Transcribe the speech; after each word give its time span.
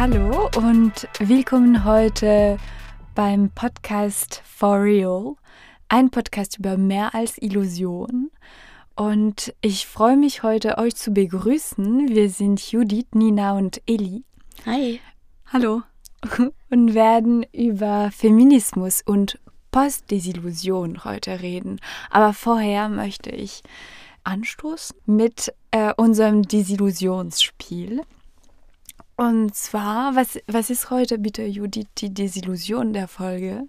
Hallo 0.00 0.48
und 0.56 1.06
willkommen 1.18 1.84
heute 1.84 2.56
beim 3.14 3.50
Podcast 3.50 4.40
For 4.46 4.82
Real, 4.82 5.34
ein 5.90 6.08
Podcast 6.08 6.58
über 6.58 6.78
mehr 6.78 7.14
als 7.14 7.36
Illusion. 7.36 8.30
Und 8.96 9.52
ich 9.60 9.86
freue 9.86 10.16
mich 10.16 10.42
heute, 10.42 10.78
euch 10.78 10.96
zu 10.96 11.10
begrüßen. 11.10 12.08
Wir 12.08 12.30
sind 12.30 12.62
Judith, 12.72 13.08
Nina 13.12 13.52
und 13.52 13.82
Eli. 13.86 14.24
Hi. 14.64 15.02
Hallo. 15.52 15.82
Und 16.70 16.94
werden 16.94 17.44
über 17.52 18.10
Feminismus 18.10 19.02
und 19.04 19.38
Postdesillusion 19.70 21.04
heute 21.04 21.42
reden. 21.42 21.78
Aber 22.08 22.32
vorher 22.32 22.88
möchte 22.88 23.28
ich 23.28 23.62
anstoßen 24.24 24.96
mit 25.04 25.52
äh, 25.72 25.92
unserem 25.94 26.40
Desillusionsspiel. 26.40 28.00
Und 29.20 29.54
zwar, 29.54 30.16
was, 30.16 30.40
was 30.46 30.70
ist 30.70 30.88
heute 30.88 31.18
bitte, 31.18 31.44
Judith, 31.44 31.88
die 31.98 32.08
Desillusion 32.08 32.94
der 32.94 33.06
Folge? 33.06 33.64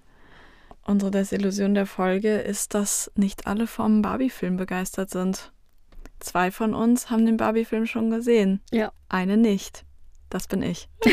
Unsere 0.85 1.11
Desillusion 1.11 1.73
der 1.73 1.85
Folge 1.85 2.37
ist, 2.37 2.73
dass 2.73 3.11
nicht 3.15 3.47
alle 3.47 3.67
vom 3.67 4.01
Barbie-Film 4.01 4.55
begeistert 4.55 5.09
sind. 5.09 5.51
Zwei 6.21 6.51
von 6.51 6.73
uns 6.73 7.09
haben 7.09 7.25
den 7.25 7.35
Barbie-Film 7.35 7.85
schon 7.85 8.09
gesehen. 8.09 8.61
Ja. 8.71 8.93
Eine 9.09 9.35
nicht. 9.35 9.83
Das 10.29 10.47
bin 10.47 10.61
ich. 10.61 10.87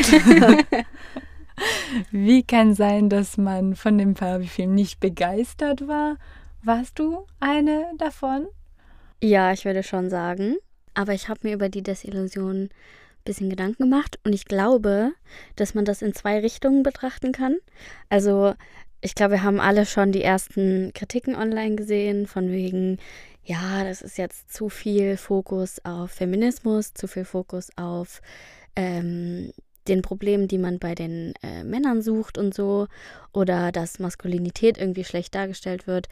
Wie 2.11 2.43
kann 2.43 2.75
sein, 2.75 3.09
dass 3.09 3.35
man 3.35 3.75
von 3.75 3.97
dem 3.97 4.13
Barbie-Film 4.13 4.73
nicht 4.73 5.01
begeistert 5.01 5.85
war? 5.85 6.15
Warst 6.63 6.97
du 6.97 7.27
eine 7.41 7.91
davon? 7.97 8.47
Ja, 9.21 9.51
ich 9.51 9.65
würde 9.65 9.83
schon 9.83 10.09
sagen. 10.09 10.55
Aber 10.93 11.13
ich 11.13 11.27
habe 11.27 11.41
mir 11.43 11.55
über 11.55 11.67
die 11.67 11.83
Desillusion 11.83 12.69
bisschen 13.29 13.49
Gedanken 13.49 13.83
gemacht 13.83 14.19
und 14.23 14.33
ich 14.33 14.45
glaube, 14.45 15.11
dass 15.55 15.75
man 15.75 15.85
das 15.85 16.01
in 16.01 16.15
zwei 16.15 16.39
Richtungen 16.39 16.81
betrachten 16.81 17.31
kann. 17.31 17.57
Also, 18.09 18.55
ich 19.01 19.13
glaube, 19.13 19.35
wir 19.35 19.43
haben 19.43 19.59
alle 19.59 19.85
schon 19.85 20.11
die 20.11 20.23
ersten 20.23 20.91
Kritiken 20.93 21.35
online 21.35 21.75
gesehen, 21.75 22.25
von 22.25 22.51
wegen, 22.51 22.97
ja, 23.43 23.83
das 23.83 24.01
ist 24.01 24.17
jetzt 24.17 24.51
zu 24.51 24.67
viel 24.69 25.15
Fokus 25.15 25.85
auf 25.85 26.09
Feminismus, 26.09 26.95
zu 26.95 27.07
viel 27.07 27.23
Fokus 27.23 27.69
auf 27.77 28.21
ähm, 28.75 29.51
den 29.87 30.01
Problemen, 30.01 30.47
die 30.47 30.57
man 30.57 30.79
bei 30.79 30.95
den 30.95 31.33
äh, 31.43 31.63
Männern 31.63 32.01
sucht 32.01 32.39
und 32.39 32.55
so, 32.55 32.87
oder 33.31 33.71
dass 33.71 33.99
Maskulinität 33.99 34.79
irgendwie 34.79 35.03
schlecht 35.03 35.35
dargestellt 35.35 35.85
wird. 35.85 36.07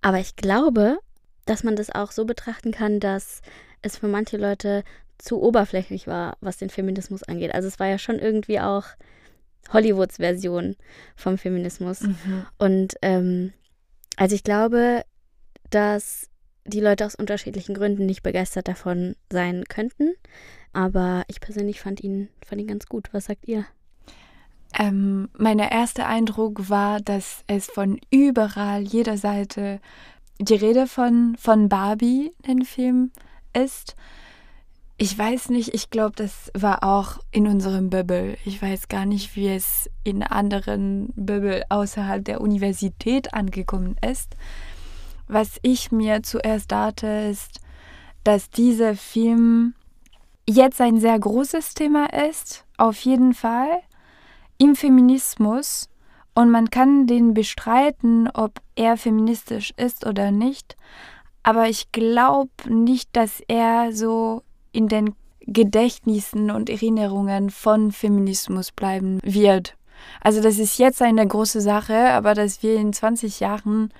Aber 0.00 0.20
ich 0.20 0.36
glaube, 0.36 0.98
dass 1.44 1.64
man 1.64 1.74
das 1.74 1.90
auch 1.90 2.12
so 2.12 2.24
betrachten 2.24 2.70
kann, 2.70 3.00
dass 3.00 3.42
es 3.82 3.98
für 3.98 4.08
manche 4.08 4.36
Leute 4.36 4.84
zu 5.22 5.40
oberflächlich 5.40 6.06
war, 6.06 6.36
was 6.40 6.56
den 6.56 6.68
Feminismus 6.68 7.22
angeht. 7.22 7.54
Also 7.54 7.68
es 7.68 7.78
war 7.78 7.86
ja 7.86 7.98
schon 7.98 8.18
irgendwie 8.18 8.58
auch 8.58 8.84
Hollywoods 9.72 10.16
Version 10.16 10.76
vom 11.14 11.38
Feminismus. 11.38 12.00
Mhm. 12.00 12.46
Und 12.58 12.94
ähm, 13.02 13.52
also 14.16 14.34
ich 14.34 14.42
glaube, 14.42 15.04
dass 15.70 16.28
die 16.64 16.80
Leute 16.80 17.06
aus 17.06 17.14
unterschiedlichen 17.14 17.74
Gründen 17.74 18.04
nicht 18.04 18.22
begeistert 18.22 18.66
davon 18.66 19.14
sein 19.30 19.64
könnten. 19.68 20.12
Aber 20.72 21.22
ich 21.28 21.40
persönlich 21.40 21.80
fand 21.80 22.02
ihn, 22.02 22.28
fand 22.44 22.60
ihn 22.60 22.66
ganz 22.66 22.86
gut. 22.86 23.08
Was 23.12 23.26
sagt 23.26 23.46
ihr? 23.46 23.64
Ähm, 24.76 25.28
mein 25.36 25.60
erster 25.60 26.08
Eindruck 26.08 26.68
war, 26.68 27.00
dass 27.00 27.44
es 27.46 27.66
von 27.66 28.00
überall, 28.10 28.82
jeder 28.82 29.16
Seite 29.18 29.80
die 30.40 30.54
Rede 30.54 30.88
von, 30.88 31.36
von 31.38 31.68
Barbie, 31.68 32.32
den 32.46 32.64
Film, 32.64 33.12
ist. 33.52 33.94
Ich 35.02 35.18
weiß 35.18 35.48
nicht, 35.48 35.74
ich 35.74 35.90
glaube, 35.90 36.12
das 36.14 36.52
war 36.54 36.84
auch 36.84 37.18
in 37.32 37.48
unserem 37.48 37.90
Bubble. 37.90 38.36
Ich 38.44 38.62
weiß 38.62 38.86
gar 38.86 39.04
nicht, 39.04 39.34
wie 39.34 39.48
es 39.48 39.90
in 40.04 40.22
anderen 40.22 41.08
Bubble 41.16 41.64
außerhalb 41.70 42.24
der 42.24 42.40
Universität 42.40 43.34
angekommen 43.34 43.96
ist. 44.08 44.36
Was 45.26 45.58
ich 45.62 45.90
mir 45.90 46.22
zuerst 46.22 46.70
dachte, 46.70 47.08
ist, 47.08 47.58
dass 48.22 48.48
dieser 48.48 48.94
Film 48.94 49.74
jetzt 50.48 50.80
ein 50.80 51.00
sehr 51.00 51.18
großes 51.18 51.74
Thema 51.74 52.06
ist, 52.28 52.64
auf 52.76 53.00
jeden 53.00 53.34
Fall, 53.34 53.80
im 54.56 54.76
Feminismus. 54.76 55.88
Und 56.32 56.52
man 56.52 56.70
kann 56.70 57.08
den 57.08 57.34
bestreiten, 57.34 58.28
ob 58.32 58.60
er 58.76 58.96
feministisch 58.96 59.74
ist 59.76 60.06
oder 60.06 60.30
nicht. 60.30 60.76
Aber 61.42 61.68
ich 61.68 61.90
glaube 61.90 62.52
nicht, 62.68 63.08
dass 63.16 63.42
er 63.48 63.92
so 63.92 64.44
in 64.72 64.88
den 64.88 65.14
Gedächtnissen 65.40 66.50
und 66.50 66.70
Erinnerungen 66.70 67.50
von 67.50 67.92
Feminismus 67.92 68.72
bleiben 68.72 69.18
wird. 69.22 69.76
Also 70.20 70.40
das 70.40 70.58
ist 70.58 70.78
jetzt 70.78 71.02
eine 71.02 71.26
große 71.26 71.60
Sache, 71.60 72.10
aber 72.10 72.34
dass 72.34 72.62
wir 72.62 72.76
in 72.76 72.92
20 72.92 73.40
Jahren 73.40 73.92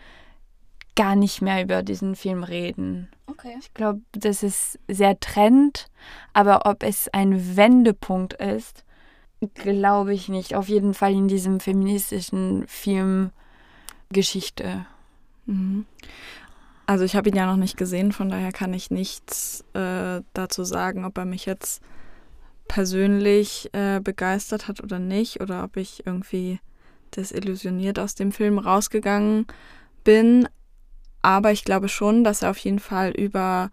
gar 0.95 1.17
nicht 1.17 1.43
mehr 1.43 1.63
über 1.63 1.83
diesen 1.83 2.17
Film 2.17 2.45
reden. 2.45 3.09
Okay. 3.27 3.57
Ich 3.61 3.73
glaube, 3.73 4.01
das 4.13 4.43
ist 4.43 4.79
sehr 4.89 5.19
trend, 5.21 5.87
aber 6.33 6.67
ob 6.67 6.83
es 6.83 7.09
ein 7.13 7.57
Wendepunkt 7.57 8.35
ist, 8.35 8.85
glaube 9.55 10.15
ich 10.15 10.29
nicht. 10.29 10.55
Auf 10.55 10.69
jeden 10.69 10.95
Fall 10.95 11.13
in 11.13 11.29
diesem 11.29 11.61
feministischen 11.61 12.67
Film 12.69 13.31
Geschichte. 14.11 14.87
Mhm. 15.47 15.87
Also 16.87 17.05
ich 17.05 17.17
habe 17.17 17.29
ihn 17.29 17.37
ja 17.37 17.47
noch 17.47 17.57
nicht 17.57 17.77
gesehen, 17.77 18.13
von 18.13 18.29
daher 18.29 18.53
kann 18.53 18.75
ich 18.75 18.91
nichts 18.91 19.65
äh, 19.75 20.21
dazu 20.35 20.65
sagen, 20.65 21.05
ob 21.05 21.17
er 21.17 21.25
mich 21.25 21.47
jetzt 21.47 21.83
persönlich 22.69 23.71
äh, 23.73 24.01
begeistert 24.01 24.69
hat 24.69 24.83
oder 24.83 24.99
nicht, 24.99 25.41
oder 25.41 25.65
ob 25.65 25.77
ich 25.77 26.07
irgendwie 26.07 26.61
desillusioniert 27.17 27.99
aus 27.99 28.15
dem 28.15 28.33
Film 28.33 28.59
rausgegangen 28.59 29.47
bin. 30.05 30.49
Aber 31.21 31.53
ich 31.53 31.65
glaube 31.65 31.89
schon, 31.89 32.25
dass 32.25 32.43
er 32.43 32.51
auf 32.51 32.59
jeden 32.59 32.81
Fall 32.81 33.11
über 33.11 33.71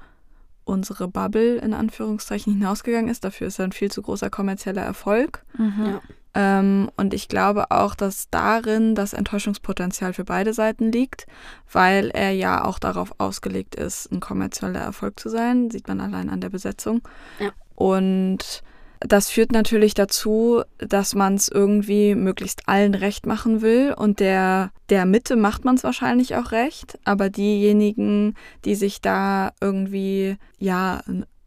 unsere 0.66 1.08
Bubble 1.08 1.56
in 1.58 1.74
Anführungszeichen 1.74 2.53
hinausgegangen 2.53 3.09
ist. 3.09 3.24
Dafür 3.24 3.47
ist 3.47 3.59
er 3.59 3.66
ein 3.66 3.72
viel 3.72 3.90
zu 3.90 4.02
großer 4.02 4.30
kommerzieller 4.30 4.84
Erfolg. 4.84 5.44
Mhm. 5.58 5.86
Ja. 5.86 6.02
Ähm, 6.34 6.90
und 6.95 7.13
ich 7.13 7.28
glaube 7.28 7.72
auch, 7.72 7.95
dass 7.95 8.29
darin 8.29 8.95
das 8.95 9.13
Enttäuschungspotenzial 9.13 10.13
für 10.13 10.25
beide 10.25 10.53
Seiten 10.53 10.91
liegt, 10.91 11.25
weil 11.72 12.09
er 12.09 12.31
ja 12.31 12.63
auch 12.63 12.79
darauf 12.79 13.13
ausgelegt 13.17 13.75
ist, 13.75 14.12
ein 14.12 14.19
kommerzieller 14.19 14.79
Erfolg 14.79 15.19
zu 15.19 15.29
sein. 15.29 15.72
Sieht 15.72 15.88
man 15.88 16.00
allein 16.00 16.29
an 16.29 16.41
der 16.41 16.50
Besetzung. 16.50 17.01
Ja. 17.40 17.51
Und 17.75 18.63
das 19.00 19.29
führt 19.29 19.53
natürlich 19.53 19.94
dazu, 19.94 20.62
dass 20.78 21.16
man 21.16 21.35
es 21.35 21.47
irgendwie 21.47 22.16
möglichst 22.16 22.67
allen 22.67 22.94
recht 22.94 23.25
machen 23.25 23.61
will 23.61 23.94
und 23.97 24.19
der, 24.19 24.72
der 24.90 25.06
Mitte 25.06 25.38
macht 25.38 25.63
man 25.63 25.75
es 25.75 25.85
wahrscheinlich 25.85 26.35
auch 26.35 26.51
recht, 26.51 27.00
aber 27.06 27.29
diejenigen, 27.29 28.35
die 28.66 28.75
sich 28.75 29.00
da 29.00 29.53
irgendwie, 29.61 30.35
ja, 30.57 31.01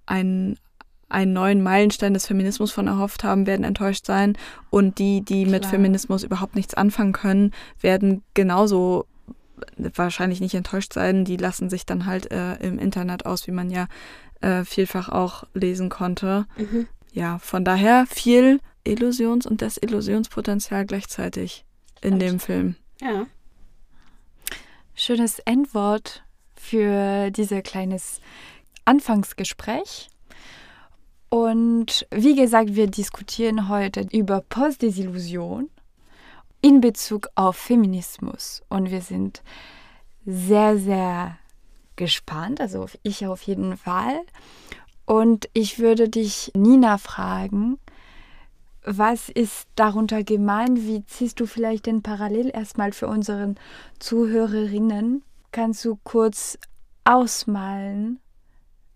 einen, 0.07 0.59
einen 1.13 1.33
neuen 1.33 1.63
Meilenstein 1.63 2.15
des 2.15 2.27
Feminismus 2.27 2.73
von 2.73 2.87
erhofft 2.87 3.25
haben, 3.25 3.47
werden 3.47 3.65
enttäuscht 3.65 4.07
sein 4.07 4.37
und 4.71 4.99
die, 4.99 5.23
die 5.23 5.45
Klar. 5.45 5.53
mit 5.53 5.67
Feminismus 5.67 6.25
überhaupt 6.25 6.57
nichts 6.57 6.75
anfangen 6.75 7.13
können, 7.13 7.53
werden 7.81 8.23
genauso 8.35 9.07
wahrscheinlich 9.77 10.41
nicht 10.41 10.55
enttäuscht 10.55 10.93
sein. 10.93 11.25
Die 11.25 11.37
lassen 11.37 11.71
sich 11.71 11.87
dann 11.87 12.07
halt 12.07 12.31
äh, 12.33 12.55
im 12.57 12.79
Internet 12.79 13.27
aus, 13.27 13.47
wie 13.47 13.53
man 13.53 13.71
ja 13.71 13.87
äh, 14.41 14.65
vielfach 14.65 15.09
auch 15.09 15.45
lesen 15.55 15.89
konnte. 15.89 16.47
Mhm 16.57 16.89
ja, 17.13 17.39
von 17.39 17.65
daher 17.65 18.07
viel 18.07 18.61
Illusions- 18.85 19.47
und 19.47 19.61
Desillusionspotenzial 19.61 20.87
gleichzeitig 20.87 21.65
in 22.01 22.19
dem 22.19 22.41
Film. 22.41 22.77
Ja. 23.01 23.27
Schönes 24.95 25.39
Endwort 25.41 26.25
für 26.57 27.31
dieses 27.31 27.63
kleines 27.63 28.21
Anfangsgespräch. 28.85 30.09
Und 31.33 32.07
wie 32.11 32.37
gesagt, 32.37 32.75
wir 32.75 32.89
diskutieren 32.89 33.71
heute 33.71 34.07
über 34.13 34.43
Postdesillusion 34.43 35.71
in 36.61 36.83
Bezug 36.83 37.29
auf 37.37 37.57
Feminismus. 37.57 38.63
Und 38.69 38.91
wir 38.91 39.01
sind 39.01 39.43
sehr, 40.27 40.77
sehr 40.77 41.39
gespannt, 41.97 42.61
also 42.61 42.85
ich 43.03 43.27
auf 43.27 43.41
jeden 43.45 43.79
Fall. 43.79 44.21
Und 45.07 45.49
ich 45.55 45.79
würde 45.79 46.11
dich, 46.11 46.53
Nina, 46.55 46.99
fragen, 46.99 47.79
was 48.85 49.31
ist 49.31 49.69
darunter 49.75 50.25
gemeint? 50.25 50.87
Wie 50.87 51.03
ziehst 51.07 51.41
du 51.41 51.47
vielleicht 51.47 51.87
den 51.87 52.03
Parallel 52.03 52.51
erstmal 52.53 52.93
für 52.93 53.07
unseren 53.07 53.55
Zuhörerinnen? 54.01 55.23
Kannst 55.51 55.83
du 55.87 55.99
kurz 56.05 56.59
ausmalen, 57.05 58.21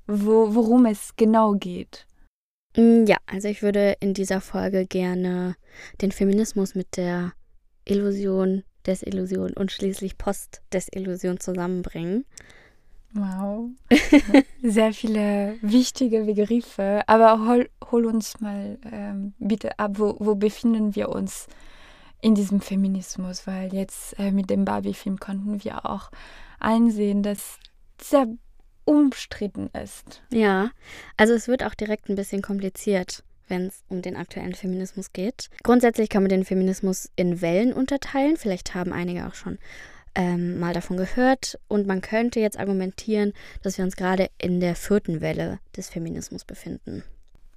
wo, 0.07 0.55
worum 0.55 0.85
es 0.85 1.17
genau 1.17 1.55
geht? 1.55 2.07
Mm, 2.77 3.07
ja, 3.07 3.17
also 3.27 3.49
ich 3.49 3.63
würde 3.63 3.97
in 4.01 4.15
dieser 4.15 4.41
Folge 4.41 4.87
gerne 4.87 5.57
den 6.01 6.13
Feminismus 6.13 6.75
mit 6.75 6.97
der 6.97 7.33
Illusion, 7.85 8.65
Desillusion 8.87 9.53
und 9.53 9.73
schließlich 9.73 10.19
Post-Desillusion 10.19 11.41
zusammenbringen. 11.41 12.25
Wow. 13.13 13.71
Sehr 14.63 14.93
viele 14.93 15.57
wichtige 15.63 16.25
Begriffe. 16.25 17.03
Aber 17.07 17.47
hol, 17.47 17.69
hol 17.91 18.07
uns 18.07 18.41
mal 18.41 18.79
ähm, 18.93 19.35
bitte 19.39 19.79
ab, 19.79 19.93
wo, 19.95 20.17
wo 20.19 20.35
befinden 20.35 20.95
wir 20.95 21.09
uns 21.09 21.47
in 22.21 22.35
diesem 22.35 22.61
Feminismus? 22.61 23.47
Weil 23.47 23.73
jetzt 23.73 24.19
äh, 24.19 24.33
mit 24.33 24.51
dem 24.51 24.65
Barbie-Film 24.65 25.19
konnten 25.19 25.65
wir 25.65 25.87
auch 25.87 26.11
einsehen, 26.61 27.23
dass 27.23 27.59
sehr 28.01 28.27
umstritten 28.87 29.69
ist. 29.85 30.23
Ja, 30.31 30.71
also 31.19 31.35
es 31.35 31.49
wird 31.49 31.63
auch 31.63 31.75
direkt 31.75 32.09
ein 32.09 32.17
bisschen 32.17 32.41
kompliziert, 32.41 33.23
wenn 33.49 33.67
es 33.67 33.85
um 33.89 34.01
den 34.01 34.17
aktuellen 34.17 34.55
Feminismus 34.55 35.13
geht. 35.13 35.51
Grundsätzlich 35.63 36.09
kann 36.09 36.23
man 36.23 36.31
den 36.31 36.45
Feminismus 36.45 37.11
in 37.17 37.43
Wellen 37.43 37.75
unterteilen. 37.75 38.39
Vielleicht 38.39 38.75
haben 38.75 38.93
einige 38.93 39.27
auch 39.27 39.35
schon 39.35 39.59
ähm, 40.15 40.59
mal 40.59 40.73
davon 40.73 40.97
gehört. 40.97 41.59
Und 41.69 41.87
man 41.87 42.01
könnte 42.01 42.41
jetzt 42.41 42.59
argumentieren, 42.59 43.35
dass 43.63 43.77
wir 43.77 43.85
uns 43.85 43.97
gerade 43.97 44.31
in 44.39 44.61
der 44.61 44.75
vierten 44.75 45.21
Welle 45.21 45.59
des 45.77 45.89
Feminismus 45.89 46.45
befinden. 46.45 47.05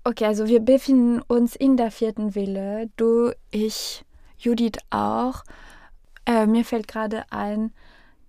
Okay, 0.03 0.25
also 0.25 0.47
wir 0.47 0.59
befinden 0.59 1.21
uns 1.21 1.55
in 1.55 1.77
der 1.77 1.91
vierten 1.91 2.35
Welle. 2.35 2.89
Du, 2.97 3.31
ich, 3.51 4.03
Judith 4.37 4.79
auch. 4.89 5.43
Äh, 6.25 6.45
mir 6.45 6.65
fällt 6.65 6.87
gerade 6.87 7.23
ein, 7.31 7.71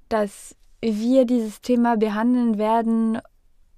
dass 0.08 0.56
wir 0.80 1.24
dieses 1.24 1.60
Thema 1.60 1.96
behandeln 1.96 2.58
werden 2.58 3.20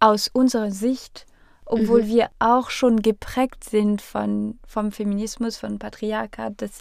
aus 0.00 0.28
unserer 0.32 0.70
Sicht, 0.70 1.26
obwohl 1.64 2.02
mhm. 2.02 2.08
wir 2.08 2.28
auch 2.38 2.70
schon 2.70 3.02
geprägt 3.02 3.64
sind 3.64 4.02
von, 4.02 4.58
vom 4.66 4.92
Feminismus, 4.92 5.56
von 5.56 5.78
Patriarchat, 5.78 6.60
dass 6.60 6.80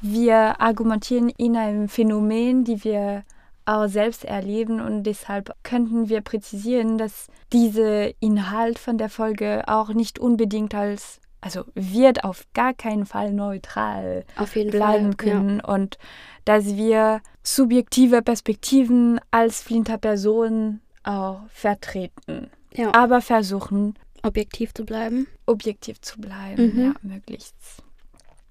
wir 0.00 0.60
argumentieren 0.60 1.28
in 1.28 1.56
einem 1.56 1.88
Phänomen, 1.88 2.64
die 2.64 2.84
wir 2.84 3.24
auch 3.64 3.86
selbst 3.86 4.24
erleben 4.24 4.80
und 4.80 5.02
deshalb 5.02 5.54
könnten 5.62 6.08
wir 6.08 6.22
präzisieren, 6.22 6.96
dass 6.96 7.26
dieser 7.52 8.10
Inhalt 8.20 8.78
von 8.78 8.96
der 8.96 9.10
Folge 9.10 9.64
auch 9.66 9.90
nicht 9.90 10.18
unbedingt 10.18 10.74
als, 10.74 11.20
also 11.40 11.64
wird 11.74 12.24
auf 12.24 12.46
gar 12.54 12.74
keinen 12.74 13.06
Fall 13.06 13.32
neutral 13.32 14.24
bleiben 14.52 15.12
Fall, 15.12 15.14
können 15.14 15.58
ja. 15.58 15.72
und 15.72 15.98
dass 16.44 16.76
wir 16.76 17.20
subjektive 17.42 18.22
Perspektiven 18.22 19.20
als 19.30 19.62
Flinterperson 19.62 20.80
auch 21.04 21.40
vertreten, 21.48 22.50
ja. 22.72 22.92
aber 22.94 23.20
versuchen 23.20 23.94
objektiv 24.22 24.74
zu 24.74 24.84
bleiben. 24.84 25.26
Objektiv 25.46 26.00
zu 26.00 26.20
bleiben, 26.20 26.74
mhm. 26.74 26.84
ja, 26.84 26.94
möglichst. 27.02 27.54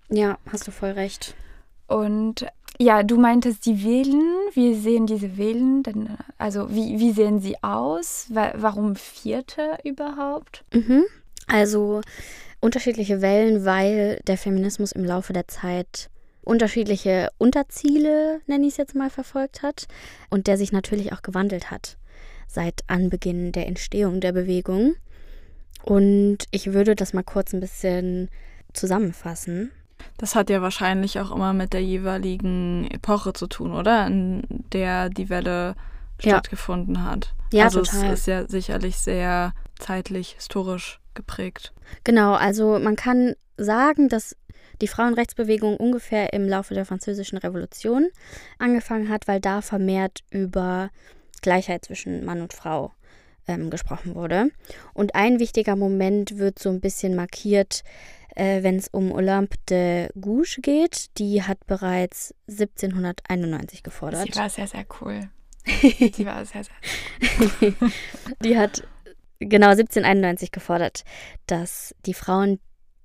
Ja, 0.10 0.38
hast 0.50 0.68
du 0.68 0.72
voll 0.72 0.92
recht. 0.92 1.36
Und 1.88 2.46
ja, 2.80 3.04
du 3.04 3.18
meintest 3.18 3.66
die 3.66 3.84
Wellen. 3.84 4.24
Wie 4.54 4.76
sehen 4.76 5.08
diese 5.08 5.38
Wellen 5.38 5.84
denn? 5.84 6.10
Also 6.38 6.70
wie, 6.70 7.00
wie 7.00 7.12
sehen 7.12 7.40
sie 7.40 7.62
aus? 7.64 8.28
Warum 8.30 8.96
vierte 8.96 9.78
überhaupt? 9.84 10.64
Mhm. 10.74 11.04
Also 11.48 12.02
unterschiedliche 12.60 13.22
Wellen, 13.22 13.66
weil 13.66 14.20
der 14.28 14.38
Feminismus 14.38 14.92
im 14.92 15.06
Laufe 15.06 15.34
der 15.34 15.48
Zeit 15.48 16.10
unterschiedliche 16.42 17.30
Unterziele, 17.38 18.40
nenne 18.48 18.66
ich 18.66 18.74
es 18.74 18.78
jetzt 18.78 18.96
mal, 18.96 19.10
verfolgt 19.10 19.64
hat 19.64 19.88
und 20.30 20.48
der 20.48 20.58
sich 20.58 20.72
natürlich 20.72 21.14
auch 21.14 21.22
gewandelt 21.22 21.72
hat 21.72 21.98
seit 22.48 22.84
Anbeginn 22.88 23.52
der 23.52 23.68
Entstehung 23.68 24.22
der 24.22 24.32
Bewegung. 24.32 24.96
Und 25.84 26.40
ich 26.52 26.74
würde 26.74 26.96
das 26.96 27.14
mal 27.14 27.24
kurz 27.24 27.54
ein 27.54 27.60
bisschen 27.60 28.30
zusammenfassen. 28.74 29.72
Das 30.18 30.36
hat 30.36 30.50
ja 30.50 30.62
wahrscheinlich 30.62 31.20
auch 31.20 31.32
immer 31.32 31.54
mit 31.54 31.74
der 31.74 31.84
jeweiligen 31.84 32.88
Epoche 32.90 33.34
zu 33.34 33.48
tun, 33.48 33.74
oder? 33.74 34.08
In 34.08 34.44
der 34.72 35.10
die 35.10 35.30
Welle 35.30 35.76
ja. 36.22 36.34
stattgefunden 36.34 37.04
hat. 37.04 37.34
Ja, 37.52 37.66
also 37.66 37.82
total. 37.82 38.14
es 38.14 38.22
ist 38.22 38.28
ja 38.28 38.48
sicherlich 38.48 38.98
sehr 38.98 39.54
zeitlich, 39.78 40.34
historisch 40.36 41.00
geprägt. 41.18 41.74
Genau, 42.06 42.34
also 42.34 42.80
man 42.80 42.96
kann 42.96 43.36
sagen, 43.58 44.08
dass 44.08 44.38
die 44.82 44.88
Frauenrechtsbewegung 44.88 45.76
ungefähr 45.76 46.32
im 46.34 46.48
Laufe 46.48 46.74
der 46.74 46.86
Französischen 46.86 47.38
Revolution 47.38 48.10
angefangen 48.60 49.10
hat, 49.10 49.28
weil 49.28 49.42
da 49.42 49.62
vermehrt 49.62 50.24
über 50.30 50.92
Gleichheit 51.42 51.84
zwischen 51.86 52.24
Mann 52.24 52.42
und 52.42 52.54
Frau 52.54 52.94
ähm, 53.48 53.70
gesprochen 53.70 54.16
wurde. 54.16 54.52
Und 54.94 55.16
ein 55.16 55.40
wichtiger 55.40 55.76
Moment 55.76 56.38
wird 56.38 56.60
so 56.60 56.70
ein 56.70 56.80
bisschen 56.80 57.16
markiert, 57.16 57.84
äh, 58.36 58.62
wenn 58.64 58.76
es 58.76 58.88
um 58.88 59.12
Olympe 59.12 59.58
de 59.70 60.10
Gouges 60.20 60.60
geht. 60.62 61.18
Die 61.18 61.44
hat 61.44 61.66
bereits 61.66 62.34
1791 62.48 63.84
gefordert. 63.84 64.28
Sie 64.32 64.40
war 64.40 64.50
sehr, 64.50 64.68
sehr 64.68 64.86
cool. 65.02 65.30
Sie 65.66 66.26
war 66.26 66.46
sehr, 66.46 66.64
sehr. 66.64 67.74
die 68.44 68.58
hat 68.58 68.84
genau 69.40 69.70
1791 69.70 70.52
gefordert, 70.52 71.04
dass 71.46 71.96
die 72.06 72.14
Frauen 72.14 72.60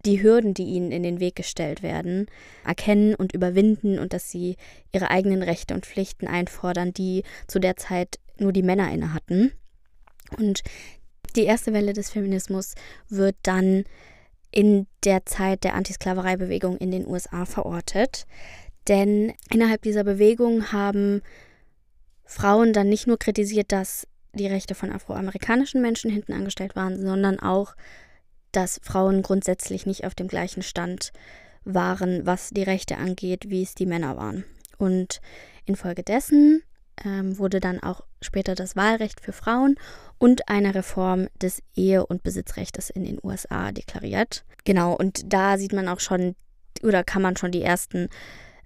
die 0.05 0.23
Hürden, 0.23 0.55
die 0.55 0.64
ihnen 0.64 0.90
in 0.90 1.02
den 1.02 1.20
Weg 1.20 1.37
gestellt 1.37 1.82
werden, 1.82 2.26
erkennen 2.64 3.14
und 3.14 3.32
überwinden 3.32 3.99
und 3.99 4.12
dass 4.12 4.31
sie 4.31 4.56
ihre 4.93 5.11
eigenen 5.11 5.43
Rechte 5.43 5.75
und 5.75 5.87
Pflichten 5.87 6.26
einfordern, 6.26 6.93
die 6.93 7.23
zu 7.46 7.61
der 7.61 7.76
Zeit 7.76 8.19
nur 8.38 8.52
die 8.52 8.64
Männer 8.64 8.93
inne 8.93 9.14
hatten. 9.14 9.52
Und 10.38 10.62
die 11.37 11.44
erste 11.44 11.73
Welle 11.73 11.93
des 11.93 12.11
Feminismus 12.11 12.75
wird 13.08 13.37
dann 13.43 13.85
in 14.50 14.87
der 15.05 15.25
Zeit 15.25 15.64
der 15.64 15.75
Antisklavereibewegung 15.75 16.76
in 16.76 16.90
den 16.90 17.06
USA 17.06 17.44
verortet. 17.44 18.26
Denn 18.88 19.32
innerhalb 19.50 19.82
dieser 19.82 20.05
Bewegung 20.05 20.73
haben 20.73 21.23
Frauen 22.25 22.73
dann 22.73 22.88
nicht 22.88 23.06
nur 23.06 23.19
kritisiert, 23.19 23.73
dass 23.73 24.06
die 24.34 24.46
Rechte 24.46 24.75
von 24.75 24.93
afroamerikanischen 24.93 25.82
Menschen 25.82 26.11
hinten 26.11 26.32
angestellt 26.32 26.76
waren, 26.76 27.00
sondern 27.00 27.40
auch 27.40 27.75
dass 28.52 28.81
Frauen 28.82 29.23
grundsätzlich 29.23 29.87
nicht 29.87 30.05
auf 30.05 30.14
dem 30.14 30.29
gleichen 30.29 30.62
Stand 30.62 31.12
waren, 31.64 32.26
was 32.26 32.50
die 32.50 32.62
Rechte 32.62 32.99
angeht, 32.99 33.49
wie 33.49 33.62
es 33.62 33.75
die 33.75 33.87
Männer 33.87 34.17
waren. 34.17 34.44
Und 34.79 35.20
infolgedessen 35.64 36.62
ähm, 37.05 37.38
wurde 37.38 37.61
dann 37.61 37.82
auch 37.82 38.02
später 38.20 38.55
das 38.55 38.76
Wahlrecht 38.76 39.20
für 39.20 39.32
Frauen 39.32 39.76
und 40.19 40.49
eine 40.49 40.75
Reform 40.75 41.28
des 41.40 41.62
Ehe- 41.75 42.06
und 42.06 42.23
Besitzrechts 42.23 42.90
in 42.90 43.05
den 43.05 43.19
USA 43.23 43.73
deklariert. 43.73 44.44
Genau, 44.64 44.94
und 44.94 45.32
da 45.32 45.56
sieht 45.56 45.73
man 45.73 45.88
auch 45.88 46.00
schon, 46.00 46.35
oder 46.82 47.02
kann 47.05 47.23
man 47.23 47.37
schon 47.37 47.52
die 47.52 47.62
ersten 47.62 48.08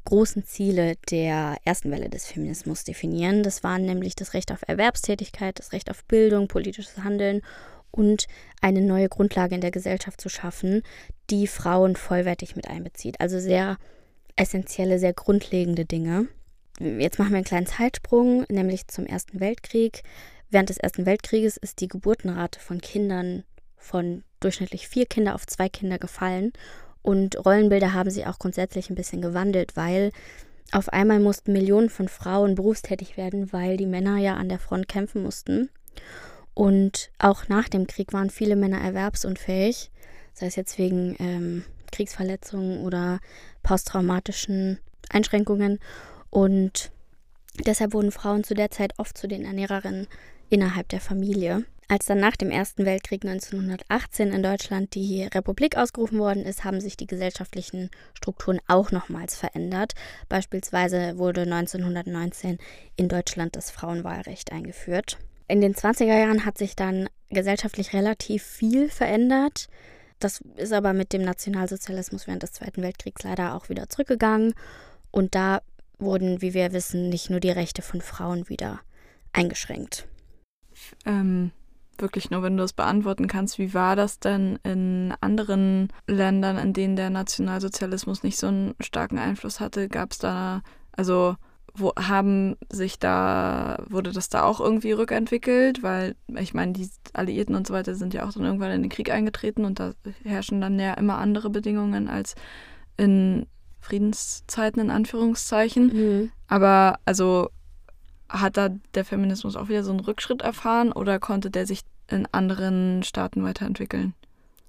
großen 0.07 0.45
Ziele 0.45 0.95
der 1.11 1.57
ersten 1.65 1.91
Welle 1.91 2.09
des 2.09 2.27
Feminismus 2.27 2.85
definieren. 2.85 3.43
Das 3.43 3.63
waren 3.63 3.85
nämlich 3.85 4.17
das 4.17 4.33
Recht 4.33 4.51
auf 4.51 4.61
Erwerbstätigkeit, 4.67 5.59
das 5.59 5.73
Recht 5.73 5.91
auf 5.91 6.05
Bildung, 6.05 6.49
politisches 6.49 6.97
Handeln 7.05 7.43
und 7.91 8.27
eine 8.61 8.81
neue 8.81 9.09
Grundlage 9.09 9.55
in 9.55 9.61
der 9.61 9.71
Gesellschaft 9.71 10.21
zu 10.21 10.29
schaffen, 10.29 10.83
die 11.29 11.47
Frauen 11.47 11.97
vollwertig 11.97 12.57
mit 12.57 12.69
einbezieht. 12.69 13.21
Also 13.21 13.39
sehr 13.39 13.77
essentielle, 14.37 14.99
sehr 14.99 15.13
grundlegende 15.13 15.85
Dinge. 15.85 16.29
Jetzt 16.79 17.19
machen 17.19 17.31
wir 17.31 17.37
einen 17.37 17.45
kleinen 17.45 17.67
Zeitsprung, 17.67 18.45
nämlich 18.49 18.87
zum 18.89 19.07
Ersten 19.07 19.41
Weltkrieg. 19.41 20.03
Während 20.51 20.69
des 20.69 20.79
Ersten 20.79 21.07
Weltkrieges 21.07 21.57
ist 21.57 21.81
die 21.81 21.89
Geburtenrate 21.89 22.61
von 22.61 22.81
Kindern 22.81 23.45
von 23.77 24.25
durchschnittlich 24.41 24.89
vier 24.89 25.07
Kinder 25.07 25.35
auf 25.35 25.47
zwei 25.47 25.69
Kinder 25.69 25.99
gefallen. 25.99 26.53
Und 27.07 27.47
Rollenbilder 27.47 27.93
haben 27.93 28.11
sich 28.11 28.27
auch 28.27 28.41
grundsätzlich 28.41 28.91
ein 28.91 28.97
bisschen 28.97 29.23
gewandelt, 29.23 29.77
weil 29.77 30.11
auf 30.73 30.89
einmal 30.89 31.21
mussten 31.21 31.53
Millionen 31.53 31.89
von 31.89 32.09
Frauen 32.09 32.57
berufstätig 32.57 33.17
werden, 33.17 33.53
weil 33.53 33.77
die 33.77 33.87
Männer 33.87 34.19
ja 34.19 34.35
an 34.35 34.49
der 34.49 34.59
Front 34.59 34.89
kämpfen 34.89 35.23
mussten. 35.23 35.71
Und 36.53 37.13
auch 37.21 37.47
nach 37.47 37.69
dem 37.69 37.87
Krieg 37.87 38.13
waren 38.13 38.29
viele 38.29 38.57
Männer 38.57 38.81
erwerbsunfähig, 38.81 39.93
sei 40.35 40.47
es 40.47 40.57
jetzt 40.57 40.79
wegen 40.79 41.15
ähm, 41.21 41.65
Kriegsverletzungen 41.93 42.85
oder 42.85 43.21
posttraumatischen 43.63 44.81
Einschränkungen. 45.09 45.79
Und 46.31 46.91
deshalb 47.65 47.95
wurden 47.95 48.11
Frauen 48.11 48.43
zu 48.43 48.55
der 48.55 48.73
Zeit 48.73 48.95
oft 48.97 49.17
zu 49.17 49.29
den 49.29 49.45
Ernährerinnen 49.45 50.09
innerhalb 50.51 50.89
der 50.89 51.01
Familie. 51.01 51.67
Als 51.89 52.07
dann 52.07 52.19
nach 52.19 52.37
dem 52.37 52.51
Ersten 52.51 52.85
Weltkrieg 52.85 53.25
1918 53.25 54.33
in 54.33 54.43
Deutschland 54.43 54.95
die 54.97 55.23
Republik 55.23 55.77
ausgerufen 55.77 56.19
worden 56.19 56.45
ist, 56.45 56.65
haben 56.65 56.81
sich 56.81 56.97
die 56.97 57.07
gesellschaftlichen 57.07 57.91
Strukturen 58.15 58.59
auch 58.67 58.91
nochmals 58.91 59.37
verändert. 59.37 59.93
Beispielsweise 60.29 61.17
wurde 61.17 61.43
1919 61.43 62.59
in 62.97 63.09
Deutschland 63.09 63.55
das 63.55 63.71
Frauenwahlrecht 63.71 64.51
eingeführt. 64.51 65.19
In 65.47 65.61
den 65.61 65.75
20er 65.75 66.19
Jahren 66.19 66.45
hat 66.45 66.59
sich 66.59 66.75
dann 66.75 67.09
gesellschaftlich 67.31 67.93
relativ 67.93 68.43
viel 68.43 68.89
verändert. 68.89 69.69
Das 70.19 70.41
ist 70.57 70.73
aber 70.73 70.93
mit 70.93 71.13
dem 71.13 71.23
Nationalsozialismus 71.23 72.27
während 72.27 72.43
des 72.43 72.53
Zweiten 72.53 72.83
Weltkriegs 72.83 73.23
leider 73.23 73.55
auch 73.55 73.69
wieder 73.69 73.89
zurückgegangen. 73.89 74.55
Und 75.13 75.37
da 75.37 75.63
wurden, 75.99 76.43
wie 76.43 76.53
wir 76.53 76.73
wissen, 76.73 77.11
nicht 77.11 77.31
nur 77.31 77.39
die 77.39 77.51
Rechte 77.51 77.83
von 77.83 78.01
Frauen 78.01 78.49
wieder 78.49 78.81
eingeschränkt. 79.33 80.09
Ähm, 81.05 81.53
wirklich 82.01 82.31
nur, 82.31 82.43
wenn 82.43 82.57
du 82.57 82.65
es 82.65 82.73
beantworten 82.73 83.27
kannst, 83.27 83.59
wie 83.59 83.75
war 83.75 83.97
das 83.97 84.19
denn 84.19 84.59
in 84.63 85.15
anderen 85.21 85.89
Ländern, 86.07 86.59
in 86.59 86.73
denen 86.73 86.97
der 86.97 87.11
Nationalsozialismus 87.11 88.23
nicht 88.23 88.39
so 88.39 88.49
einen 88.49 88.75
starken 88.81 89.19
Einfluss 89.19 89.61
hatte? 89.61 89.89
Gab 89.89 90.13
es 90.13 90.19
da, 90.19 90.63
also 90.93 91.37
wo 91.79 91.93
haben 91.97 92.57
sich 92.73 92.99
da, 92.99 93.85
wurde 93.89 94.13
das 94.13 94.29
da 94.29 94.45
auch 94.45 94.61
irgendwie 94.61 94.93
rückentwickelt? 94.93 95.83
Weil, 95.83 96.17
ich 96.29 96.55
meine, 96.55 96.73
die 96.73 96.89
Alliierten 97.13 97.55
und 97.55 97.67
so 97.67 97.75
weiter 97.75 97.95
sind 97.95 98.15
ja 98.15 98.27
auch 98.27 98.33
dann 98.33 98.45
irgendwann 98.45 98.73
in 98.73 98.83
den 98.83 98.91
Krieg 98.91 99.11
eingetreten 99.11 99.65
und 99.65 99.79
da 99.79 99.93
herrschen 100.25 100.61
dann 100.61 100.79
ja 100.79 100.95
immer 100.95 101.19
andere 101.19 101.51
Bedingungen 101.51 102.09
als 102.09 102.35
in 102.97 103.47
Friedenszeiten, 103.81 104.81
in 104.81 104.91
Anführungszeichen. 104.91 105.87
Mhm. 105.87 106.31
Aber 106.49 106.99
also 107.05 107.51
hat 108.29 108.57
da 108.57 108.71
der 108.95 109.05
Feminismus 109.05 109.57
auch 109.57 109.69
wieder 109.69 109.85
so 109.85 109.91
einen 109.91 110.01
Rückschritt 110.01 110.43
erfahren 110.43 110.93
oder 110.93 111.19
konnte 111.19 111.51
der 111.51 111.67
sich 111.67 111.83
in 112.09 112.27
anderen 112.33 113.03
Staaten 113.03 113.43
weiterentwickeln? 113.45 114.15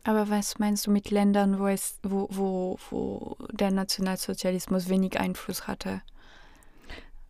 Aber 0.04 0.30
was 0.30 0.58
meinst 0.58 0.88
du 0.88 0.92
mit 0.92 1.12
Ländern, 1.12 1.60
wo 1.60 1.68
es, 1.68 2.00
wo, 2.02 2.28
wo, 2.32 2.78
wo 2.90 3.38
der 3.52 3.72
Nationalsozialismus 3.72 4.88
wenig 4.90 5.20
Einfluss 5.20 5.68
hatte? 5.68 6.02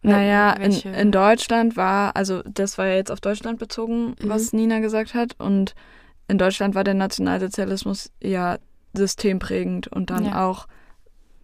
Naja, 0.03 0.53
in, 0.53 0.71
in 0.71 1.11
Deutschland 1.11 1.75
war, 1.75 2.15
also 2.15 2.41
das 2.43 2.77
war 2.77 2.85
ja 2.85 2.95
jetzt 2.95 3.11
auf 3.11 3.19
Deutschland 3.19 3.59
bezogen, 3.59 4.15
was 4.21 4.53
Nina 4.53 4.79
gesagt 4.79 5.15
hat. 5.15 5.35
Und 5.39 5.75
in 6.27 6.37
Deutschland 6.37 6.75
war 6.75 6.83
der 6.83 6.93
Nationalsozialismus 6.93 8.11
ja 8.21 8.57
systemprägend 8.93 9.87
und 9.87 10.09
dann 10.09 10.25
Ja. 10.25 10.47
auch 10.47 10.67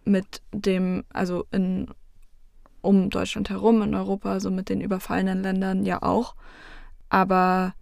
mit 0.04 0.40
dem, 0.52 1.04
also 1.12 1.46
in 1.50 1.88
um 2.84 3.10
Deutschland 3.10 3.50
herum 3.50 3.82
in 3.82 3.94
Europa, 3.94 4.32
also 4.32 4.50
mit 4.50 4.68
den 4.68 4.80
überfallenen 4.80 5.42
Ländern 5.42 5.84
ja 5.84 6.02
auch. 6.02 6.34
Aber 7.08 7.74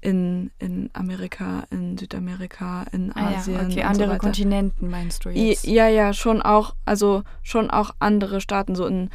in, 0.00 0.50
in 0.58 0.90
Amerika, 0.92 1.64
in 1.70 1.98
Südamerika, 1.98 2.84
in 2.92 3.12
Ah 3.14 3.34
Asien. 3.34 3.56
ja, 3.56 3.66
okay, 3.66 3.82
andere 3.82 4.12
so. 4.12 4.18
Kontinenten 4.18 4.90
meinst 4.90 5.24
du 5.24 5.30
jetzt? 5.30 5.64
Ja, 5.64 5.88
ja, 5.88 6.12
schon 6.12 6.40
auch, 6.40 6.74
also 6.84 7.24
schon 7.42 7.70
auch 7.70 7.90
andere 7.98 8.40
Staaten, 8.40 8.76
so 8.76 8.86
in, 8.86 9.10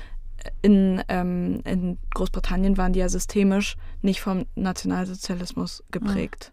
in, 0.62 1.02
ähm, 1.08 1.62
in 1.64 1.98
Großbritannien 2.14 2.78
waren 2.78 2.92
die 2.94 3.00
ja 3.00 3.08
systemisch 3.08 3.78
nicht 4.02 4.20
vom 4.20 4.46
Nationalsozialismus 4.56 5.84
geprägt. 5.92 6.52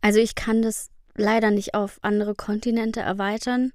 Also 0.00 0.20
ich 0.20 0.34
kann 0.34 0.62
das 0.62 0.90
leider 1.14 1.50
nicht 1.50 1.74
auf 1.74 1.98
andere 2.02 2.34
Kontinente 2.34 3.00
erweitern, 3.00 3.72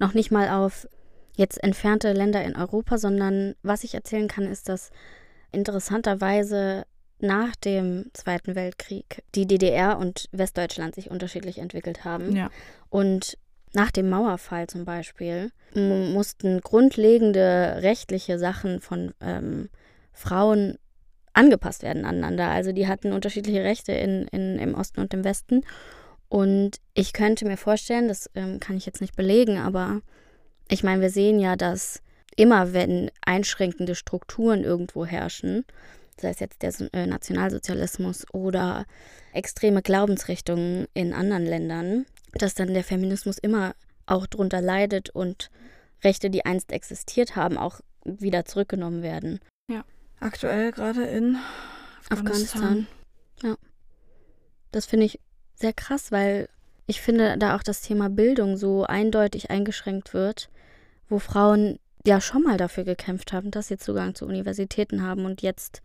noch 0.00 0.14
nicht 0.14 0.32
mal 0.32 0.48
auf 0.50 0.88
jetzt 1.36 1.62
entfernte 1.62 2.12
Länder 2.12 2.42
in 2.44 2.56
Europa, 2.56 2.98
sondern 2.98 3.54
was 3.62 3.84
ich 3.84 3.94
erzählen 3.94 4.28
kann, 4.28 4.44
ist, 4.44 4.68
dass 4.68 4.90
interessanterweise 5.68 6.84
nach 7.20 7.56
dem 7.56 8.10
Zweiten 8.12 8.54
Weltkrieg 8.54 9.22
die 9.34 9.46
DDR 9.46 9.98
und 9.98 10.26
Westdeutschland 10.32 10.94
sich 10.94 11.10
unterschiedlich 11.10 11.58
entwickelt 11.58 12.04
haben. 12.04 12.36
Ja. 12.36 12.50
Und 12.90 13.38
nach 13.72 13.90
dem 13.90 14.08
Mauerfall 14.08 14.66
zum 14.66 14.84
Beispiel 14.84 15.50
mu- 15.74 16.06
mussten 16.12 16.60
grundlegende 16.60 17.78
rechtliche 17.80 18.38
Sachen 18.38 18.80
von 18.80 19.14
ähm, 19.20 19.68
Frauen 20.12 20.78
angepasst 21.32 21.82
werden 21.82 22.04
aneinander. 22.04 22.48
Also 22.48 22.72
die 22.72 22.86
hatten 22.86 23.12
unterschiedliche 23.12 23.64
Rechte 23.64 23.92
in, 23.92 24.28
in, 24.28 24.58
im 24.58 24.74
Osten 24.74 25.00
und 25.00 25.12
im 25.14 25.24
Westen. 25.24 25.62
Und 26.28 26.78
ich 26.94 27.12
könnte 27.12 27.46
mir 27.46 27.56
vorstellen, 27.56 28.06
das 28.08 28.30
ähm, 28.34 28.60
kann 28.60 28.76
ich 28.76 28.86
jetzt 28.86 29.00
nicht 29.00 29.16
belegen, 29.16 29.58
aber 29.58 30.00
ich 30.68 30.82
meine, 30.82 31.02
wir 31.02 31.10
sehen 31.10 31.38
ja, 31.38 31.56
dass 31.56 32.00
immer 32.36 32.72
wenn 32.72 33.10
einschränkende 33.24 33.94
Strukturen 33.94 34.64
irgendwo 34.64 35.06
herrschen, 35.06 35.64
sei 36.20 36.30
es 36.30 36.40
jetzt 36.40 36.62
der 36.62 36.72
äh, 36.92 37.06
Nationalsozialismus 37.06 38.26
oder 38.32 38.86
extreme 39.32 39.82
Glaubensrichtungen 39.82 40.86
in 40.94 41.12
anderen 41.12 41.44
Ländern, 41.44 42.06
dass 42.32 42.54
dann 42.54 42.74
der 42.74 42.84
Feminismus 42.84 43.38
immer 43.38 43.74
auch 44.06 44.26
drunter 44.26 44.60
leidet 44.60 45.10
und 45.10 45.50
Rechte, 46.02 46.30
die 46.30 46.44
einst 46.44 46.72
existiert 46.72 47.36
haben, 47.36 47.56
auch 47.56 47.80
wieder 48.04 48.44
zurückgenommen 48.44 49.02
werden. 49.02 49.40
Aktuell 50.20 50.72
gerade 50.72 51.04
in 51.04 51.36
Afghanistan. 52.08 52.62
Afghanistan. 52.62 52.86
Ja. 53.42 53.56
Das 54.72 54.86
finde 54.86 55.06
ich 55.06 55.20
sehr 55.54 55.72
krass, 55.72 56.12
weil 56.12 56.48
ich 56.86 57.00
finde, 57.00 57.38
da 57.38 57.56
auch 57.56 57.62
das 57.62 57.80
Thema 57.80 58.10
Bildung 58.10 58.56
so 58.56 58.84
eindeutig 58.84 59.50
eingeschränkt 59.50 60.14
wird, 60.14 60.50
wo 61.08 61.18
Frauen 61.18 61.78
ja 62.06 62.20
schon 62.20 62.42
mal 62.42 62.58
dafür 62.58 62.84
gekämpft 62.84 63.32
haben, 63.32 63.50
dass 63.50 63.68
sie 63.68 63.78
Zugang 63.78 64.14
zu 64.14 64.26
Universitäten 64.26 65.02
haben 65.02 65.24
und 65.24 65.42
jetzt 65.42 65.82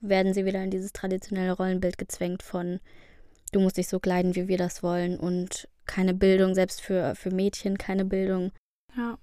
werden 0.00 0.34
sie 0.34 0.44
wieder 0.44 0.62
in 0.62 0.70
dieses 0.70 0.92
traditionelle 0.92 1.52
Rollenbild 1.52 1.96
gezwängt 1.96 2.42
von 2.42 2.80
du 3.52 3.60
musst 3.60 3.76
dich 3.76 3.88
so 3.88 4.00
kleiden, 4.00 4.34
wie 4.34 4.48
wir 4.48 4.58
das 4.58 4.82
wollen 4.82 5.18
und 5.18 5.68
keine 5.86 6.14
Bildung, 6.14 6.54
selbst 6.54 6.80
für, 6.80 7.14
für 7.14 7.30
Mädchen 7.30 7.78
keine 7.78 8.04
Bildung. 8.04 8.50
Ja. 8.96 9.18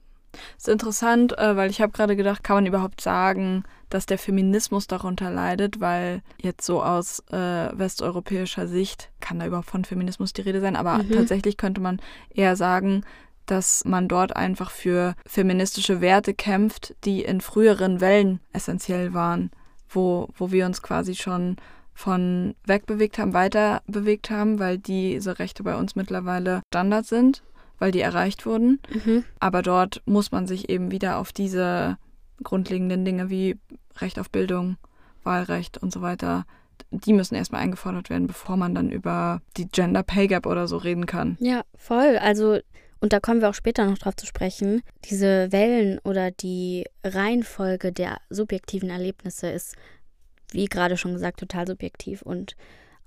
Ist 0.57 0.67
interessant, 0.69 1.38
äh, 1.38 1.55
weil 1.55 1.69
ich 1.69 1.81
habe 1.81 1.91
gerade 1.91 2.15
gedacht, 2.15 2.43
kann 2.43 2.57
man 2.57 2.65
überhaupt 2.65 3.01
sagen, 3.01 3.63
dass 3.89 4.05
der 4.05 4.17
Feminismus 4.19 4.86
darunter 4.88 5.31
leidet, 5.31 5.79
weil 5.81 6.21
jetzt 6.39 6.65
so 6.65 6.83
aus 6.83 7.21
äh, 7.31 7.36
westeuropäischer 7.74 8.67
Sicht 8.67 9.09
kann 9.19 9.39
da 9.39 9.48
überhaupt 9.48 9.69
von 9.69 9.83
Feminismus 9.86 10.33
die 10.33 10.41
Rede 10.41 10.62
sein, 10.62 10.75
aber 10.75 11.00
Mhm. 11.00 11.12
tatsächlich 11.12 11.57
könnte 11.57 11.81
man 11.81 12.00
eher 12.29 12.55
sagen, 12.55 13.03
dass 13.48 13.83
man 13.86 14.07
dort 14.07 14.36
einfach 14.36 14.69
für 14.69 15.15
feministische 15.25 16.01
Werte 16.01 16.36
kämpft, 16.36 16.93
die 17.03 17.24
in 17.24 17.41
früheren 17.41 18.00
Wellen 18.00 18.39
essentiell 18.53 19.15
waren, 19.15 19.50
wo, 19.89 20.27
wo 20.38 20.51
wir 20.51 20.67
uns 20.67 20.83
quasi 20.83 21.15
schon 21.15 21.55
von 21.95 22.55
wegbewegt 22.65 23.17
haben, 23.17 23.33
weiter 23.33 23.81
bewegt 23.88 24.29
haben, 24.29 24.59
weil 24.59 24.77
diese 24.77 25.39
Rechte 25.39 25.63
bei 25.63 25.75
uns 25.75 25.95
mittlerweile 25.95 26.62
Standard 26.71 27.05
sind, 27.07 27.43
weil 27.79 27.91
die 27.91 28.01
erreicht 28.01 28.45
wurden. 28.45 28.79
Mhm. 28.93 29.24
Aber 29.39 29.62
dort 29.62 30.01
muss 30.05 30.31
man 30.31 30.45
sich 30.45 30.69
eben 30.69 30.91
wieder 30.91 31.17
auf 31.17 31.31
diese 31.33 31.98
grundlegenden 32.43 33.03
Dinge 33.03 33.29
wie 33.29 33.57
Recht 33.98 34.19
auf 34.19 34.29
Bildung, 34.29 34.77
Wahlrecht 35.24 35.77
und 35.77 35.91
so 35.91 36.01
weiter, 36.01 36.45
die 36.91 37.13
müssen 37.13 37.36
erstmal 37.36 37.62
eingefordert 37.62 38.09
werden, 38.09 38.27
bevor 38.27 38.57
man 38.57 38.74
dann 38.74 38.89
über 38.89 39.41
die 39.57 39.67
Gender 39.67 40.03
Pay 40.03 40.27
Gap 40.27 40.45
oder 40.45 40.67
so 40.67 40.77
reden 40.77 41.05
kann. 41.05 41.38
Ja, 41.39 41.63
voll. 41.75 42.17
Also, 42.17 42.59
und 43.00 43.13
da 43.13 43.19
kommen 43.19 43.41
wir 43.41 43.50
auch 43.50 43.55
später 43.55 43.86
noch 43.86 43.98
drauf 43.98 44.15
zu 44.15 44.25
sprechen. 44.25 44.81
Diese 45.05 45.51
Wellen 45.51 46.00
oder 46.03 46.31
die 46.31 46.86
Reihenfolge 47.03 47.91
der 47.91 48.17
subjektiven 48.29 48.89
Erlebnisse 48.89 49.50
ist, 49.50 49.75
wie 50.51 50.65
gerade 50.65 50.98
schon 50.98 51.13
gesagt, 51.13 51.39
total 51.39 51.67
subjektiv 51.67 52.21
und 52.21 52.55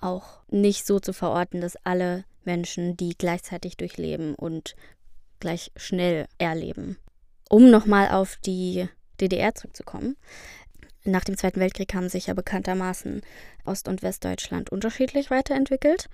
auch 0.00 0.40
nicht 0.50 0.86
so 0.86 1.00
zu 1.00 1.12
verorten, 1.12 1.60
dass 1.60 1.76
alle 1.84 2.24
Menschen 2.44 2.96
die 2.96 3.16
gleichzeitig 3.16 3.76
durchleben 3.76 4.34
und 4.34 4.74
gleich 5.40 5.72
schnell 5.76 6.26
erleben. 6.38 6.98
Um 7.48 7.70
nochmal 7.70 8.10
auf 8.10 8.36
die 8.44 8.88
DDR 9.20 9.54
zurückzukommen. 9.54 10.16
Nach 11.04 11.24
dem 11.24 11.36
Zweiten 11.36 11.60
Weltkrieg 11.60 11.92
haben 11.94 12.08
sich 12.08 12.28
ja 12.28 12.34
bekanntermaßen 12.34 13.22
Ost- 13.64 13.88
und 13.88 14.02
Westdeutschland 14.02 14.70
unterschiedlich 14.70 15.30
weiterentwickelt. 15.30 16.08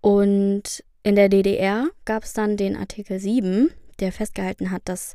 Und 0.00 0.84
in 1.02 1.16
der 1.16 1.28
DDR 1.28 1.88
gab 2.04 2.24
es 2.24 2.34
dann 2.34 2.56
den 2.56 2.76
Artikel 2.76 3.18
7, 3.18 3.70
der 3.98 4.12
festgehalten 4.12 4.70
hat, 4.70 4.82
dass 4.84 5.14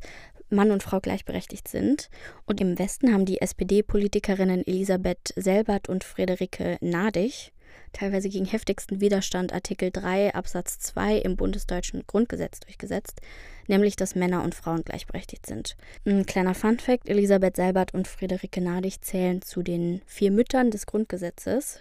Mann 0.50 0.70
und 0.70 0.82
Frau 0.82 1.00
gleichberechtigt 1.00 1.68
sind. 1.68 2.10
Und 2.46 2.60
im 2.60 2.78
Westen 2.78 3.12
haben 3.12 3.24
die 3.24 3.40
SPD-Politikerinnen 3.40 4.66
Elisabeth 4.66 5.32
Selbert 5.36 5.88
und 5.88 6.04
Friederike 6.04 6.78
Nadig 6.80 7.52
teilweise 7.92 8.28
gegen 8.28 8.44
heftigsten 8.44 9.00
Widerstand 9.00 9.52
Artikel 9.52 9.90
3 9.90 10.34
Absatz 10.34 10.78
2 10.80 11.18
im 11.18 11.36
bundesdeutschen 11.36 12.04
Grundgesetz 12.06 12.60
durchgesetzt, 12.60 13.20
nämlich 13.68 13.96
dass 13.96 14.14
Männer 14.14 14.42
und 14.42 14.54
Frauen 14.54 14.84
gleichberechtigt 14.84 15.46
sind. 15.46 15.76
Ein 16.04 16.26
kleiner 16.26 16.54
Funfact, 16.54 17.08
Elisabeth 17.08 17.56
Selbert 17.56 17.94
und 17.94 18.08
Friederike 18.08 18.60
Nadig 18.60 19.02
zählen 19.04 19.42
zu 19.42 19.62
den 19.62 20.02
vier 20.06 20.30
Müttern 20.30 20.70
des 20.70 20.86
Grundgesetzes. 20.86 21.80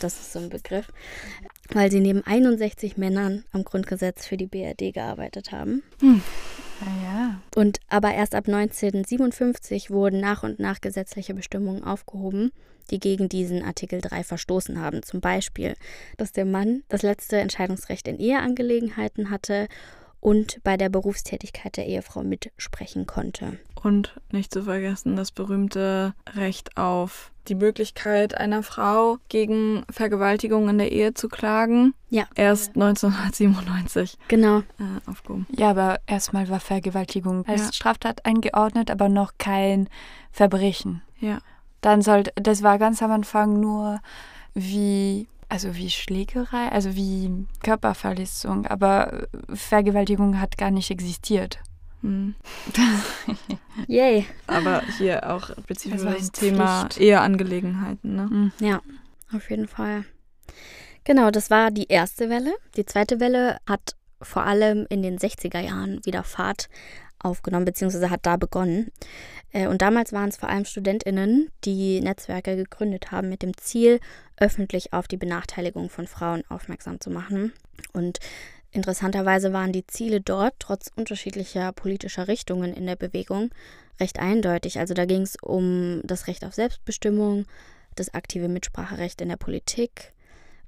Das 0.00 0.20
ist 0.20 0.32
so 0.32 0.38
ein 0.38 0.50
Begriff, 0.50 0.92
weil 1.70 1.90
sie 1.90 2.00
neben 2.00 2.22
61 2.26 2.96
Männern 2.96 3.44
am 3.52 3.64
Grundgesetz 3.64 4.26
für 4.26 4.36
die 4.36 4.46
BRD 4.46 4.92
gearbeitet 4.92 5.52
haben. 5.52 5.82
Naja. 6.84 7.40
Und 7.54 7.80
aber 7.88 8.12
erst 8.12 8.34
ab 8.34 8.48
1957 8.48 9.90
wurden 9.90 10.20
nach 10.20 10.42
und 10.42 10.58
nach 10.58 10.80
gesetzliche 10.80 11.34
Bestimmungen 11.34 11.84
aufgehoben, 11.84 12.52
die 12.90 12.98
gegen 13.00 13.28
diesen 13.28 13.62
Artikel 13.64 14.00
3 14.00 14.24
verstoßen 14.24 14.80
haben. 14.80 15.02
Zum 15.02 15.20
Beispiel, 15.20 15.74
dass 16.16 16.32
der 16.32 16.44
Mann 16.44 16.82
das 16.88 17.02
letzte 17.02 17.38
Entscheidungsrecht 17.40 18.08
in 18.08 18.18
Eheangelegenheiten 18.18 19.30
hatte 19.30 19.68
und 20.20 20.60
bei 20.62 20.76
der 20.76 20.88
Berufstätigkeit 20.88 21.76
der 21.76 21.86
Ehefrau 21.86 22.22
mitsprechen 22.22 23.06
konnte. 23.06 23.58
Und 23.82 24.14
nicht 24.30 24.52
zu 24.52 24.62
vergessen 24.62 25.16
das 25.16 25.32
berühmte 25.32 26.14
Recht 26.36 26.76
auf 26.76 27.32
die 27.48 27.56
Möglichkeit 27.56 28.38
einer 28.38 28.62
Frau 28.62 29.18
gegen 29.28 29.82
Vergewaltigung 29.90 30.68
in 30.68 30.78
der 30.78 30.92
Ehe 30.92 31.12
zu 31.14 31.28
klagen. 31.28 31.92
Ja. 32.08 32.28
Erst 32.36 32.76
1997 32.76 34.16
Genau. 34.28 34.58
äh, 34.60 35.10
aufgehoben. 35.10 35.46
Ja, 35.50 35.70
aber 35.70 35.98
erstmal 36.06 36.48
war 36.48 36.60
Vergewaltigung 36.60 37.44
als 37.46 37.62
Ja. 37.66 37.72
Straftat 37.72 38.24
eingeordnet, 38.24 38.92
aber 38.92 39.08
noch 39.08 39.32
kein 39.38 39.88
Verbrechen. 40.30 41.02
Ja. 41.18 41.38
Dann 41.82 42.00
sollte, 42.00 42.32
das 42.36 42.62
war 42.62 42.78
ganz 42.78 43.02
am 43.02 43.10
Anfang 43.10 43.60
nur 43.60 44.00
wie, 44.54 45.28
also 45.48 45.74
wie 45.76 45.90
Schlägerei, 45.90 46.68
also 46.70 46.96
wie 46.96 47.46
Körperverletzung, 47.62 48.66
aber 48.66 49.26
Vergewaltigung 49.52 50.40
hat 50.40 50.56
gar 50.56 50.70
nicht 50.70 50.90
existiert. 50.90 51.58
Hm. 52.00 52.34
Yay. 53.86 54.26
Aber 54.46 54.82
hier 54.98 55.30
auch 55.30 55.50
spezifisch 55.50 56.02
Das 56.02 56.16
das 56.18 56.32
Thema. 56.32 56.88
Eheangelegenheiten. 56.96 58.16
Ne? 58.16 58.28
Mhm. 58.30 58.52
Ja, 58.60 58.80
auf 59.34 59.50
jeden 59.50 59.68
Fall. 59.68 60.04
Genau, 61.04 61.30
das 61.30 61.50
war 61.50 61.70
die 61.70 61.88
erste 61.88 62.28
Welle. 62.28 62.52
Die 62.76 62.86
zweite 62.86 63.18
Welle 63.18 63.58
hat 63.68 63.96
vor 64.20 64.44
allem 64.44 64.86
in 64.88 65.02
den 65.02 65.18
60er 65.18 65.60
Jahren 65.60 66.04
wieder 66.04 66.22
Fahrt 66.22 66.68
aufgenommen, 67.22 67.64
beziehungsweise 67.64 68.10
hat 68.10 68.26
da 68.26 68.36
begonnen. 68.36 68.90
Äh, 69.52 69.66
Und 69.66 69.82
damals 69.82 70.12
waren 70.12 70.28
es 70.28 70.36
vor 70.36 70.48
allem 70.48 70.64
StudentInnen, 70.64 71.50
die 71.64 72.00
Netzwerke 72.00 72.56
gegründet 72.56 73.10
haben 73.10 73.28
mit 73.28 73.42
dem 73.42 73.56
Ziel, 73.56 74.00
öffentlich 74.36 74.92
auf 74.92 75.08
die 75.08 75.16
Benachteiligung 75.16 75.90
von 75.90 76.06
Frauen 76.06 76.42
aufmerksam 76.48 77.00
zu 77.00 77.10
machen. 77.10 77.52
Und 77.92 78.18
interessanterweise 78.70 79.52
waren 79.52 79.72
die 79.72 79.86
Ziele 79.86 80.20
dort, 80.20 80.54
trotz 80.58 80.90
unterschiedlicher 80.96 81.72
politischer 81.72 82.28
Richtungen 82.28 82.74
in 82.74 82.86
der 82.86 82.96
Bewegung, 82.96 83.50
recht 84.00 84.18
eindeutig. 84.18 84.78
Also 84.78 84.94
da 84.94 85.04
ging 85.04 85.22
es 85.22 85.36
um 85.40 86.00
das 86.04 86.26
Recht 86.26 86.44
auf 86.44 86.54
Selbstbestimmung, 86.54 87.46
das 87.94 88.14
aktive 88.14 88.48
Mitspracherecht 88.48 89.20
in 89.20 89.28
der 89.28 89.36
Politik, 89.36 90.12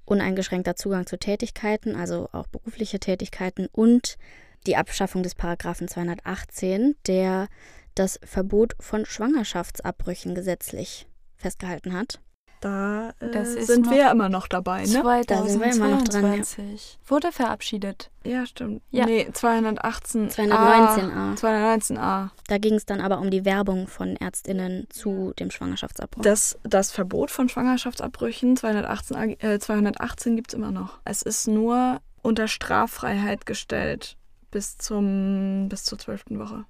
uneingeschränkter 0.05 0.77
Zugang 0.77 1.07
zu 1.07 1.19
Tätigkeiten, 1.19 1.97
also 1.97 2.29
auch 2.33 2.47
berufliche 2.47 3.01
Tätigkeiten 3.01 3.69
und 3.73 4.19
die 4.67 4.77
Abschaffung 4.77 5.23
des 5.23 5.35
Paragraphen 5.35 5.89
218, 5.89 6.97
der 7.07 7.49
das 7.95 8.19
Verbot 8.25 8.75
von 8.81 9.07
Schwangerschaftsabbrüchen 9.07 10.35
gesetzlich 10.35 11.07
festgehalten 11.37 11.93
hat. 11.93 12.21
Da 12.65 13.13
äh, 13.21 13.45
sind 13.45 13.91
wir 13.91 13.99
ja 13.99 14.11
immer 14.11 14.31
noch 14.31 14.49
dabei, 14.49 14.87
ne? 14.87 15.03
Da 15.27 15.47
sind 15.47 15.61
wir 15.63 15.71
immer 15.71 15.89
noch 15.89 16.03
dran, 16.03 16.23
ja. 16.23 16.43
2022. 16.43 16.99
Wurde 17.07 17.31
verabschiedet. 17.31 18.11
Ja, 18.25 18.47
stimmt. 18.47 18.81
Ja. 18.91 19.05
Nee, 19.05 19.29
218. 19.31 20.31
219a. 20.31 21.39
219a. 21.39 22.31
Da 22.49 22.59
ging 22.59 22.73
es 22.73 22.87
dann 22.87 23.03
aber 23.03 23.19
um 23.19 23.31
die 23.31 23.45
Werbung 23.45 23.87
von 23.87 24.17
Ärztinnen 24.17 24.87
zu 24.89 25.35
dem 25.39 25.51
Schwangerschaftsabbruch. 25.51 26.23
Das, 26.23 26.59
das 26.63 26.91
Verbot 26.91 27.31
von 27.31 27.51
Schwangerschaftsabbrüchen 27.51 28.57
218, 28.57 29.15
AG 29.15 29.45
äh, 29.45 29.59
218 29.59 30.35
gibt 30.35 30.49
es 30.49 30.55
immer 30.55 30.71
noch. 30.71 31.01
Es 31.05 31.21
ist 31.21 31.47
nur 31.47 32.01
unter 32.23 32.49
Straffreiheit 32.49 33.45
gestellt 33.45 34.17
bis, 34.55 34.79
zum, 34.79 35.69
bis 35.69 35.85
zur 35.85 35.99
zwölften 35.99 36.39
Woche. 36.39 36.65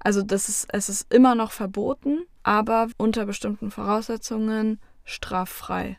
Also 0.00 0.22
das 0.22 0.48
ist, 0.48 0.66
es 0.72 0.88
ist 0.88 1.12
immer 1.12 1.34
noch 1.34 1.52
verboten, 1.52 2.22
aber 2.42 2.88
unter 2.96 3.26
bestimmten 3.26 3.70
Voraussetzungen 3.70 4.80
straffrei. 5.04 5.98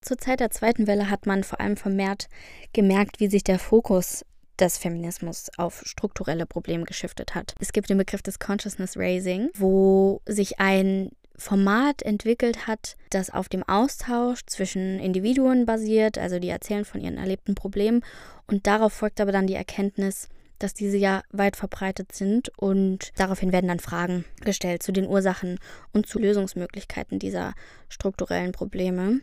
Zur 0.00 0.18
Zeit 0.18 0.40
der 0.40 0.50
zweiten 0.50 0.86
Welle 0.86 1.10
hat 1.10 1.26
man 1.26 1.44
vor 1.44 1.60
allem 1.60 1.76
vermehrt 1.76 2.28
gemerkt, 2.72 3.20
wie 3.20 3.28
sich 3.28 3.44
der 3.44 3.58
Fokus 3.58 4.24
des 4.58 4.78
Feminismus 4.78 5.50
auf 5.58 5.82
strukturelle 5.84 6.46
Probleme 6.46 6.84
geschiftet 6.84 7.34
hat. 7.34 7.54
Es 7.60 7.72
gibt 7.72 7.90
den 7.90 7.98
Begriff 7.98 8.22
des 8.22 8.38
Consciousness 8.38 8.96
Raising, 8.96 9.50
wo 9.54 10.22
sich 10.26 10.58
ein 10.58 11.10
Format 11.36 12.00
entwickelt 12.00 12.66
hat, 12.66 12.96
das 13.10 13.28
auf 13.28 13.50
dem 13.50 13.62
Austausch 13.62 14.40
zwischen 14.46 14.98
Individuen 15.00 15.66
basiert, 15.66 16.16
also 16.16 16.38
die 16.38 16.48
erzählen 16.48 16.86
von 16.86 17.02
ihren 17.02 17.18
erlebten 17.18 17.54
Problemen 17.54 18.02
und 18.46 18.66
darauf 18.66 18.94
folgt 18.94 19.20
aber 19.20 19.32
dann 19.32 19.46
die 19.46 19.54
Erkenntnis, 19.54 20.30
dass 20.58 20.74
diese 20.74 20.96
ja 20.96 21.22
weit 21.30 21.56
verbreitet 21.56 22.12
sind 22.12 22.50
und 22.58 23.12
daraufhin 23.16 23.52
werden 23.52 23.68
dann 23.68 23.80
Fragen 23.80 24.24
gestellt 24.40 24.82
zu 24.82 24.92
den 24.92 25.06
Ursachen 25.06 25.58
und 25.92 26.06
zu 26.06 26.18
Lösungsmöglichkeiten 26.18 27.18
dieser 27.18 27.54
strukturellen 27.88 28.52
Probleme. 28.52 29.20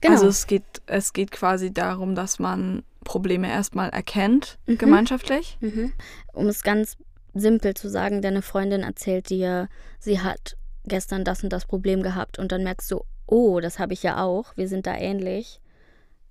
Genau. 0.00 0.14
Also 0.14 0.28
es 0.28 0.46
geht, 0.46 0.64
es 0.86 1.12
geht 1.12 1.30
quasi 1.30 1.72
darum, 1.72 2.14
dass 2.14 2.38
man 2.38 2.82
Probleme 3.04 3.48
erstmal 3.48 3.90
erkennt, 3.90 4.58
Mhm. 4.66 4.78
gemeinschaftlich. 4.78 5.58
Mhm. 5.60 5.92
Um 6.32 6.46
es 6.46 6.62
ganz 6.62 6.96
simpel 7.34 7.74
zu 7.74 7.88
sagen, 7.88 8.22
deine 8.22 8.42
Freundin 8.42 8.82
erzählt 8.82 9.30
dir, 9.30 9.68
sie 9.98 10.20
hat 10.20 10.56
gestern 10.84 11.24
das 11.24 11.42
und 11.42 11.52
das 11.52 11.66
Problem 11.66 12.02
gehabt 12.02 12.38
und 12.38 12.52
dann 12.52 12.62
merkst 12.62 12.90
du, 12.90 13.02
oh, 13.26 13.60
das 13.60 13.78
habe 13.78 13.92
ich 13.92 14.02
ja 14.02 14.22
auch, 14.22 14.56
wir 14.56 14.68
sind 14.68 14.86
da 14.86 14.96
ähnlich. 14.96 15.60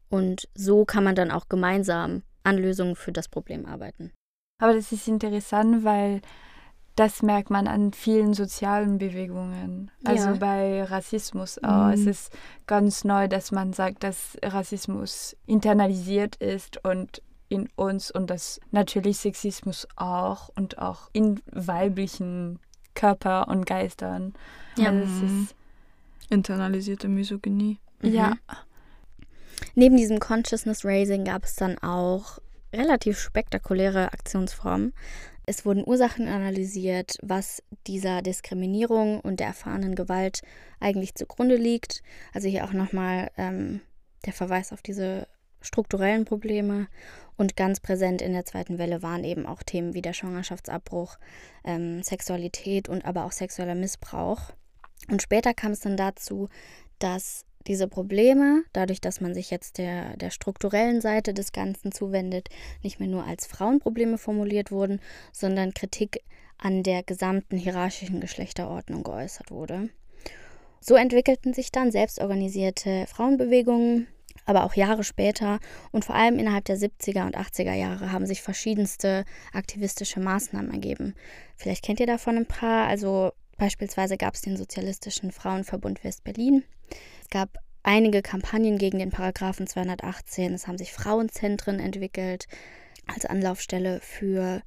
Und 0.09 0.47
so 0.55 0.85
kann 0.85 1.03
man 1.03 1.15
dann 1.15 1.31
auch 1.31 1.49
gemeinsam 1.49 2.23
an 2.43 2.57
Lösungen 2.57 2.95
für 2.95 3.11
das 3.11 3.27
Problem 3.27 3.65
arbeiten. 3.65 4.11
Aber 4.59 4.73
das 4.73 4.91
ist 4.91 5.07
interessant, 5.07 5.83
weil 5.83 6.21
das 6.95 7.21
merkt 7.21 7.51
man 7.51 7.67
an 7.67 7.93
vielen 7.93 8.33
sozialen 8.33 8.97
Bewegungen. 8.97 9.91
Also 10.03 10.29
Ja. 10.29 10.35
bei 10.35 10.83
Rassismus 10.83 11.63
auch. 11.63 11.89
Es 11.89 12.01
Mhm. 12.01 12.07
ist 12.07 12.31
ganz 12.65 13.03
neu, 13.03 13.27
dass 13.27 13.51
man 13.51 13.71
sagt, 13.73 14.03
dass 14.03 14.35
Rassismus 14.43 15.35
internalisiert 15.45 16.37
ist 16.37 16.83
und 16.83 17.21
in 17.49 17.69
uns 17.75 18.09
und 18.09 18.29
dass 18.31 18.59
natürlich 18.71 19.19
Sexismus 19.19 19.87
auch 19.95 20.49
und 20.55 20.79
auch 20.79 21.09
in 21.13 21.39
weiblichen 21.51 22.59
Körper 22.95 23.47
und 23.47 23.65
Geistern. 23.67 24.33
Ja. 24.75 24.89
Also 24.89 25.03
es 25.03 25.21
Mhm. 25.31 25.43
ist, 25.43 25.55
Internalisierte 26.29 27.07
Misogynie. 27.07 27.77
ja. 28.01 28.31
Mhm. 28.31 28.35
Neben 29.75 29.97
diesem 29.97 30.19
Consciousness 30.19 30.83
Raising 30.83 31.23
gab 31.25 31.43
es 31.43 31.55
dann 31.55 31.77
auch 31.79 32.39
relativ 32.73 33.19
spektakuläre 33.19 34.13
Aktionsformen. 34.13 34.93
Es 35.45 35.65
wurden 35.65 35.87
Ursachen 35.87 36.27
analysiert, 36.27 37.17
was 37.21 37.63
dieser 37.87 38.21
Diskriminierung 38.21 39.21
und 39.21 39.39
der 39.39 39.47
erfahrenen 39.47 39.95
Gewalt 39.95 40.41
eigentlich 40.79 41.15
zugrunde 41.15 41.55
liegt. 41.55 42.03
Also 42.33 42.49
hier 42.49 42.65
auch 42.65 42.73
nochmal 42.73 43.31
ähm, 43.37 43.79
der 44.25 44.33
Verweis 44.33 44.73
auf 44.73 44.81
diese 44.81 45.27
strukturellen 45.61 46.25
Probleme. 46.25 46.87
Und 47.37 47.55
ganz 47.55 47.79
präsent 47.79 48.21
in 48.21 48.33
der 48.33 48.45
zweiten 48.45 48.77
Welle 48.77 49.03
waren 49.03 49.23
eben 49.23 49.45
auch 49.45 49.63
Themen 49.63 49.93
wie 49.93 50.01
der 50.01 50.13
Schwangerschaftsabbruch, 50.13 51.17
ähm, 51.63 52.03
Sexualität 52.03 52.89
und 52.89 53.05
aber 53.05 53.25
auch 53.25 53.31
sexueller 53.31 53.75
Missbrauch. 53.75 54.51
Und 55.09 55.21
später 55.21 55.53
kam 55.53 55.71
es 55.71 55.79
dann 55.79 55.97
dazu, 55.97 56.49
dass 56.99 57.45
diese 57.67 57.87
Probleme, 57.87 58.63
dadurch, 58.73 59.01
dass 59.01 59.21
man 59.21 59.33
sich 59.33 59.51
jetzt 59.51 59.77
der, 59.77 60.15
der 60.17 60.29
strukturellen 60.29 61.01
Seite 61.01 61.33
des 61.33 61.51
Ganzen 61.51 61.91
zuwendet, 61.91 62.49
nicht 62.83 62.99
mehr 62.99 63.09
nur 63.09 63.25
als 63.25 63.45
Frauenprobleme 63.47 64.17
formuliert 64.17 64.71
wurden, 64.71 64.99
sondern 65.31 65.73
Kritik 65.73 66.23
an 66.57 66.83
der 66.83 67.03
gesamten 67.03 67.57
hierarchischen 67.57 68.19
Geschlechterordnung 68.19 69.03
geäußert 69.03 69.51
wurde. 69.51 69.89
So 70.79 70.95
entwickelten 70.95 71.53
sich 71.53 71.71
dann 71.71 71.91
selbstorganisierte 71.91 73.05
Frauenbewegungen, 73.07 74.07
aber 74.45 74.63
auch 74.63 74.75
Jahre 74.75 75.03
später 75.03 75.59
und 75.91 76.05
vor 76.05 76.15
allem 76.15 76.39
innerhalb 76.39 76.65
der 76.65 76.77
70er 76.77 77.25
und 77.25 77.37
80er 77.37 77.73
Jahre 77.73 78.11
haben 78.11 78.25
sich 78.25 78.41
verschiedenste 78.41 79.25
aktivistische 79.51 80.19
Maßnahmen 80.19 80.71
ergeben. 80.71 81.15
Vielleicht 81.55 81.83
kennt 81.83 81.99
ihr 81.99 82.07
davon 82.07 82.37
ein 82.37 82.45
paar, 82.45 82.87
also 82.87 83.33
beispielsweise 83.57 84.17
gab 84.17 84.35
es 84.35 84.41
den 84.41 84.57
Sozialistischen 84.57 85.31
Frauenverbund 85.31 86.03
West-Berlin. 86.03 86.63
Es 87.21 87.29
gab 87.29 87.57
einige 87.83 88.21
Kampagnen 88.21 88.77
gegen 88.77 88.99
den 88.99 89.09
Paragraphen 89.09 89.67
218. 89.67 90.53
Es 90.53 90.67
haben 90.67 90.77
sich 90.77 90.93
Frauenzentren 90.93 91.79
entwickelt 91.79 92.47
als 93.07 93.25
Anlaufstelle 93.25 93.99
für 94.01 94.61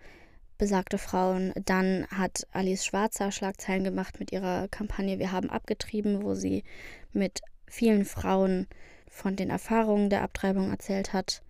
besagte 0.58 0.98
Frauen. 0.98 1.52
Dann 1.64 2.06
hat 2.08 2.46
Alice 2.52 2.84
Schwarzer 2.84 3.32
Schlagzeilen 3.32 3.84
gemacht 3.84 4.20
mit 4.20 4.32
ihrer 4.32 4.68
Kampagne 4.68 5.18
Wir 5.18 5.32
haben 5.32 5.50
abgetrieben, 5.50 6.22
wo 6.22 6.34
sie 6.34 6.64
mit 7.12 7.40
vielen 7.66 8.04
Frauen 8.04 8.66
von 9.08 9.36
den 9.36 9.50
Erfahrungen 9.50 10.10
der 10.10 10.22
Abtreibung 10.22 10.70
erzählt 10.70 11.12
hat. 11.12 11.42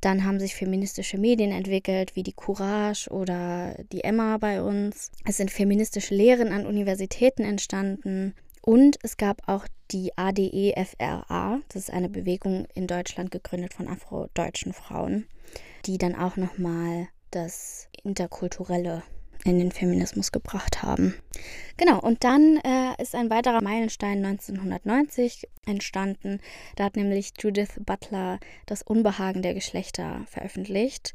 Dann 0.00 0.24
haben 0.24 0.38
sich 0.38 0.54
feministische 0.54 1.18
Medien 1.18 1.50
entwickelt, 1.50 2.14
wie 2.14 2.22
die 2.22 2.32
Courage 2.32 3.10
oder 3.10 3.74
die 3.92 4.04
Emma 4.04 4.38
bei 4.38 4.62
uns. 4.62 5.10
Es 5.24 5.36
sind 5.36 5.50
feministische 5.50 6.14
Lehren 6.14 6.52
an 6.52 6.66
Universitäten 6.66 7.42
entstanden. 7.42 8.34
Und 8.62 8.98
es 9.02 9.16
gab 9.16 9.48
auch 9.48 9.66
die 9.90 10.08
E 10.08 10.12
ADEFRA, 10.16 11.60
das 11.68 11.84
ist 11.84 11.92
eine 11.92 12.08
Bewegung 12.08 12.66
in 12.74 12.86
Deutschland 12.86 13.30
gegründet 13.30 13.72
von 13.72 13.88
afrodeutschen 13.88 14.72
Frauen, 14.72 15.26
die 15.86 15.96
dann 15.96 16.14
auch 16.14 16.36
nochmal 16.36 17.08
das 17.30 17.88
Interkulturelle 18.02 19.02
in 19.48 19.58
den 19.58 19.72
Feminismus 19.72 20.32
gebracht 20.32 20.82
haben. 20.82 21.14
Genau, 21.76 22.00
und 22.00 22.24
dann 22.24 22.58
äh, 22.58 23.00
ist 23.02 23.14
ein 23.14 23.30
weiterer 23.30 23.62
Meilenstein 23.62 24.24
1990 24.24 25.48
entstanden. 25.66 26.40
Da 26.76 26.84
hat 26.84 26.96
nämlich 26.96 27.32
Judith 27.38 27.80
Butler 27.84 28.38
das 28.66 28.82
Unbehagen 28.82 29.42
der 29.42 29.54
Geschlechter 29.54 30.24
veröffentlicht. 30.26 31.14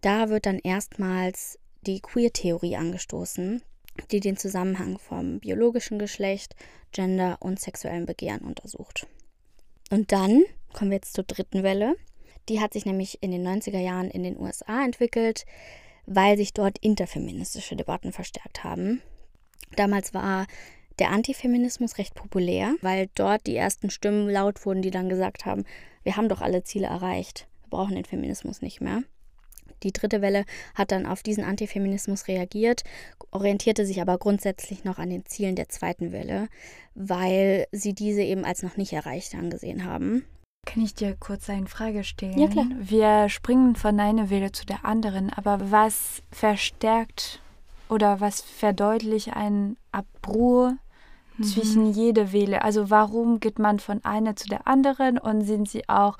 Da 0.00 0.28
wird 0.28 0.46
dann 0.46 0.58
erstmals 0.58 1.58
die 1.86 2.00
Queer-Theorie 2.00 2.76
angestoßen, 2.76 3.62
die 4.10 4.20
den 4.20 4.36
Zusammenhang 4.36 4.98
vom 4.98 5.40
biologischen 5.40 5.98
Geschlecht, 5.98 6.54
Gender 6.92 7.36
und 7.40 7.60
sexuellem 7.60 8.06
Begehren 8.06 8.40
untersucht. 8.40 9.06
Und 9.90 10.12
dann 10.12 10.42
kommen 10.72 10.90
wir 10.90 10.96
jetzt 10.96 11.14
zur 11.14 11.24
dritten 11.24 11.62
Welle. 11.62 11.96
Die 12.48 12.60
hat 12.60 12.72
sich 12.72 12.86
nämlich 12.86 13.22
in 13.22 13.30
den 13.30 13.46
90er 13.46 13.78
Jahren 13.78 14.10
in 14.10 14.22
den 14.22 14.38
USA 14.38 14.84
entwickelt, 14.84 15.44
weil 16.06 16.36
sich 16.36 16.52
dort 16.52 16.78
interfeministische 16.78 17.76
Debatten 17.76 18.12
verstärkt 18.12 18.64
haben. 18.64 19.02
Damals 19.76 20.14
war 20.14 20.46
der 20.98 21.10
Antifeminismus 21.10 21.98
recht 21.98 22.14
populär, 22.14 22.74
weil 22.82 23.08
dort 23.14 23.46
die 23.46 23.56
ersten 23.56 23.90
Stimmen 23.90 24.28
laut 24.28 24.64
wurden, 24.66 24.82
die 24.82 24.90
dann 24.90 25.08
gesagt 25.08 25.46
haben, 25.46 25.64
wir 26.02 26.16
haben 26.16 26.28
doch 26.28 26.40
alle 26.40 26.64
Ziele 26.64 26.86
erreicht, 26.86 27.46
wir 27.62 27.70
brauchen 27.70 27.94
den 27.94 28.04
Feminismus 28.04 28.60
nicht 28.60 28.80
mehr. 28.80 29.02
Die 29.82 29.92
dritte 29.92 30.22
Welle 30.22 30.44
hat 30.74 30.92
dann 30.92 31.06
auf 31.06 31.22
diesen 31.22 31.44
Antifeminismus 31.44 32.28
reagiert, 32.28 32.84
orientierte 33.30 33.84
sich 33.84 34.00
aber 34.00 34.18
grundsätzlich 34.18 34.84
noch 34.84 34.98
an 34.98 35.10
den 35.10 35.26
Zielen 35.26 35.56
der 35.56 35.68
zweiten 35.68 36.12
Welle, 36.12 36.48
weil 36.94 37.66
sie 37.72 37.94
diese 37.94 38.22
eben 38.22 38.44
als 38.44 38.62
noch 38.62 38.76
nicht 38.76 38.92
erreicht 38.92 39.34
angesehen 39.34 39.84
haben. 39.84 40.24
Kann 40.64 40.84
ich 40.84 40.94
dir 40.94 41.16
kurz 41.18 41.50
eine 41.50 41.66
Frage 41.66 42.04
stellen? 42.04 42.38
Ja, 42.38 42.46
klar. 42.46 42.66
Wir 42.78 43.28
springen 43.28 43.74
von 43.74 43.98
einer 43.98 44.30
Welle 44.30 44.52
zu 44.52 44.64
der 44.64 44.84
anderen, 44.84 45.30
aber 45.30 45.70
was 45.72 46.22
verstärkt 46.30 47.40
oder 47.88 48.20
was 48.20 48.40
verdeutlicht 48.40 49.36
einen 49.36 49.76
Abbruch 49.90 50.70
mhm. 51.36 51.42
zwischen 51.42 51.92
jeder 51.92 52.32
Welle? 52.32 52.62
Also 52.62 52.90
warum 52.90 53.40
geht 53.40 53.58
man 53.58 53.80
von 53.80 54.04
einer 54.04 54.36
zu 54.36 54.48
der 54.48 54.68
anderen 54.68 55.18
und 55.18 55.42
sind 55.42 55.68
sie 55.68 55.88
auch 55.88 56.16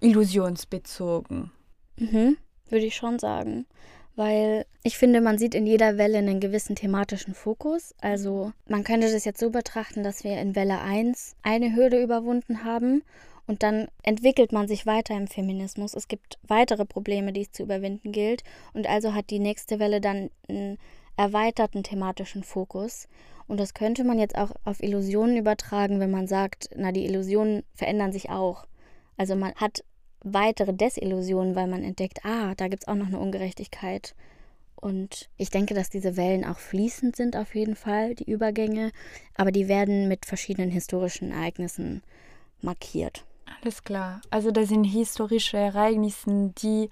illusionsbezogen? 0.00 1.52
Mhm, 1.96 2.36
würde 2.68 2.84
ich 2.84 2.96
schon 2.96 3.20
sagen. 3.20 3.64
Weil 4.16 4.66
ich 4.82 4.98
finde, 4.98 5.20
man 5.20 5.38
sieht 5.38 5.54
in 5.54 5.66
jeder 5.66 5.98
Welle 5.98 6.18
einen 6.18 6.40
gewissen 6.40 6.76
thematischen 6.76 7.34
Fokus. 7.34 7.94
Also 8.00 8.52
man 8.68 8.84
könnte 8.84 9.10
das 9.10 9.24
jetzt 9.24 9.40
so 9.40 9.50
betrachten, 9.50 10.02
dass 10.02 10.24
wir 10.24 10.40
in 10.40 10.54
Welle 10.54 10.80
1 10.80 11.36
eine 11.42 11.74
Hürde 11.74 12.02
überwunden 12.02 12.64
haben 12.64 13.02
und 13.46 13.62
dann 13.62 13.88
entwickelt 14.02 14.52
man 14.52 14.68
sich 14.68 14.86
weiter 14.86 15.14
im 15.16 15.26
Feminismus. 15.26 15.94
Es 15.94 16.08
gibt 16.08 16.38
weitere 16.42 16.86
Probleme, 16.86 17.32
die 17.32 17.42
es 17.42 17.52
zu 17.52 17.62
überwinden 17.62 18.10
gilt. 18.10 18.42
Und 18.72 18.88
also 18.88 19.12
hat 19.12 19.30
die 19.30 19.38
nächste 19.38 19.78
Welle 19.78 20.00
dann 20.00 20.30
einen 20.48 20.78
erweiterten 21.16 21.82
thematischen 21.82 22.42
Fokus. 22.42 23.06
Und 23.46 23.60
das 23.60 23.74
könnte 23.74 24.04
man 24.04 24.18
jetzt 24.18 24.38
auch 24.38 24.52
auf 24.64 24.82
Illusionen 24.82 25.36
übertragen, 25.36 26.00
wenn 26.00 26.10
man 26.10 26.26
sagt, 26.26 26.70
na, 26.74 26.92
die 26.92 27.04
Illusionen 27.04 27.62
verändern 27.74 28.12
sich 28.12 28.30
auch. 28.30 28.66
Also 29.18 29.36
man 29.36 29.54
hat 29.56 29.84
weitere 30.22 30.72
Desillusionen, 30.72 31.54
weil 31.54 31.66
man 31.66 31.84
entdeckt, 31.84 32.24
ah, 32.24 32.54
da 32.56 32.68
gibt 32.68 32.84
es 32.84 32.88
auch 32.88 32.94
noch 32.94 33.08
eine 33.08 33.18
Ungerechtigkeit. 33.18 34.14
Und 34.76 35.28
ich 35.36 35.50
denke, 35.50 35.74
dass 35.74 35.90
diese 35.90 36.16
Wellen 36.16 36.46
auch 36.46 36.58
fließend 36.58 37.14
sind 37.14 37.36
auf 37.36 37.54
jeden 37.54 37.76
Fall, 37.76 38.14
die 38.14 38.30
Übergänge, 38.30 38.90
aber 39.34 39.52
die 39.52 39.68
werden 39.68 40.08
mit 40.08 40.24
verschiedenen 40.24 40.70
historischen 40.70 41.30
Ereignissen 41.30 42.02
markiert. 42.62 43.24
Alles 43.60 43.82
klar. 43.82 44.20
Also 44.30 44.50
das 44.50 44.68
sind 44.68 44.84
historische 44.84 45.56
Ereignisse, 45.56 46.52
die 46.58 46.90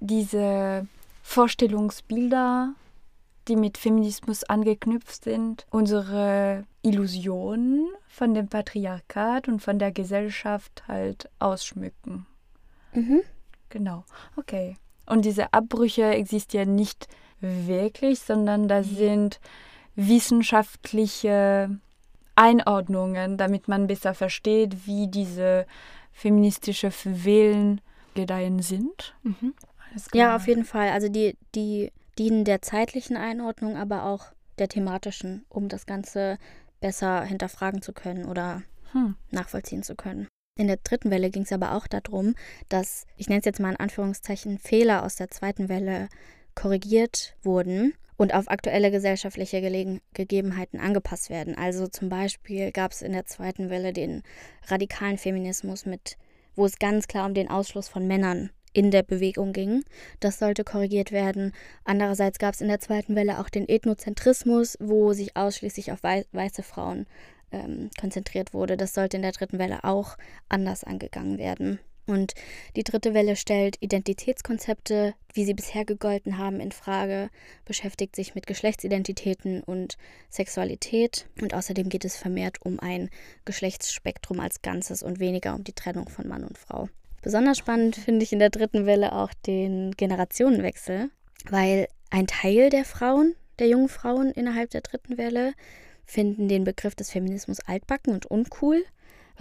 diese 0.00 0.86
Vorstellungsbilder, 1.22 2.74
die 3.48 3.56
mit 3.56 3.78
Feminismus 3.78 4.44
angeknüpft 4.44 5.24
sind, 5.24 5.66
unsere 5.70 6.64
Illusionen 6.82 7.88
von 8.08 8.34
dem 8.34 8.48
Patriarchat 8.48 9.48
und 9.48 9.60
von 9.60 9.78
der 9.78 9.92
Gesellschaft 9.92 10.84
halt 10.86 11.28
ausschmücken. 11.38 12.26
Mhm. 12.92 13.22
Genau. 13.68 14.04
Okay. 14.36 14.76
Und 15.06 15.24
diese 15.24 15.52
Abbrüche 15.52 16.04
existieren 16.04 16.74
nicht 16.74 17.08
wirklich, 17.40 18.20
sondern 18.20 18.68
das 18.68 18.88
sind 18.88 19.40
wissenschaftliche 19.96 21.70
Einordnungen, 22.34 23.36
damit 23.36 23.68
man 23.68 23.86
besser 23.86 24.14
versteht, 24.14 24.86
wie 24.86 25.08
diese 25.08 25.66
feministische 26.12 26.92
Wählen 27.04 27.80
gedeihen 28.14 28.60
sind. 28.60 29.14
Mhm. 29.22 29.54
Ja, 30.14 30.36
auf 30.36 30.46
jeden 30.46 30.64
Fall. 30.64 30.90
Also 30.90 31.08
die, 31.08 31.36
die 31.54 31.92
dienen 32.18 32.44
der 32.44 32.62
zeitlichen 32.62 33.16
Einordnung, 33.16 33.76
aber 33.76 34.04
auch 34.04 34.26
der 34.58 34.68
thematischen, 34.68 35.44
um 35.48 35.68
das 35.68 35.86
Ganze 35.86 36.38
besser 36.80 37.24
hinterfragen 37.24 37.82
zu 37.82 37.92
können 37.92 38.26
oder 38.26 38.62
hm. 38.92 39.16
nachvollziehen 39.30 39.82
zu 39.82 39.94
können. 39.94 40.28
In 40.58 40.66
der 40.66 40.76
dritten 40.76 41.10
Welle 41.10 41.30
ging 41.30 41.44
es 41.44 41.52
aber 41.52 41.74
auch 41.74 41.86
darum, 41.86 42.34
dass, 42.68 43.06
ich 43.16 43.28
nenne 43.28 43.38
es 43.38 43.46
jetzt 43.46 43.60
mal 43.60 43.70
in 43.70 43.80
Anführungszeichen, 43.80 44.58
Fehler 44.58 45.02
aus 45.02 45.16
der 45.16 45.30
zweiten 45.30 45.70
Welle 45.70 46.08
korrigiert 46.54 47.34
wurden 47.42 47.94
und 48.16 48.34
auf 48.34 48.48
aktuelle 48.48 48.90
gesellschaftliche 48.90 49.60
Gelegen 49.60 50.00
Gegebenheiten 50.14 50.78
angepasst 50.78 51.30
werden. 51.30 51.56
Also 51.56 51.86
zum 51.86 52.08
Beispiel 52.08 52.70
gab 52.72 52.92
es 52.92 53.02
in 53.02 53.12
der 53.12 53.26
zweiten 53.26 53.70
Welle 53.70 53.92
den 53.92 54.22
radikalen 54.66 55.18
Feminismus 55.18 55.86
mit, 55.86 56.16
wo 56.54 56.64
es 56.64 56.78
ganz 56.78 57.08
klar 57.08 57.26
um 57.26 57.34
den 57.34 57.50
Ausschluss 57.50 57.88
von 57.88 58.06
Männern 58.06 58.50
in 58.72 58.90
der 58.90 59.02
Bewegung 59.02 59.52
ging. 59.52 59.84
Das 60.20 60.38
sollte 60.38 60.64
korrigiert 60.64 61.12
werden. 61.12 61.52
Andererseits 61.84 62.38
gab 62.38 62.54
es 62.54 62.60
in 62.60 62.68
der 62.68 62.80
zweiten 62.80 63.16
Welle 63.16 63.38
auch 63.40 63.48
den 63.48 63.68
Ethnozentrismus, 63.68 64.76
wo 64.80 65.12
sich 65.12 65.36
ausschließlich 65.36 65.92
auf 65.92 66.02
wei 66.02 66.24
weiße 66.32 66.62
Frauen 66.62 67.06
ähm, 67.50 67.90
konzentriert 68.00 68.54
wurde. 68.54 68.76
Das 68.76 68.94
sollte 68.94 69.16
in 69.16 69.22
der 69.22 69.32
dritten 69.32 69.58
Welle 69.58 69.84
auch 69.84 70.16
anders 70.48 70.84
angegangen 70.84 71.38
werden. 71.38 71.78
Und 72.06 72.34
die 72.74 72.82
dritte 72.82 73.14
Welle 73.14 73.36
stellt 73.36 73.76
Identitätskonzepte, 73.80 75.14
wie 75.34 75.44
sie 75.44 75.54
bisher 75.54 75.84
gegolten 75.84 76.36
haben, 76.38 76.60
in 76.60 76.72
Frage, 76.72 77.30
beschäftigt 77.64 78.16
sich 78.16 78.34
mit 78.34 78.46
Geschlechtsidentitäten 78.46 79.62
und 79.62 79.96
Sexualität 80.28 81.26
und 81.40 81.54
außerdem 81.54 81.88
geht 81.88 82.04
es 82.04 82.16
vermehrt 82.16 82.58
um 82.64 82.80
ein 82.80 83.08
Geschlechtsspektrum 83.44 84.40
als 84.40 84.62
Ganzes 84.62 85.02
und 85.02 85.20
weniger 85.20 85.54
um 85.54 85.64
die 85.64 85.74
Trennung 85.74 86.08
von 86.08 86.26
Mann 86.26 86.44
und 86.44 86.58
Frau. 86.58 86.88
Besonders 87.22 87.58
spannend 87.58 87.94
finde 87.94 88.24
ich 88.24 88.32
in 88.32 88.40
der 88.40 88.50
dritten 88.50 88.84
Welle 88.84 89.12
auch 89.12 89.32
den 89.46 89.92
Generationenwechsel, 89.92 91.10
weil 91.48 91.86
ein 92.10 92.26
Teil 92.26 92.68
der 92.68 92.84
Frauen, 92.84 93.36
der 93.60 93.68
jungen 93.68 93.88
Frauen 93.88 94.32
innerhalb 94.32 94.70
der 94.70 94.80
dritten 94.80 95.18
Welle, 95.18 95.54
finden 96.04 96.48
den 96.48 96.64
Begriff 96.64 96.96
des 96.96 97.10
Feminismus 97.10 97.60
altbacken 97.60 98.12
und 98.12 98.26
uncool, 98.26 98.84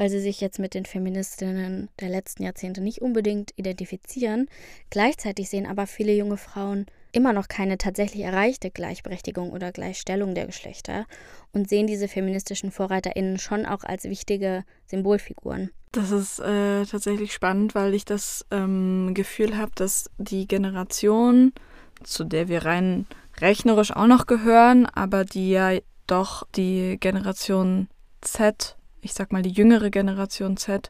weil 0.02 0.10
sie 0.10 0.20
sich 0.20 0.42
jetzt 0.42 0.58
mit 0.58 0.74
den 0.74 0.86
Feministinnen 0.86 1.88
der 2.00 2.10
letzten 2.10 2.42
Jahrzehnte 2.42 2.82
nicht 2.82 3.04
unbedingt 3.04 3.52
identifizieren. 3.56 4.48
Gleichzeitig 4.90 5.48
sehen 5.48 5.68
aber 5.68 5.86
viele 5.86 6.12
junge 6.12 6.38
Frauen 6.38 6.88
immer 7.12 7.34
noch 7.34 7.48
keine 7.48 7.78
tatsächlich 7.78 8.24
erreichte 8.24 8.72
Gleichberechtigung 8.72 9.52
oder 9.52 9.72
Gleichstellung 9.72 10.34
der 10.34 10.48
Geschlechter 10.48 11.06
und 11.54 11.70
sehen 11.70 11.86
diese 11.86 12.08
feministischen 12.08 12.72
VorreiterInnen 12.72 13.38
schon 13.38 13.68
auch 13.68 13.84
als 13.84 14.06
wichtige 14.06 14.64
Symbolfiguren. 14.88 15.70
Das 15.92 16.10
ist 16.10 16.40
äh, 16.40 16.84
tatsächlich 16.86 17.32
spannend, 17.32 17.76
weil 17.76 17.94
ich 17.94 18.04
das 18.04 18.44
ähm, 18.50 19.14
Gefühl 19.14 19.56
habe, 19.56 19.74
dass 19.76 20.10
die 20.18 20.48
Generation, 20.48 21.54
zu 22.02 22.24
der 22.24 22.48
wir 22.48 22.66
rein 22.66 23.06
rechnerisch 23.40 23.92
auch 23.92 24.08
noch 24.08 24.26
gehören, 24.26 24.88
aber 24.88 25.26
die 25.26 25.52
ja 25.52 25.78
doch 26.08 26.48
die 26.56 26.98
Generation 27.00 27.88
Z, 28.22 28.78
ich 29.02 29.14
sag 29.14 29.32
mal 29.32 29.42
die 29.42 29.52
jüngere 29.52 29.90
Generation 29.90 30.58
Z, 30.58 30.90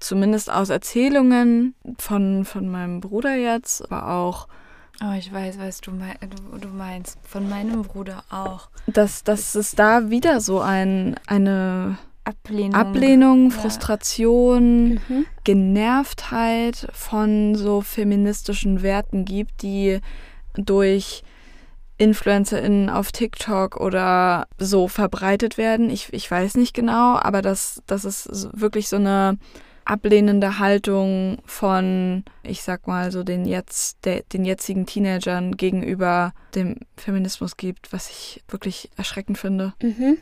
zumindest 0.00 0.50
aus 0.50 0.70
Erzählungen 0.70 1.74
von, 1.98 2.44
von 2.44 2.68
meinem 2.68 3.00
Bruder 3.00 3.36
jetzt, 3.36 3.82
aber 3.82 4.08
auch 4.08 4.48
Oh, 5.02 5.12
ich 5.18 5.32
weiß, 5.32 5.58
was 5.58 5.80
du, 5.80 5.90
mein, 5.90 6.14
du, 6.20 6.58
du, 6.58 6.68
meinst. 6.68 7.18
Von 7.24 7.48
meinem 7.48 7.82
Bruder 7.82 8.22
auch. 8.30 8.68
Dass, 8.86 9.24
dass 9.24 9.56
es 9.56 9.72
da 9.72 10.08
wieder 10.08 10.40
so 10.40 10.60
ein, 10.60 11.16
eine 11.26 11.98
Ablehnung, 12.22 12.74
Ablehnung 12.74 13.50
Frustration, 13.50 15.00
mhm. 15.08 15.26
Genervtheit 15.42 16.86
von 16.92 17.56
so 17.56 17.80
feministischen 17.80 18.82
Werten 18.82 19.24
gibt, 19.24 19.62
die 19.62 20.00
durch 20.54 21.24
InfluencerInnen 21.98 22.90
auf 22.90 23.12
TikTok 23.12 23.76
oder 23.76 24.46
so 24.58 24.88
verbreitet 24.88 25.58
werden. 25.58 25.90
Ich, 25.90 26.12
ich 26.12 26.30
weiß 26.30 26.56
nicht 26.56 26.74
genau, 26.74 27.16
aber 27.16 27.42
das, 27.42 27.82
das 27.86 28.04
ist 28.04 28.28
wirklich 28.52 28.88
so 28.88 28.96
eine 28.96 29.38
ablehnende 29.84 30.58
Haltung 30.58 31.38
von, 31.44 32.24
ich 32.42 32.62
sag 32.62 32.86
mal, 32.86 33.12
so 33.12 33.22
den 33.22 33.44
jetzt, 33.44 34.04
der, 34.04 34.22
den 34.22 34.44
jetzigen 34.44 34.86
Teenagern 34.86 35.56
gegenüber 35.56 36.32
dem 36.54 36.80
Feminismus 36.96 37.56
gibt, 37.56 37.92
was 37.92 38.10
ich 38.10 38.42
wirklich 38.48 38.90
erschreckend 38.96 39.38
finde. 39.38 39.74
Mhm. 39.82 40.18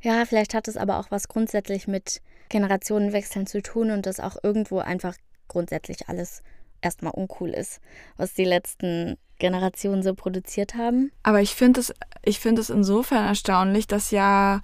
Ja, 0.00 0.24
vielleicht 0.26 0.54
hat 0.54 0.68
es 0.68 0.76
aber 0.76 0.98
auch 0.98 1.10
was 1.10 1.28
grundsätzlich 1.28 1.88
mit 1.88 2.20
Generationenwechseln 2.50 3.46
zu 3.46 3.62
tun 3.62 3.90
und 3.90 4.06
dass 4.06 4.20
auch 4.20 4.36
irgendwo 4.42 4.78
einfach 4.78 5.16
grundsätzlich 5.48 6.08
alles 6.08 6.42
erstmal 6.82 7.14
uncool 7.14 7.50
ist, 7.50 7.80
was 8.16 8.34
die 8.34 8.44
letzten 8.44 9.16
Generationen 9.38 10.02
so 10.02 10.14
produziert 10.14 10.74
haben. 10.74 11.10
Aber 11.22 11.40
ich 11.40 11.54
finde 11.54 11.80
es, 11.80 11.92
ich 12.24 12.40
finde 12.40 12.60
es 12.60 12.70
insofern 12.70 13.26
erstaunlich, 13.26 13.86
dass 13.86 14.10
ja, 14.10 14.60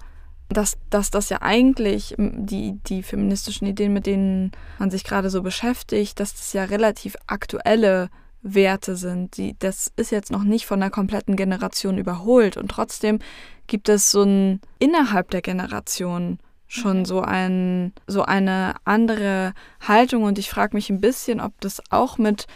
dass, 0.49 0.77
dass 0.89 1.11
das 1.11 1.29
ja 1.29 1.41
eigentlich 1.41 2.15
die, 2.17 2.79
die 2.87 3.03
feministischen 3.03 3.67
Ideen, 3.67 3.93
mit 3.93 4.05
denen 4.05 4.51
man 4.79 4.91
sich 4.91 5.03
gerade 5.03 5.29
so 5.29 5.41
beschäftigt, 5.41 6.19
dass 6.19 6.33
das 6.33 6.53
ja 6.53 6.65
relativ 6.65 7.15
aktuelle 7.27 8.09
Werte 8.41 8.95
sind. 8.95 9.37
Die, 9.37 9.55
das 9.59 9.91
ist 9.95 10.11
jetzt 10.11 10.31
noch 10.31 10.43
nicht 10.43 10.65
von 10.65 10.79
der 10.79 10.89
kompletten 10.89 11.35
Generation 11.35 11.97
überholt 11.97 12.57
und 12.57 12.69
trotzdem 12.69 13.19
gibt 13.67 13.87
es 13.87 14.11
so 14.11 14.23
ein 14.23 14.61
innerhalb 14.79 15.29
der 15.29 15.41
Generation 15.41 16.39
schon 16.67 16.99
mhm. 16.99 17.05
so 17.05 17.21
ein 17.21 17.93
so 18.07 18.23
eine 18.23 18.75
andere 18.85 19.53
Haltung 19.85 20.23
und 20.23 20.39
ich 20.39 20.49
frage 20.49 20.75
mich 20.75 20.89
ein 20.89 21.01
bisschen, 21.01 21.41
ob 21.41 21.59
das 21.61 21.81
auch 21.89 22.17
mit 22.17 22.47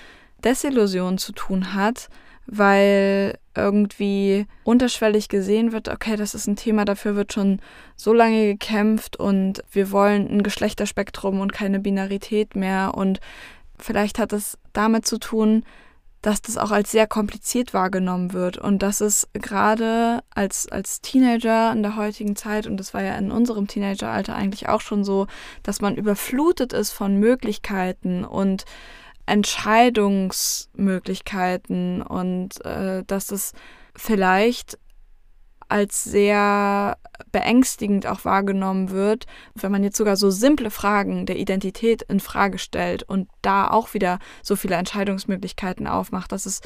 Desillusion 0.46 1.18
zu 1.18 1.32
tun 1.32 1.74
hat, 1.74 2.10
weil 2.48 3.38
irgendwie 3.56 4.46
unterschwellig 4.64 5.30
gesehen 5.30 5.72
wird, 5.72 5.90
okay, 5.90 6.16
das 6.16 6.36
ist 6.36 6.48
ein 6.48 6.56
Thema, 6.56 6.86
dafür 6.86 7.16
wird 7.16 7.34
schon 7.34 7.60
so 7.96 8.14
lange 8.14 8.46
gekämpft 8.46 9.18
und 9.18 9.64
wir 9.72 9.92
wollen 9.92 10.28
ein 10.28 10.44
Geschlechterspektrum 10.44 11.40
und 11.40 11.54
keine 11.54 11.80
Binarität 11.80 12.56
mehr. 12.56 12.94
Und 12.96 13.20
vielleicht 13.80 14.20
hat 14.20 14.34
es 14.34 14.58
damit 14.74 15.08
zu 15.08 15.18
tun, 15.18 15.64
dass 16.22 16.42
das 16.42 16.58
auch 16.58 16.72
als 16.72 16.92
sehr 16.92 17.06
kompliziert 17.06 17.74
wahrgenommen 17.76 18.34
wird 18.34 18.58
und 18.58 18.82
dass 18.82 19.00
es 19.00 19.28
gerade 19.34 20.24
als, 20.32 20.68
als 20.68 21.02
Teenager 21.02 21.72
in 21.72 21.84
der 21.84 21.98
heutigen 21.98 22.36
Zeit, 22.36 22.66
und 22.66 22.78
das 22.78 22.96
war 22.96 23.04
ja 23.04 23.16
in 23.16 23.32
unserem 23.32 23.68
Teenageralter 23.68 24.36
eigentlich 24.36 24.68
auch 24.68 24.82
schon 24.82 25.04
so, 25.04 25.28
dass 25.62 25.82
man 25.82 25.96
überflutet 25.96 26.74
ist 26.74 26.92
von 26.92 27.18
Möglichkeiten 27.20 28.26
und 28.26 28.66
Entscheidungsmöglichkeiten 29.26 32.02
und 32.02 32.66
äh, 32.66 33.04
dass 33.06 33.32
es 33.32 33.54
vielleicht 33.96 34.78
als 35.68 36.04
sehr 36.04 36.98
beängstigend 37.32 38.08
auch 38.08 38.24
wahrgenommen 38.24 38.92
wird, 38.92 39.26
wenn 39.56 39.72
man 39.72 39.84
jetzt 39.84 39.98
sogar 39.98 40.16
so 40.16 40.30
simple 40.30 40.70
Fragen 40.70 41.26
der 41.26 41.38
Identität 41.38 42.04
in 42.04 42.20
Frage 42.20 42.60
stellt 42.60 43.04
und 43.04 43.30
da 43.42 43.70
auch 43.70 43.94
wieder 43.94 44.20
so 44.44 44.56
viele 44.56 44.76
Entscheidungsmöglichkeiten 44.76 45.88
aufmacht, 45.88 46.32
dass 46.32 46.46
es 46.46 46.62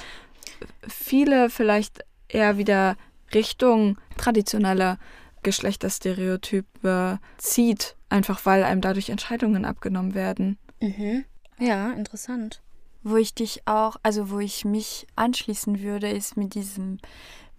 viele 0.88 1.50
vielleicht 1.50 2.04
eher 2.28 2.58
wieder 2.58 2.98
Richtung 3.34 3.98
traditionelle 4.18 4.98
Geschlechterstereotype 5.44 7.20
zieht, 7.38 7.96
einfach 8.10 8.46
weil 8.46 8.64
einem 8.64 8.82
dadurch 8.82 9.10
Entscheidungen 9.10 9.66
abgenommen 9.66 10.14
werden. 10.14 10.58
Mhm. 10.82 11.26
Ja, 11.60 11.92
interessant. 11.92 12.62
Wo 13.04 13.16
ich 13.16 13.34
dich 13.34 13.62
auch, 13.66 13.98
also 14.04 14.30
wo 14.30 14.40
ich 14.40 14.66
mich 14.66 15.08
anschließen 15.16 15.82
würde, 15.82 16.10
ist 16.10 16.38
mit 16.38 16.54
diesem 16.56 16.98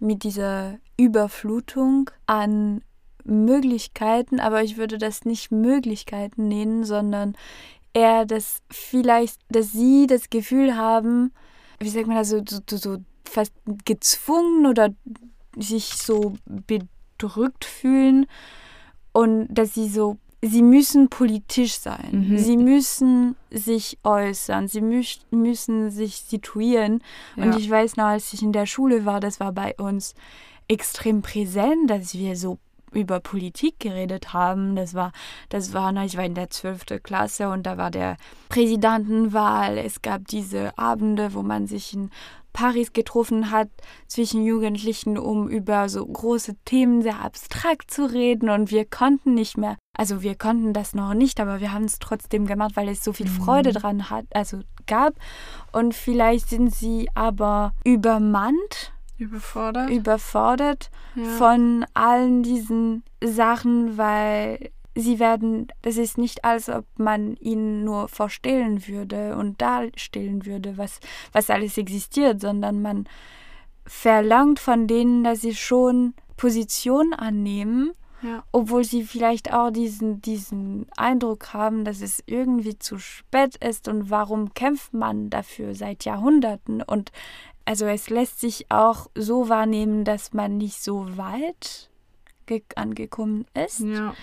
mit 0.01 0.23
dieser 0.23 0.79
Überflutung 0.97 2.09
an 2.25 2.81
Möglichkeiten, 3.23 4.39
aber 4.39 4.63
ich 4.63 4.77
würde 4.77 4.97
das 4.97 5.25
nicht 5.25 5.51
Möglichkeiten 5.51 6.47
nennen, 6.47 6.83
sondern 6.83 7.35
eher, 7.93 8.25
dass 8.25 8.63
vielleicht, 8.71 9.39
dass 9.49 9.71
sie 9.71 10.07
das 10.07 10.31
Gefühl 10.31 10.75
haben, 10.75 11.31
wie 11.79 11.89
sagt 11.89 12.07
man 12.07 12.17
das, 12.17 12.29
so, 12.29 12.41
so, 12.47 12.77
so 12.77 12.97
fast 13.25 13.53
gezwungen 13.85 14.65
oder 14.65 14.89
sich 15.55 15.85
so 15.85 16.33
bedrückt 16.45 17.65
fühlen 17.65 18.25
und 19.13 19.47
dass 19.49 19.75
sie 19.75 19.87
so 19.87 20.17
sie 20.41 20.63
müssen 20.63 21.09
politisch 21.09 21.77
sein. 21.77 22.29
Mhm. 22.29 22.37
Sie 22.37 22.57
müssen 22.57 23.35
sich 23.51 23.99
äußern. 24.03 24.67
Sie 24.67 24.81
mü 24.81 25.03
müssen 25.29 25.91
sich 25.91 26.17
situieren. 26.17 27.03
Ja. 27.35 27.43
Und 27.43 27.57
ich 27.57 27.69
weiß 27.69 27.97
noch, 27.97 28.05
als 28.05 28.33
ich 28.33 28.41
in 28.41 28.51
der 28.51 28.65
Schule 28.65 29.05
war, 29.05 29.19
das 29.19 29.39
war 29.39 29.51
bei 29.51 29.75
uns 29.77 30.15
extrem 30.67 31.21
präsent, 31.21 31.89
dass 31.89 32.13
wir 32.13 32.35
so 32.35 32.57
über 32.91 33.19
Politik 33.19 33.79
geredet 33.79 34.33
haben. 34.33 34.75
Das 34.75 34.93
war, 34.93 35.11
das 35.49 35.73
war, 35.73 35.93
ich 36.03 36.17
war 36.17 36.25
in 36.25 36.35
der 36.35 36.49
12. 36.49 37.01
Klasse 37.03 37.49
und 37.49 37.63
da 37.63 37.77
war 37.77 37.91
der 37.91 38.17
Präsidentenwahl. 38.49 39.77
Es 39.77 40.01
gab 40.01 40.27
diese 40.27 40.77
Abende, 40.77 41.33
wo 41.33 41.41
man 41.41 41.67
sich 41.67 41.93
in 41.93 42.09
Paris 42.53 42.93
getroffen 42.93 43.51
hat 43.51 43.69
zwischen 44.07 44.43
Jugendlichen, 44.43 45.17
um 45.17 45.47
über 45.47 45.87
so 45.89 46.05
große 46.05 46.55
Themen 46.65 47.01
sehr 47.01 47.21
abstrakt 47.21 47.91
zu 47.91 48.11
reden. 48.11 48.49
Und 48.49 48.71
wir 48.71 48.85
konnten 48.85 49.33
nicht 49.33 49.57
mehr, 49.57 49.77
also 49.97 50.21
wir 50.21 50.35
konnten 50.35 50.73
das 50.73 50.93
noch 50.93 51.13
nicht, 51.13 51.39
aber 51.39 51.59
wir 51.59 51.71
haben 51.71 51.85
es 51.85 51.99
trotzdem 51.99 52.45
gemacht, 52.45 52.75
weil 52.75 52.89
es 52.89 53.03
so 53.03 53.13
viel 53.13 53.27
mhm. 53.27 53.43
Freude 53.43 53.71
dran 53.71 54.09
hat, 54.09 54.25
also 54.33 54.59
gab. 54.85 55.13
Und 55.71 55.93
vielleicht 55.93 56.49
sind 56.49 56.73
sie 56.73 57.09
aber 57.15 57.73
übermannt 57.83 58.93
Überfordert? 59.21 59.89
Überfordert 59.89 60.89
ja. 61.15 61.23
von 61.23 61.85
allen 61.93 62.41
diesen 62.41 63.03
Sachen, 63.23 63.97
weil 63.97 64.71
sie 64.95 65.19
werden, 65.19 65.67
das 65.83 65.97
ist 65.97 66.17
nicht, 66.17 66.43
als 66.43 66.69
ob 66.69 66.85
man 66.97 67.35
ihnen 67.35 67.83
nur 67.83 68.07
vorstellen 68.07 68.87
würde 68.87 69.35
und 69.35 69.61
darstellen 69.61 70.45
würde, 70.45 70.77
was, 70.77 70.99
was 71.31 71.49
alles 71.49 71.77
existiert, 71.77 72.41
sondern 72.41 72.81
man 72.81 73.07
verlangt 73.85 74.59
von 74.59 74.87
denen, 74.87 75.23
dass 75.23 75.41
sie 75.41 75.55
schon 75.55 76.13
Position 76.35 77.13
annehmen, 77.13 77.91
ja. 78.21 78.43
obwohl 78.51 78.83
sie 78.83 79.03
vielleicht 79.03 79.53
auch 79.53 79.69
diesen, 79.69 80.21
diesen 80.21 80.87
Eindruck 80.97 81.53
haben, 81.53 81.85
dass 81.85 82.01
es 82.01 82.23
irgendwie 82.25 82.77
zu 82.77 82.97
spät 82.97 83.55
ist 83.57 83.87
und 83.87 84.09
warum 84.09 84.53
kämpft 84.53 84.93
man 84.93 85.29
dafür 85.29 85.75
seit 85.75 86.05
Jahrhunderten 86.05 86.81
und 86.81 87.11
also 87.71 87.85
es 87.85 88.09
lässt 88.09 88.41
sich 88.41 88.65
auch 88.69 89.09
so 89.15 89.47
wahrnehmen, 89.47 90.03
dass 90.03 90.33
man 90.33 90.57
nicht 90.57 90.83
so 90.83 91.15
weit 91.15 91.89
angekommen 92.75 93.45
ist. 93.53 93.79
Ja. 93.79 94.13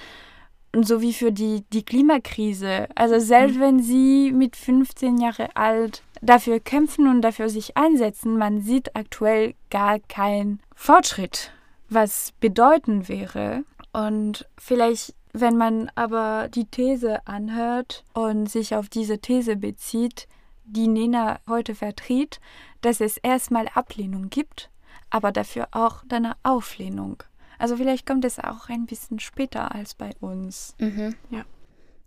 Und 0.74 0.86
so 0.86 1.00
wie 1.00 1.14
für 1.14 1.32
die, 1.32 1.64
die 1.72 1.82
Klimakrise. 1.82 2.88
Also 2.94 3.18
selbst 3.18 3.56
mhm. 3.56 3.60
wenn 3.60 3.82
sie 3.82 4.32
mit 4.32 4.54
15 4.54 5.16
Jahre 5.16 5.56
alt 5.56 6.02
dafür 6.20 6.60
kämpfen 6.60 7.08
und 7.08 7.22
dafür 7.22 7.48
sich 7.48 7.74
einsetzen, 7.74 8.36
man 8.36 8.60
sieht 8.60 8.94
aktuell 8.94 9.54
gar 9.70 9.98
keinen 9.98 10.60
Fortschritt, 10.74 11.50
was 11.88 12.34
bedeuten 12.40 13.08
wäre. 13.08 13.64
Und 13.94 14.46
vielleicht, 14.58 15.14
wenn 15.32 15.56
man 15.56 15.90
aber 15.94 16.50
die 16.54 16.66
These 16.66 17.26
anhört 17.26 18.04
und 18.12 18.50
sich 18.50 18.76
auf 18.76 18.90
diese 18.90 19.20
These 19.20 19.56
bezieht, 19.56 20.28
die 20.66 20.86
Nena 20.86 21.40
heute 21.48 21.74
vertritt, 21.74 22.40
dass 22.80 23.00
es 23.00 23.16
erstmal 23.18 23.68
Ablehnung 23.68 24.30
gibt, 24.30 24.70
aber 25.10 25.32
dafür 25.32 25.68
auch 25.72 26.04
eine 26.08 26.36
Auflehnung. 26.42 27.22
Also 27.58 27.76
vielleicht 27.76 28.06
kommt 28.06 28.24
es 28.24 28.38
auch 28.38 28.68
ein 28.68 28.86
bisschen 28.86 29.18
später 29.18 29.74
als 29.74 29.94
bei 29.94 30.10
uns. 30.20 30.74
Mhm. 30.78 31.14
Ja. 31.30 31.44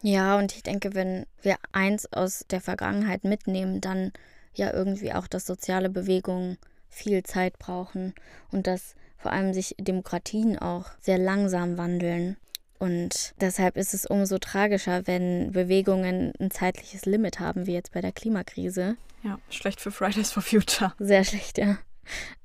Ja, 0.04 0.38
und 0.38 0.56
ich 0.56 0.64
denke, 0.64 0.96
wenn 0.96 1.26
wir 1.42 1.58
eins 1.74 2.12
aus 2.12 2.46
der 2.50 2.62
Vergangenheit 2.62 3.24
mitnehmen, 3.24 3.82
dann 3.82 4.12
ja 4.54 4.74
irgendwie 4.74 5.14
auch, 5.14 5.28
dass 5.28 5.46
soziale 5.46 5.90
Bewegungen 5.90 6.58
viel 6.90 7.24
Zeit 7.24 7.60
brauchen 7.60 8.14
und 8.52 8.68
dass 8.68 8.96
vor 9.18 9.32
allem 9.32 9.54
sich 9.54 9.76
Demokratien 9.80 10.58
auch 10.58 10.88
sehr 11.00 11.20
langsam 11.20 11.78
wandeln. 11.78 12.38
Und 12.82 13.36
deshalb 13.40 13.78
ist 13.78 13.94
es 13.94 14.08
umso 14.08 14.40
tragischer, 14.40 15.06
wenn 15.06 15.52
Bewegungen 15.52 16.34
ein 16.40 16.50
zeitliches 16.50 17.06
Limit 17.06 17.40
haben, 17.40 17.68
wie 17.68 17.74
jetzt 17.74 17.92
bei 17.92 18.02
der 18.02 18.12
Klimakrise. 18.12 18.98
Ja, 19.22 19.38
schlecht 19.52 19.80
für 19.80 19.92
Fridays 19.92 20.32
for 20.32 20.42
Future. 20.42 20.92
Sehr 20.98 21.24
schlecht, 21.24 21.60
ja. 21.60 21.78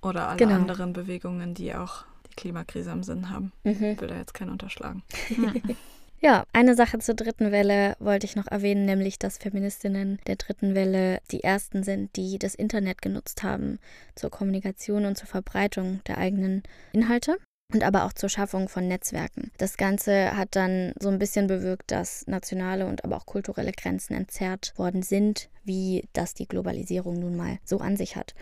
Oder 0.03 0.29
alle 0.29 0.37
genau. 0.37 0.57
anderen 0.57 0.93
Bewegungen, 0.93 1.55
die 1.55 1.75
auch 1.75 2.05
die 2.31 2.35
Klimakrise 2.35 2.91
im 2.91 3.03
Sinn 3.03 3.31
haben. 3.31 3.51
Mhm. 3.65 3.83
Ich 3.83 4.01
will 4.03 4.09
da 4.09 4.17
jetzt 4.19 4.35
keinen 4.35 4.51
unterschlagen. 4.51 5.03
Ja, 6.19 6.45
eine 6.55 6.75
Sache 6.75 6.99
zur 6.99 7.15
dritten 7.15 7.53
Welle 7.53 7.95
wollte 7.99 8.25
ich 8.25 8.37
noch 8.37 8.47
erwähnen, 8.47 8.87
nämlich 8.87 9.19
dass 9.19 9.37
Feministinnen 9.37 10.19
der 10.27 10.37
dritten 10.37 10.75
Welle 10.75 11.21
die 11.31 11.45
ersten 11.45 11.83
sind, 11.83 12.17
die 12.17 12.39
das 12.39 12.55
Internet 12.55 13.03
genutzt 13.03 13.43
haben 13.43 13.79
zur 14.15 14.31
Kommunikation 14.31 15.05
und 15.05 15.19
zur 15.19 15.29
Verbreitung 15.29 16.01
der 16.07 16.17
eigenen 16.17 16.63
Inhalte 16.93 17.37
und 17.73 17.83
aber 17.83 18.05
auch 18.05 18.13
zur 18.13 18.29
Schaffung 18.29 18.69
von 18.69 18.87
Netzwerken. 18.87 19.51
Das 19.59 19.77
Ganze 19.77 20.37
hat 20.37 20.55
dann 20.57 20.93
so 21.01 21.09
ein 21.09 21.19
bisschen 21.19 21.47
bewirkt, 21.47 21.91
dass 21.91 22.27
nationale 22.27 22.87
und 22.87 23.05
aber 23.05 23.17
auch 23.17 23.27
kulturelle 23.27 23.73
Grenzen 23.73 24.15
entzerrt 24.15 24.73
worden 24.77 25.03
sind, 25.03 25.49
wie 25.65 26.09
das 26.13 26.35
die 26.35 26.47
Globalisierung 26.47 27.19
nun 27.19 27.37
mal 27.37 27.59
so 27.65 27.79
an 27.79 27.97
sich 27.97 28.17
hat. 28.17 28.35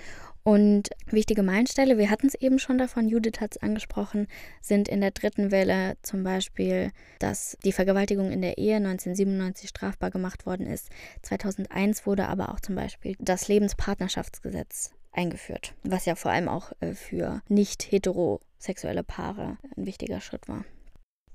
Und 0.42 0.90
wichtige 1.06 1.42
Meilensteine, 1.42 1.96
wir 1.96 2.10
hatten 2.10 2.26
es 2.26 2.34
eben 2.34 2.58
schon 2.58 2.76
davon, 2.76 3.08
Judith 3.08 3.40
hat 3.40 3.56
es 3.56 3.62
angesprochen, 3.62 4.26
sind 4.60 4.88
in 4.88 5.00
der 5.00 5.10
dritten 5.10 5.50
Welle 5.50 5.96
zum 6.02 6.22
Beispiel, 6.22 6.92
dass 7.18 7.56
die 7.64 7.72
Vergewaltigung 7.72 8.30
in 8.30 8.42
der 8.42 8.58
Ehe 8.58 8.76
1997 8.76 9.70
strafbar 9.70 10.10
gemacht 10.10 10.44
worden 10.44 10.66
ist. 10.66 10.90
2001 11.22 12.06
wurde 12.06 12.28
aber 12.28 12.50
auch 12.50 12.60
zum 12.60 12.74
Beispiel 12.74 13.16
das 13.18 13.48
Lebenspartnerschaftsgesetz 13.48 14.92
eingeführt, 15.14 15.74
was 15.82 16.04
ja 16.04 16.14
vor 16.14 16.32
allem 16.32 16.48
auch 16.48 16.72
äh, 16.80 16.92
für 16.92 17.42
nicht 17.48 17.90
heterosexuelle 17.90 19.04
Paare 19.04 19.58
ein 19.76 19.86
wichtiger 19.86 20.20
Schritt 20.20 20.48
war. 20.48 20.64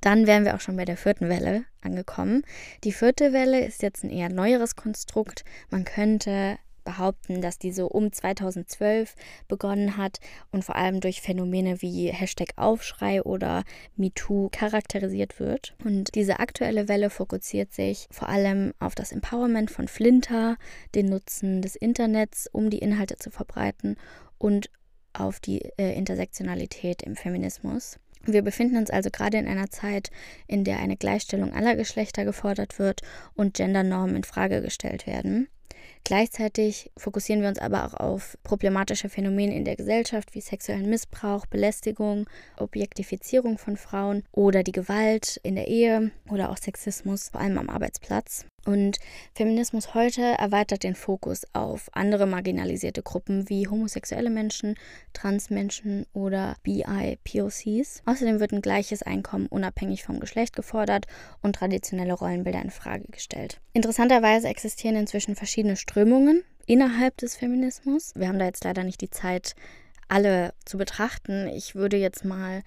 Dann 0.02 0.28
wären 0.28 0.46
wir 0.46 0.56
auch 0.56 0.62
schon 0.62 0.78
bei 0.78 0.86
der 0.86 0.98
vierten 0.98 1.28
Welle 1.28 1.66
angekommen. 1.82 2.44
Die 2.84 2.94
vierte 2.94 3.34
Welle 3.34 3.66
ist 3.66 3.82
jetzt 3.82 4.04
ein 4.04 4.10
eher 4.10 4.30
neueres 4.30 4.76
Konstrukt. 4.76 5.44
Man 5.70 5.84
könnte 5.84 6.58
behaupten, 6.90 7.40
dass 7.40 7.60
diese 7.60 7.88
um 7.88 8.12
2012 8.12 9.14
begonnen 9.48 9.96
hat 9.96 10.20
und 10.52 10.66
vor 10.66 10.76
allem 10.76 11.02
durch 11.02 11.22
Phänomene 11.22 11.84
wie 11.84 12.08
Hashtag 12.08 12.54
Aufschrei 12.56 13.22
oder 13.22 13.64
MeToo 13.96 14.50
charakterisiert 14.52 15.40
wird. 15.40 15.76
Und 15.86 16.16
diese 16.16 16.40
aktuelle 16.40 16.88
Welle 16.88 17.12
fokussiert 17.12 17.74
sich 17.74 18.08
vor 18.10 18.28
allem 18.28 18.74
auf 18.80 18.96
das 18.96 19.12
Empowerment 19.12 19.70
von 19.70 19.88
Flinter, 19.88 20.58
den 20.96 21.06
Nutzen 21.06 21.62
des 21.62 21.76
Internets, 21.76 22.50
um 22.52 22.72
die 22.72 22.80
Inhalte 22.80 23.18
zu 23.18 23.30
verbreiten 23.30 23.96
und 24.40 24.72
auf 25.14 25.40
die 25.40 25.62
äh, 25.78 25.96
Intersektionalität 25.96 27.04
im 27.04 27.16
Feminismus. 27.16 28.00
Wir 28.24 28.42
befinden 28.42 28.78
uns 28.78 28.90
also 28.90 29.12
gerade 29.12 29.38
in 29.38 29.48
einer 29.48 29.70
Zeit, 29.70 30.10
in 30.48 30.64
der 30.64 30.80
eine 30.80 30.98
Gleichstellung 30.98 31.54
aller 31.54 31.76
Geschlechter 31.76 32.26
gefordert 32.26 32.80
wird 32.80 33.02
und 33.36 33.54
Gendernormen 33.54 34.16
in 34.16 34.24
Frage 34.24 34.62
gestellt 34.62 35.06
werden. 35.06 35.50
Gleichzeitig 36.04 36.92
fokussieren 36.98 37.42
wir 37.42 37.50
uns 37.50 37.60
aber 37.60 37.86
auch 37.86 37.94
auf 37.94 38.38
problematische 38.44 39.10
Phänomene 39.10 39.56
in 39.56 39.66
der 39.66 39.76
Gesellschaft 39.76 40.34
wie 40.34 40.42
sexuellen 40.42 40.90
Missbrauch, 40.90 41.46
Belästigung, 41.46 42.28
Objektifizierung 42.58 43.58
von 43.58 43.78
Frauen 43.78 44.24
oder 44.32 44.64
die 44.64 44.72
Gewalt 44.72 45.40
in 45.44 45.56
der 45.56 45.68
Ehe 45.68 46.12
oder 46.30 46.50
auch 46.50 46.58
Sexismus, 46.58 47.30
vor 47.30 47.42
allem 47.42 47.58
am 47.58 47.70
Arbeitsplatz. 47.70 48.46
Und 48.66 48.98
Feminismus 49.34 49.94
heute 49.94 50.22
erweitert 50.22 50.84
den 50.84 50.96
Fokus 50.96 51.44
auf 51.54 51.90
andere 51.94 52.26
marginalisierte 52.26 53.02
Gruppen 53.02 53.50
wie 53.50 53.68
homosexuelle 53.68 54.30
Menschen, 54.30 54.76
Transmenschen 55.14 56.06
oder 56.14 56.56
BIPOCs. 56.64 58.02
Außerdem 58.06 58.40
wird 58.40 58.52
ein 58.52 58.62
gleiches 58.62 59.04
Einkommen 59.04 59.48
unabhängig 59.48 60.04
vom 60.04 60.20
Geschlecht 60.20 60.56
gefordert 60.56 61.06
und 61.42 61.56
traditionelle 61.56 62.14
Rollenbilder 62.14 62.62
in 62.62 62.72
Frage 62.72 63.06
gestellt. 63.12 63.60
Interessanterweise 63.74 64.48
existieren 64.48 64.96
inzwischen 64.96 65.36
verschiedene 65.36 65.76
Strömungen 65.76 66.44
innerhalb 66.66 67.18
des 67.18 67.36
Feminismus. 67.36 68.14
Wir 68.16 68.28
haben 68.28 68.40
da 68.40 68.46
jetzt 68.46 68.64
leider 68.64 68.84
nicht 68.84 69.02
die 69.02 69.10
Zeit, 69.10 69.56
alle 70.08 70.54
zu 70.66 70.78
betrachten. 70.78 71.48
Ich 71.48 71.76
würde 71.76 71.98
jetzt 71.98 72.26
mal 72.26 72.64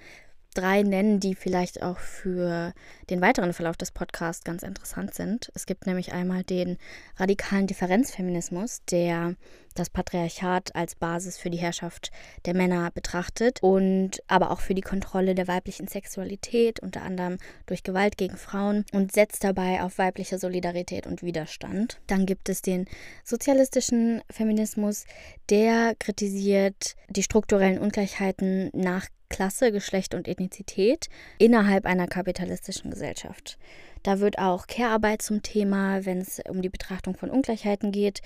drei 0.55 0.83
nennen, 0.83 1.21
die 1.21 1.35
vielleicht 1.35 1.83
auch 1.83 1.99
für 1.99 2.73
den 3.11 3.21
weiteren 3.21 3.53
Verlauf 3.53 3.77
des 3.77 3.91
Podcasts 3.91 4.45
ganz 4.45 4.62
interessant 4.62 5.15
sind. 5.15 5.51
Es 5.55 5.67
gibt 5.67 5.87
nämlich 5.87 6.12
einmal 6.12 6.45
den 6.45 6.79
radikalen 7.17 7.67
Differenzfeminismus, 7.67 8.83
der 8.91 9.35
das 9.74 9.90
Patriarchat 9.90 10.74
als 10.74 10.94
Basis 10.94 11.38
für 11.38 11.50
die 11.50 11.58
Herrschaft 11.58 12.11
der 12.46 12.54
Männer 12.54 12.90
betrachtet 12.90 13.62
und 13.62 14.22
aber 14.26 14.50
auch 14.50 14.61
für 14.61 14.74
die 14.74 14.82
Kontrolle 14.82 15.35
der 15.35 15.48
weiblichen 15.48 15.88
Sexualität, 15.88 16.80
unter 16.80 17.02
anderem 17.02 17.38
durch 17.66 17.82
Gewalt 17.82 18.16
gegen 18.16 18.37
Frauen 18.37 18.85
und 18.92 19.12
setzt 19.12 19.44
dabei 19.44 19.82
auf 19.82 19.98
weibliche 19.98 20.38
Solidarität 20.38 21.06
und 21.06 21.22
Widerstand. 21.22 22.00
Dann 22.06 22.26
gibt 22.26 22.48
es 22.48 22.62
den 22.62 22.87
sozialistischen 23.24 24.22
Feminismus, 24.30 25.04
der 25.50 25.94
kritisiert 25.98 26.94
die 27.08 27.22
strukturellen 27.22 27.78
Ungleichheiten 27.78 28.70
nach 28.72 29.06
Klasse, 29.32 29.72
Geschlecht 29.72 30.14
und 30.14 30.28
Ethnizität 30.28 31.08
innerhalb 31.38 31.87
einer 31.87 32.06
kapitalistischen 32.06 32.90
Gesellschaft. 32.90 33.58
Da 34.02 34.20
wird 34.20 34.38
auch 34.38 34.66
Care-Arbeit 34.66 35.22
zum 35.22 35.42
Thema, 35.42 36.04
wenn 36.04 36.18
es 36.18 36.40
um 36.48 36.61
die 36.61 36.68
Betrachtung 36.68 37.16
von 37.16 37.30
Ungleichheiten 37.30 37.92
geht, 37.92 38.20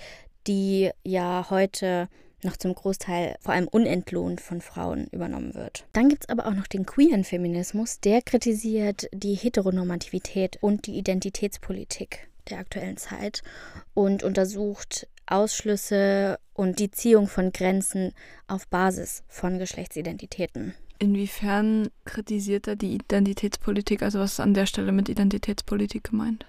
die 0.47 0.91
ja 1.03 1.47
heute 1.49 2.07
noch 2.43 2.57
zum 2.57 2.75
Großteil 2.75 3.35
vor 3.39 3.53
allem 3.53 3.67
unentlohnt 3.67 4.41
von 4.41 4.61
Frauen 4.61 5.07
übernommen 5.11 5.55
wird. 5.55 5.85
Dann 5.93 6.09
gibt 6.09 6.23
es 6.23 6.29
aber 6.29 6.47
auch 6.47 6.53
noch 6.53 6.67
den 6.67 6.85
queeren 6.85 7.23
Feminismus, 7.23 7.99
der 7.99 8.21
kritisiert 8.21 9.07
die 9.11 9.33
Heteronormativität 9.33 10.57
und 10.61 10.87
die 10.87 10.97
Identitätspolitik 10.97 12.27
der 12.49 12.59
aktuellen 12.59 12.97
Zeit 12.97 13.43
und 13.93 14.23
untersucht 14.23 15.07
Ausschlüsse 15.25 16.39
und 16.53 16.79
die 16.79 16.91
Ziehung 16.91 17.27
von 17.27 17.51
Grenzen 17.51 18.13
auf 18.47 18.67
Basis 18.67 19.23
von 19.27 19.59
Geschlechtsidentitäten. 19.59 20.73
Inwiefern 20.99 21.89
kritisiert 22.05 22.67
er 22.67 22.75
die 22.75 22.95
Identitätspolitik? 22.95 24.01
Also 24.01 24.19
was 24.19 24.33
ist 24.33 24.39
an 24.39 24.53
der 24.53 24.65
Stelle 24.65 24.91
mit 24.91 25.09
Identitätspolitik 25.09 26.05
gemeint? 26.05 26.45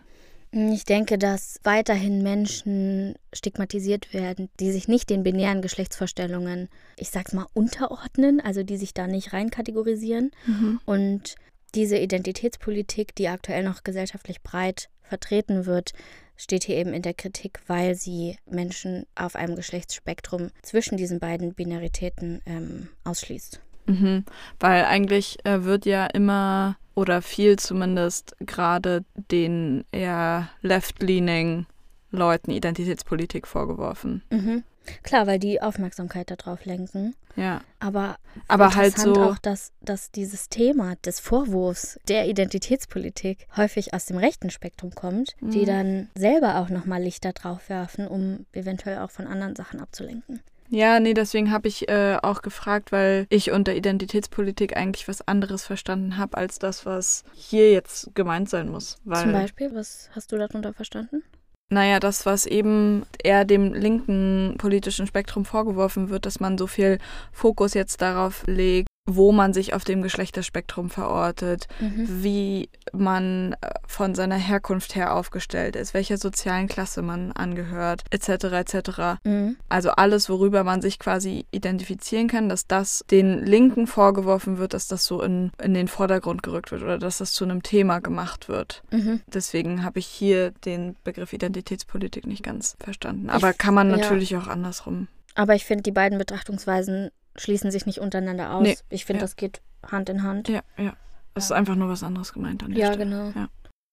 Ich 0.50 0.84
denke, 0.84 1.18
dass 1.18 1.60
weiterhin 1.62 2.22
Menschen 2.22 3.14
stigmatisiert 3.34 4.14
werden, 4.14 4.48
die 4.60 4.72
sich 4.72 4.88
nicht 4.88 5.10
den 5.10 5.22
binären 5.22 5.60
Geschlechtsvorstellungen, 5.60 6.68
ich 6.96 7.10
sag's 7.10 7.34
mal, 7.34 7.46
unterordnen, 7.52 8.40
also 8.40 8.62
die 8.62 8.78
sich 8.78 8.94
da 8.94 9.06
nicht 9.06 9.34
reinkategorisieren. 9.34 10.30
Mhm. 10.46 10.80
Und 10.86 11.34
diese 11.74 11.98
Identitätspolitik, 11.98 13.14
die 13.14 13.28
aktuell 13.28 13.62
noch 13.62 13.84
gesellschaftlich 13.84 14.42
breit 14.42 14.88
vertreten 15.02 15.66
wird, 15.66 15.92
steht 16.36 16.64
hier 16.64 16.76
eben 16.76 16.94
in 16.94 17.02
der 17.02 17.14
Kritik, 17.14 17.60
weil 17.66 17.94
sie 17.94 18.36
Menschen 18.46 19.04
auf 19.14 19.36
einem 19.36 19.56
Geschlechtsspektrum 19.56 20.50
zwischen 20.62 20.96
diesen 20.96 21.18
beiden 21.18 21.52
Binaritäten 21.52 22.40
ähm, 22.46 22.88
ausschließt. 23.04 23.60
Mhm, 23.88 24.24
weil 24.60 24.84
eigentlich 24.84 25.44
äh, 25.44 25.64
wird 25.64 25.86
ja 25.86 26.06
immer 26.06 26.76
oder 26.94 27.22
viel 27.22 27.58
zumindest 27.58 28.36
gerade 28.40 29.04
den 29.30 29.84
eher 29.92 30.48
left-leaning 30.62 31.66
Leuten 32.10 32.50
Identitätspolitik 32.50 33.46
vorgeworfen. 33.46 34.22
Mhm. 34.30 34.64
Klar, 35.02 35.26
weil 35.26 35.38
die 35.38 35.60
Aufmerksamkeit 35.60 36.30
darauf 36.30 36.64
lenken. 36.64 37.14
Ja. 37.36 37.60
Aber, 37.78 38.16
aber 38.48 38.74
halt 38.74 38.98
so 38.98 39.14
auch, 39.14 39.38
dass, 39.38 39.72
dass 39.80 40.10
dieses 40.10 40.48
Thema 40.48 40.96
des 41.04 41.20
Vorwurfs 41.20 42.00
der 42.08 42.26
Identitätspolitik 42.26 43.46
häufig 43.56 43.94
aus 43.94 44.06
dem 44.06 44.16
rechten 44.16 44.50
Spektrum 44.50 44.94
kommt, 44.94 45.36
mhm. 45.40 45.50
die 45.50 45.64
dann 45.64 46.08
selber 46.16 46.56
auch 46.56 46.68
nochmal 46.68 47.02
Lichter 47.02 47.32
drauf 47.32 47.68
werfen, 47.68 48.08
um 48.08 48.46
eventuell 48.52 48.98
auch 48.98 49.10
von 49.10 49.26
anderen 49.26 49.54
Sachen 49.54 49.80
abzulenken. 49.80 50.40
Ja, 50.70 51.00
nee, 51.00 51.14
deswegen 51.14 51.50
habe 51.50 51.68
ich 51.68 51.88
äh, 51.88 52.18
auch 52.22 52.42
gefragt, 52.42 52.92
weil 52.92 53.26
ich 53.30 53.50
unter 53.50 53.74
Identitätspolitik 53.74 54.76
eigentlich 54.76 55.08
was 55.08 55.26
anderes 55.26 55.64
verstanden 55.64 56.18
habe, 56.18 56.36
als 56.36 56.58
das, 56.58 56.84
was 56.84 57.24
hier 57.34 57.72
jetzt 57.72 58.14
gemeint 58.14 58.50
sein 58.50 58.68
muss. 58.68 58.98
Zum 59.10 59.32
Beispiel, 59.32 59.74
was 59.74 60.10
hast 60.12 60.30
du 60.32 60.36
darunter 60.36 60.74
verstanden? 60.74 61.22
Naja, 61.70 62.00
das, 62.00 62.24
was 62.24 62.46
eben 62.46 63.04
eher 63.22 63.44
dem 63.44 63.74
linken 63.74 64.54
politischen 64.56 65.06
Spektrum 65.06 65.44
vorgeworfen 65.44 66.08
wird, 66.08 66.24
dass 66.24 66.40
man 66.40 66.56
so 66.56 66.66
viel 66.66 66.98
Fokus 67.30 67.74
jetzt 67.74 68.00
darauf 68.00 68.46
legt, 68.46 68.88
wo 69.08 69.32
man 69.32 69.54
sich 69.54 69.72
auf 69.72 69.84
dem 69.84 70.02
Geschlechterspektrum 70.02 70.90
verortet, 70.90 71.66
mhm. 71.80 72.22
wie 72.22 72.68
man 72.92 73.54
äh, 73.60 73.70
von 73.86 74.14
seiner 74.14 74.36
Herkunft 74.36 74.94
her 74.94 75.14
aufgestellt 75.14 75.76
ist, 75.76 75.94
welcher 75.94 76.18
sozialen 76.18 76.68
Klasse 76.68 77.00
man 77.00 77.32
angehört, 77.32 78.04
etc. 78.10 78.28
etc. 78.44 79.00
Mhm. 79.24 79.56
Also 79.70 79.90
alles, 79.90 80.28
worüber 80.28 80.62
man 80.62 80.82
sich 80.82 80.98
quasi 80.98 81.46
identifizieren 81.50 82.28
kann, 82.28 82.50
dass 82.50 82.66
das 82.66 83.02
den 83.10 83.44
Linken 83.44 83.86
vorgeworfen 83.86 84.58
wird, 84.58 84.74
dass 84.74 84.88
das 84.88 85.06
so 85.06 85.22
in, 85.22 85.52
in 85.62 85.72
den 85.72 85.88
Vordergrund 85.88 86.42
gerückt 86.42 86.70
wird 86.70 86.82
oder 86.82 86.98
dass 86.98 87.18
das 87.18 87.32
zu 87.32 87.44
einem 87.44 87.62
Thema 87.62 88.00
gemacht 88.00 88.48
wird. 88.48 88.82
Mhm. 88.90 89.22
Deswegen 89.26 89.84
habe 89.84 90.00
ich 90.00 90.06
hier 90.06 90.50
den 90.50 90.96
Begriff 91.02 91.32
Identitätspolitik 91.32 92.26
nicht 92.26 92.42
ganz 92.42 92.76
verstanden. 92.78 93.30
Aber 93.30 93.52
ich, 93.52 93.58
kann 93.58 93.72
man 93.72 93.88
natürlich 93.88 94.30
ja. 94.30 94.40
auch 94.40 94.48
andersrum. 94.48 95.08
Aber 95.34 95.54
ich 95.54 95.64
finde, 95.64 95.82
die 95.82 95.92
beiden 95.92 96.18
Betrachtungsweisen 96.18 97.10
schließen 97.38 97.70
sich 97.70 97.86
nicht 97.86 98.00
untereinander 98.00 98.52
aus. 98.54 98.62
Nee. 98.62 98.76
Ich 98.90 99.04
finde, 99.04 99.20
ja. 99.20 99.24
das 99.24 99.36
geht 99.36 99.60
Hand 99.86 100.08
in 100.08 100.22
Hand. 100.22 100.48
Ja, 100.48 100.62
ja. 100.76 100.94
Das 101.34 101.44
ist 101.44 101.52
einfach 101.52 101.76
nur 101.76 101.88
was 101.88 102.02
anderes 102.02 102.32
gemeint 102.32 102.62
an 102.64 102.72
der 102.72 102.80
Ja, 102.80 102.86
Stelle. 102.92 103.04
genau. 103.04 103.32
Ja. 103.34 103.48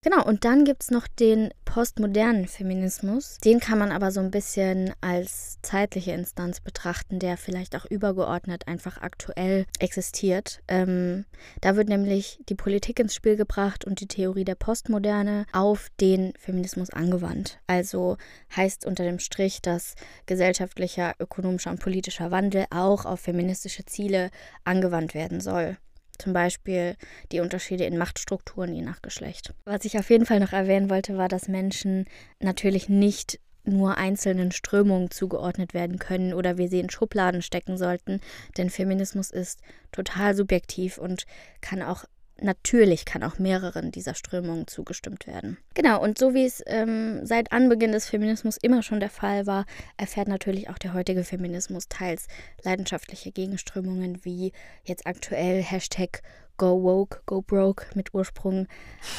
Genau, 0.05 0.23
und 0.23 0.45
dann 0.45 0.65
gibt 0.65 0.83
es 0.83 0.91
noch 0.91 1.07
den 1.07 1.49
postmodernen 1.65 2.47
Feminismus. 2.47 3.39
Den 3.43 3.59
kann 3.59 3.79
man 3.79 3.91
aber 3.91 4.11
so 4.11 4.19
ein 4.19 4.29
bisschen 4.29 4.93
als 5.01 5.57
zeitliche 5.63 6.11
Instanz 6.11 6.59
betrachten, 6.59 7.17
der 7.17 7.37
vielleicht 7.37 7.75
auch 7.75 7.85
übergeordnet 7.85 8.67
einfach 8.67 9.01
aktuell 9.01 9.65
existiert. 9.79 10.61
Ähm, 10.67 11.25
da 11.61 11.75
wird 11.75 11.89
nämlich 11.89 12.39
die 12.47 12.53
Politik 12.53 12.99
ins 12.99 13.15
Spiel 13.15 13.35
gebracht 13.35 13.83
und 13.83 13.99
die 13.99 14.07
Theorie 14.07 14.45
der 14.45 14.53
Postmoderne 14.53 15.47
auf 15.53 15.87
den 15.99 16.33
Feminismus 16.37 16.91
angewandt. 16.91 17.57
Also 17.65 18.17
heißt 18.55 18.85
unter 18.85 19.05
dem 19.05 19.17
Strich, 19.17 19.63
dass 19.63 19.95
gesellschaftlicher, 20.27 21.15
ökonomischer 21.17 21.71
und 21.71 21.79
politischer 21.79 22.29
Wandel 22.29 22.65
auch 22.69 23.05
auf 23.05 23.21
feministische 23.21 23.85
Ziele 23.85 24.29
angewandt 24.65 25.15
werden 25.15 25.41
soll. 25.41 25.77
Zum 26.17 26.33
Beispiel 26.33 26.95
die 27.31 27.39
Unterschiede 27.39 27.85
in 27.85 27.97
Machtstrukturen 27.97 28.73
je 28.73 28.81
nach 28.81 29.01
Geschlecht. 29.01 29.53
Was 29.65 29.85
ich 29.85 29.97
auf 29.97 30.09
jeden 30.09 30.25
Fall 30.25 30.39
noch 30.39 30.53
erwähnen 30.53 30.89
wollte, 30.89 31.17
war, 31.17 31.27
dass 31.27 31.47
Menschen 31.47 32.05
natürlich 32.39 32.89
nicht 32.89 33.39
nur 33.67 33.97
einzelnen 33.97 34.51
Strömungen 34.51 35.11
zugeordnet 35.11 35.73
werden 35.73 35.99
können 35.99 36.33
oder 36.33 36.57
wir 36.57 36.67
sie 36.67 36.79
in 36.79 36.89
Schubladen 36.89 37.41
stecken 37.41 37.77
sollten, 37.77 38.21
denn 38.57 38.69
Feminismus 38.69 39.31
ist 39.31 39.59
total 39.91 40.35
subjektiv 40.35 40.97
und 40.97 41.25
kann 41.61 41.81
auch 41.81 42.05
Natürlich 42.41 43.05
kann 43.05 43.23
auch 43.23 43.39
mehreren 43.39 43.91
dieser 43.91 44.13
Strömungen 44.13 44.67
zugestimmt 44.67 45.25
werden. 45.25 45.57
Genau, 45.73 46.01
und 46.01 46.17
so 46.17 46.33
wie 46.33 46.45
es 46.45 46.61
ähm, 46.67 47.25
seit 47.25 47.53
Anbeginn 47.53 47.93
des 47.93 48.09
Feminismus 48.09 48.57
immer 48.57 48.83
schon 48.83 48.99
der 48.99 49.09
Fall 49.09 49.47
war, 49.47 49.65
erfährt 49.95 50.27
natürlich 50.27 50.69
auch 50.69 50.77
der 50.77 50.93
heutige 50.93 51.23
Feminismus 51.23 51.87
teils 51.87 52.27
leidenschaftliche 52.63 53.31
Gegenströmungen 53.31 54.25
wie 54.25 54.51
jetzt 54.83 55.07
aktuell 55.07 55.63
Hashtag 55.63 56.21
Go 56.57 56.81
Woke, 56.83 57.21
Go 57.25 57.41
Broke 57.41 57.87
mit 57.95 58.13
Ursprung 58.13 58.67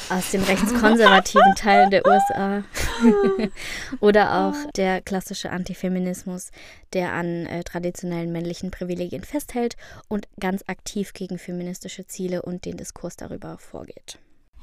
aus 0.09 0.31
den 0.31 0.43
rechtskonservativen 0.43 1.55
Teilen 1.55 1.91
der 1.91 2.05
USA. 2.05 2.63
Oder 3.99 4.47
auch 4.47 4.71
der 4.75 5.01
klassische 5.01 5.51
Antifeminismus, 5.51 6.51
der 6.93 7.13
an 7.13 7.45
äh, 7.45 7.63
traditionellen 7.63 8.31
männlichen 8.31 8.71
Privilegien 8.71 9.23
festhält 9.23 9.77
und 10.07 10.27
ganz 10.39 10.63
aktiv 10.67 11.13
gegen 11.13 11.37
feministische 11.37 12.07
Ziele 12.07 12.41
und 12.41 12.65
den 12.65 12.77
Diskurs 12.77 13.15
darüber 13.15 13.57
vorgeht. 13.57 14.19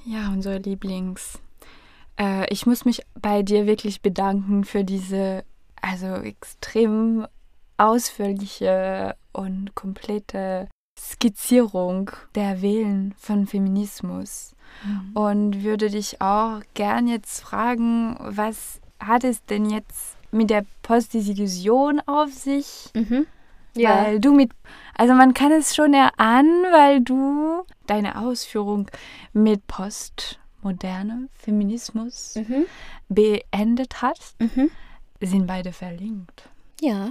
Ja, 0.07 0.29
unser 0.29 0.59
Lieblings. 0.59 1.39
Äh, 2.19 2.53
ich 2.53 2.67
muss 2.67 2.85
mich 2.85 3.03
bei 3.15 3.43
dir 3.43 3.67
wirklich 3.67 4.03
bedanken 4.03 4.65
für 4.65 4.85
diese 4.85 5.45
also 5.81 6.17
extrem 6.17 7.27
ausführliche 7.77 9.17
und 9.33 9.75
komplette 9.75 10.69
Skizzierung 10.99 12.11
der 12.35 12.63
Wählen 12.63 13.15
von 13.19 13.47
Feminismus 13.47 14.55
mhm. 14.85 15.11
und 15.17 15.63
würde 15.63 15.91
dich 15.91 16.21
auch 16.21 16.61
gern 16.75 17.09
jetzt 17.09 17.41
fragen, 17.41 18.17
was 18.21 18.81
hat 19.01 19.25
es 19.25 19.45
denn 19.45 19.69
jetzt 19.71 20.17
mit 20.31 20.51
der 20.51 20.65
Postdesillusion 20.83 22.01
auf 22.07 22.33
sich? 22.33 22.91
Mhm. 22.95 23.27
Ja. 23.77 24.05
Weil 24.05 24.21
du 24.21 24.33
mit, 24.33 24.53
also 24.97 25.15
man 25.15 25.35
kann 25.35 25.51
es 25.51 25.75
schon 25.75 25.95
erahnen, 25.95 26.63
weil 26.71 27.01
du 27.01 27.65
deine 27.87 28.21
Ausführung 28.21 28.89
mit 29.33 29.67
Post 29.67 30.39
moderne 30.63 31.29
Feminismus 31.35 32.37
Mhm. 32.37 32.67
beendet 33.09 34.01
hat, 34.01 34.19
Mhm. 34.39 34.71
sind 35.21 35.47
beide 35.47 35.73
verlinkt. 35.73 36.49
Ja, 36.81 37.11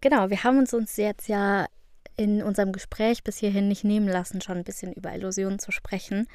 genau. 0.00 0.28
Wir 0.28 0.42
haben 0.42 0.58
uns 0.58 0.74
uns 0.74 0.96
jetzt 0.96 1.28
ja 1.28 1.66
in 2.16 2.42
unserem 2.42 2.72
Gespräch 2.72 3.24
bis 3.24 3.38
hierhin 3.38 3.68
nicht 3.68 3.84
nehmen 3.84 4.08
lassen, 4.08 4.40
schon 4.40 4.58
ein 4.58 4.64
bisschen 4.64 4.92
über 4.92 5.14
Illusionen 5.14 5.58
zu 5.58 5.70
sprechen. 5.70 6.26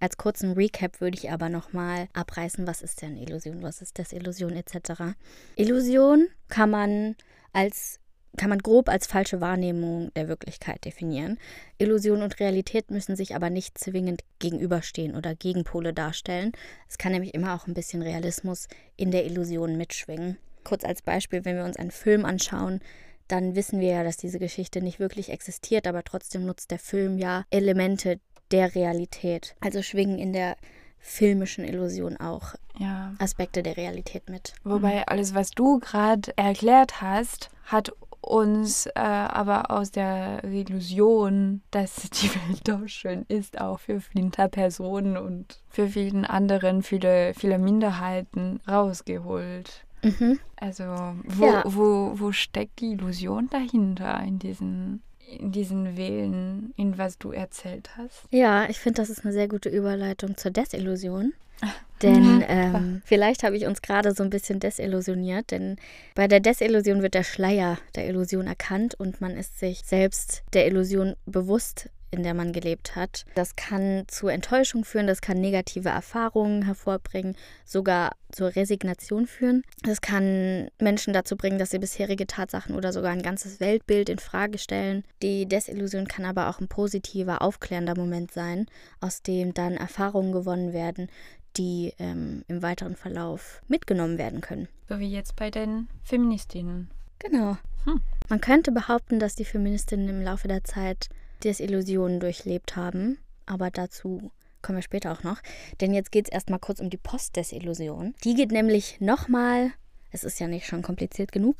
Als 0.00 0.16
kurzen 0.16 0.52
Recap 0.52 1.00
würde 1.00 1.18
ich 1.18 1.30
aber 1.30 1.48
nochmal 1.48 2.08
abreißen, 2.12 2.66
was 2.66 2.82
ist 2.82 3.02
denn 3.02 3.16
Illusion, 3.16 3.62
was 3.62 3.82
ist 3.82 3.98
Desillusion 3.98 4.52
etc. 4.52 5.14
Illusion 5.56 6.28
kann 6.48 6.70
man 6.70 7.16
als 7.52 8.00
kann 8.36 8.50
man 8.50 8.58
grob 8.58 8.88
als 8.88 9.06
falsche 9.06 9.40
Wahrnehmung 9.40 10.12
der 10.14 10.28
Wirklichkeit 10.28 10.84
definieren. 10.84 11.38
Illusion 11.78 12.22
und 12.22 12.40
Realität 12.40 12.90
müssen 12.90 13.16
sich 13.16 13.36
aber 13.36 13.50
nicht 13.50 13.78
zwingend 13.78 14.22
gegenüberstehen 14.40 15.14
oder 15.14 15.34
Gegenpole 15.34 15.92
darstellen. 15.92 16.52
Es 16.88 16.98
kann 16.98 17.12
nämlich 17.12 17.34
immer 17.34 17.54
auch 17.54 17.66
ein 17.66 17.74
bisschen 17.74 18.02
Realismus 18.02 18.66
in 18.96 19.12
der 19.12 19.24
Illusion 19.24 19.76
mitschwingen. 19.76 20.36
Kurz 20.64 20.84
als 20.84 21.02
Beispiel, 21.02 21.44
wenn 21.44 21.56
wir 21.56 21.64
uns 21.64 21.76
einen 21.76 21.90
Film 21.90 22.24
anschauen, 22.24 22.80
dann 23.28 23.54
wissen 23.56 23.80
wir 23.80 23.88
ja, 23.88 24.04
dass 24.04 24.16
diese 24.16 24.38
Geschichte 24.38 24.82
nicht 24.82 24.98
wirklich 24.98 25.30
existiert, 25.30 25.86
aber 25.86 26.04
trotzdem 26.04 26.44
nutzt 26.46 26.70
der 26.70 26.78
Film 26.78 27.18
ja 27.18 27.44
Elemente 27.50 28.20
der 28.50 28.74
Realität. 28.74 29.54
Also 29.60 29.82
schwingen 29.82 30.18
in 30.18 30.32
der 30.32 30.56
filmischen 30.98 31.64
Illusion 31.64 32.16
auch 32.16 32.54
Ja. 32.78 33.14
Aspekte 33.18 33.62
der 33.62 33.76
Realität 33.76 34.28
mit. 34.28 34.54
Wobei 34.64 35.06
alles, 35.06 35.34
was 35.34 35.50
du 35.50 35.78
gerade 35.78 36.32
erklärt 36.36 37.00
hast, 37.02 37.50
hat 37.64 37.92
uns 38.24 38.86
äh, 38.86 39.00
aber 39.00 39.70
aus 39.70 39.90
der 39.90 40.42
Illusion, 40.44 41.62
dass 41.70 41.94
die 42.10 42.30
Welt 42.34 42.60
doch 42.64 42.88
schön 42.88 43.24
ist, 43.28 43.60
auch 43.60 43.80
für 43.80 44.00
Flinterpersonen 44.00 45.16
und 45.16 45.60
für 45.68 45.88
vielen 45.88 46.24
anderen, 46.24 46.82
viele, 46.82 47.34
viele 47.34 47.58
Minderheiten 47.58 48.60
rausgeholt. 48.66 49.84
Mhm. 50.04 50.38
Also 50.56 50.84
wo, 51.24 51.44
Ja. 51.46 51.62
wo, 51.66 52.12
wo 52.14 52.32
steckt 52.32 52.80
die 52.80 52.92
Illusion 52.92 53.48
dahinter 53.50 54.20
in 54.22 54.38
diesen, 54.38 55.02
in 55.38 55.50
diesen 55.52 55.96
Willen, 55.96 56.72
in 56.76 56.98
was 56.98 57.18
du 57.18 57.32
erzählt 57.32 57.90
hast? 57.96 58.24
Ja, 58.30 58.68
ich 58.68 58.78
finde, 58.78 59.00
das 59.02 59.10
ist 59.10 59.24
eine 59.24 59.32
sehr 59.32 59.48
gute 59.48 59.68
Überleitung 59.68 60.36
zur 60.36 60.50
Desillusion. 60.50 61.32
Denn 62.02 62.40
Ja, 62.40 62.48
ähm, 62.48 63.02
vielleicht 63.04 63.44
habe 63.44 63.56
ich 63.56 63.66
uns 63.66 63.80
gerade 63.80 64.12
so 64.12 64.22
ein 64.24 64.28
bisschen 64.30 64.58
desillusioniert, 64.60 65.52
denn 65.52 65.76
bei 66.14 66.26
der 66.28 66.40
Desillusion 66.40 67.00
wird 67.02 67.14
der 67.14 67.22
Schleier 67.22 67.78
der 67.94 68.08
Illusion 68.08 68.46
erkannt 68.46 68.94
und 68.96 69.20
man 69.20 69.36
ist 69.36 69.58
sich 69.60 69.82
selbst 69.84 70.42
der 70.52 70.66
Illusion 70.66 71.14
bewusst, 71.24 71.88
in 72.14 72.22
der 72.22 72.34
man 72.34 72.52
gelebt 72.52 72.96
hat. 72.96 73.24
Das 73.34 73.56
kann 73.56 74.04
zu 74.08 74.28
Enttäuschung 74.28 74.84
führen, 74.84 75.06
das 75.06 75.20
kann 75.20 75.40
negative 75.40 75.90
Erfahrungen 75.90 76.64
hervorbringen, 76.64 77.36
sogar 77.64 78.12
zur 78.32 78.56
Resignation 78.56 79.26
führen. 79.26 79.62
Das 79.82 80.00
kann 80.00 80.68
Menschen 80.80 81.12
dazu 81.12 81.36
bringen, 81.36 81.58
dass 81.58 81.70
sie 81.70 81.78
bisherige 81.78 82.26
Tatsachen 82.26 82.74
oder 82.74 82.92
sogar 82.92 83.12
ein 83.12 83.22
ganzes 83.22 83.60
Weltbild 83.60 84.08
in 84.08 84.18
Frage 84.18 84.58
stellen. 84.58 85.04
Die 85.22 85.46
Desillusion 85.46 86.08
kann 86.08 86.24
aber 86.24 86.48
auch 86.48 86.60
ein 86.60 86.68
positiver, 86.68 87.42
aufklärender 87.42 87.96
Moment 87.96 88.32
sein, 88.32 88.66
aus 89.00 89.22
dem 89.22 89.54
dann 89.54 89.74
Erfahrungen 89.74 90.32
gewonnen 90.32 90.72
werden, 90.72 91.08
die 91.56 91.94
ähm, 91.98 92.44
im 92.48 92.62
weiteren 92.62 92.96
Verlauf 92.96 93.62
mitgenommen 93.68 94.18
werden 94.18 94.40
können. 94.40 94.68
So 94.88 94.98
wie 94.98 95.10
jetzt 95.10 95.36
bei 95.36 95.50
den 95.50 95.88
Feministinnen. 96.02 96.90
Genau. 97.18 97.56
Hm. 97.84 98.00
Man 98.28 98.40
könnte 98.40 98.72
behaupten, 98.72 99.18
dass 99.18 99.34
die 99.34 99.44
Feministinnen 99.44 100.08
im 100.08 100.22
Laufe 100.22 100.48
der 100.48 100.64
Zeit 100.64 101.08
Desillusionen 101.44 102.20
durchlebt 102.20 102.76
haben, 102.76 103.18
aber 103.46 103.70
dazu 103.70 104.30
kommen 104.62 104.78
wir 104.78 104.82
später 104.82 105.12
auch 105.12 105.22
noch. 105.22 105.40
Denn 105.80 105.94
jetzt 105.94 106.10
geht 106.10 106.26
es 106.26 106.32
erstmal 106.32 106.58
kurz 106.58 106.80
um 106.80 106.90
die 106.90 106.96
Postdesillusion. 106.96 108.14
Die 108.24 108.34
geht 108.34 108.50
nämlich 108.50 109.00
nochmal, 109.00 109.72
es 110.14 110.22
ist 110.22 110.38
ja 110.38 110.46
nicht 110.46 110.66
schon 110.66 110.82
kompliziert 110.82 111.32
genug, 111.32 111.56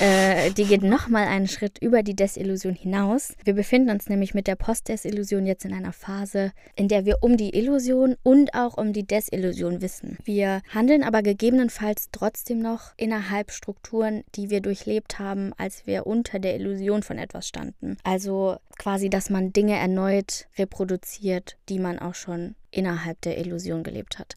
äh, 0.00 0.50
die 0.50 0.64
geht 0.64 0.82
nochmal 0.82 1.26
einen 1.28 1.46
Schritt 1.46 1.78
über 1.78 2.02
die 2.02 2.16
Desillusion 2.16 2.74
hinaus. 2.74 3.34
Wir 3.44 3.54
befinden 3.54 3.90
uns 3.90 4.08
nämlich 4.08 4.34
mit 4.34 4.48
der 4.48 4.56
Postdesillusion 4.56 5.46
jetzt 5.46 5.64
in 5.64 5.72
einer 5.72 5.92
Phase, 5.92 6.52
in 6.74 6.88
der 6.88 7.04
wir 7.04 7.18
um 7.20 7.36
die 7.36 7.56
Illusion 7.56 8.16
und 8.24 8.54
auch 8.54 8.76
um 8.76 8.92
die 8.92 9.06
Desillusion 9.06 9.80
wissen. 9.80 10.18
Wir 10.24 10.62
handeln 10.74 11.04
aber 11.04 11.22
gegebenenfalls 11.22 12.08
trotzdem 12.10 12.58
noch 12.58 12.92
innerhalb 12.96 13.52
Strukturen, 13.52 14.24
die 14.34 14.50
wir 14.50 14.60
durchlebt 14.60 15.20
haben, 15.20 15.52
als 15.56 15.86
wir 15.86 16.06
unter 16.06 16.40
der 16.40 16.56
Illusion 16.56 17.04
von 17.04 17.18
etwas 17.18 17.46
standen. 17.46 17.96
Also 18.02 18.56
quasi, 18.78 19.10
dass 19.10 19.30
man 19.30 19.52
Dinge 19.52 19.76
erneut 19.76 20.48
reproduziert, 20.58 21.56
die 21.68 21.78
man 21.78 22.00
auch 22.00 22.16
schon 22.16 22.56
innerhalb 22.72 23.20
der 23.20 23.38
Illusion 23.38 23.84
gelebt 23.84 24.18
hat. 24.18 24.36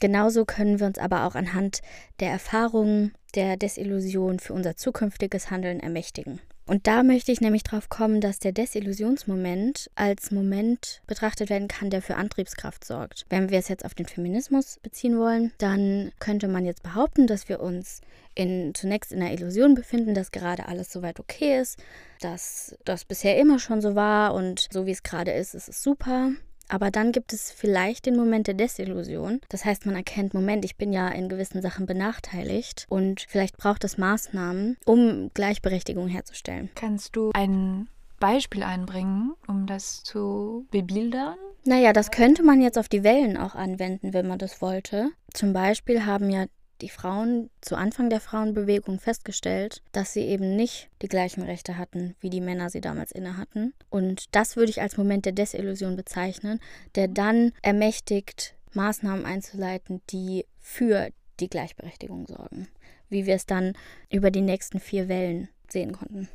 Genauso 0.00 0.44
können 0.44 0.80
wir 0.80 0.86
uns 0.86 0.98
aber 0.98 1.24
auch 1.24 1.34
anhand 1.34 1.80
der 2.20 2.30
Erfahrungen 2.30 3.14
der 3.34 3.56
Desillusion 3.56 4.38
für 4.38 4.52
unser 4.52 4.76
zukünftiges 4.76 5.50
Handeln 5.50 5.80
ermächtigen. 5.80 6.40
Und 6.68 6.88
da 6.88 7.04
möchte 7.04 7.30
ich 7.30 7.40
nämlich 7.40 7.62
drauf 7.62 7.88
kommen, 7.88 8.20
dass 8.20 8.40
der 8.40 8.50
Desillusionsmoment 8.50 9.88
als 9.94 10.32
Moment 10.32 11.00
betrachtet 11.06 11.48
werden 11.48 11.68
kann, 11.68 11.90
der 11.90 12.02
für 12.02 12.16
Antriebskraft 12.16 12.84
sorgt. 12.84 13.24
Wenn 13.28 13.50
wir 13.50 13.60
es 13.60 13.68
jetzt 13.68 13.84
auf 13.84 13.94
den 13.94 14.06
Feminismus 14.06 14.80
beziehen 14.82 15.16
wollen, 15.16 15.52
dann 15.58 16.10
könnte 16.18 16.48
man 16.48 16.64
jetzt 16.64 16.82
behaupten, 16.82 17.28
dass 17.28 17.48
wir 17.48 17.60
uns 17.60 18.00
in, 18.34 18.74
zunächst 18.74 19.12
in 19.12 19.20
der 19.20 19.32
Illusion 19.32 19.76
befinden, 19.76 20.12
dass 20.12 20.32
gerade 20.32 20.66
alles 20.66 20.92
soweit 20.92 21.20
okay 21.20 21.60
ist, 21.60 21.78
dass 22.20 22.76
das 22.84 23.04
bisher 23.04 23.38
immer 23.38 23.60
schon 23.60 23.80
so 23.80 23.94
war 23.94 24.34
und 24.34 24.66
so 24.72 24.86
wie 24.86 24.92
es 24.92 25.04
gerade 25.04 25.30
ist, 25.30 25.54
ist 25.54 25.68
es 25.68 25.82
super. 25.84 26.32
Aber 26.68 26.90
dann 26.90 27.12
gibt 27.12 27.32
es 27.32 27.50
vielleicht 27.50 28.06
den 28.06 28.16
Moment 28.16 28.46
der 28.46 28.54
Desillusion. 28.54 29.40
Das 29.48 29.64
heißt, 29.64 29.86
man 29.86 29.94
erkennt, 29.94 30.34
Moment, 30.34 30.64
ich 30.64 30.76
bin 30.76 30.92
ja 30.92 31.08
in 31.08 31.28
gewissen 31.28 31.62
Sachen 31.62 31.86
benachteiligt 31.86 32.86
und 32.88 33.24
vielleicht 33.28 33.56
braucht 33.56 33.84
es 33.84 33.98
Maßnahmen, 33.98 34.76
um 34.84 35.30
Gleichberechtigung 35.34 36.08
herzustellen. 36.08 36.70
Kannst 36.74 37.16
du 37.16 37.30
ein 37.34 37.88
Beispiel 38.18 38.62
einbringen, 38.62 39.34
um 39.46 39.66
das 39.66 40.02
zu 40.02 40.66
bebildern? 40.70 41.36
Naja, 41.64 41.92
das 41.92 42.10
könnte 42.10 42.42
man 42.42 42.60
jetzt 42.60 42.78
auf 42.78 42.88
die 42.88 43.04
Wellen 43.04 43.36
auch 43.36 43.54
anwenden, 43.54 44.12
wenn 44.12 44.26
man 44.26 44.38
das 44.38 44.62
wollte. 44.62 45.10
Zum 45.32 45.52
Beispiel 45.52 46.06
haben 46.06 46.30
ja 46.30 46.46
die 46.80 46.88
Frauen 46.88 47.50
zu 47.60 47.76
Anfang 47.76 48.10
der 48.10 48.20
Frauenbewegung 48.20 49.00
festgestellt, 49.00 49.82
dass 49.92 50.12
sie 50.12 50.22
eben 50.22 50.56
nicht 50.56 50.88
die 51.02 51.08
gleichen 51.08 51.42
Rechte 51.42 51.78
hatten, 51.78 52.14
wie 52.20 52.30
die 52.30 52.40
Männer 52.40 52.70
sie 52.70 52.80
damals 52.80 53.12
inne 53.12 53.36
hatten. 53.36 53.74
Und 53.90 54.34
das 54.34 54.56
würde 54.56 54.70
ich 54.70 54.80
als 54.80 54.96
Moment 54.96 55.24
der 55.24 55.32
Desillusion 55.32 55.96
bezeichnen, 55.96 56.60
der 56.94 57.08
dann 57.08 57.52
ermächtigt, 57.62 58.54
Maßnahmen 58.72 59.24
einzuleiten, 59.24 60.02
die 60.10 60.44
für 60.58 61.08
die 61.40 61.48
Gleichberechtigung 61.48 62.26
sorgen, 62.26 62.68
wie 63.08 63.26
wir 63.26 63.34
es 63.34 63.46
dann 63.46 63.72
über 64.10 64.30
die 64.30 64.42
nächsten 64.42 64.80
vier 64.80 65.08
Wellen 65.08 65.48
sehen 65.68 65.92
konnten. 65.92 66.28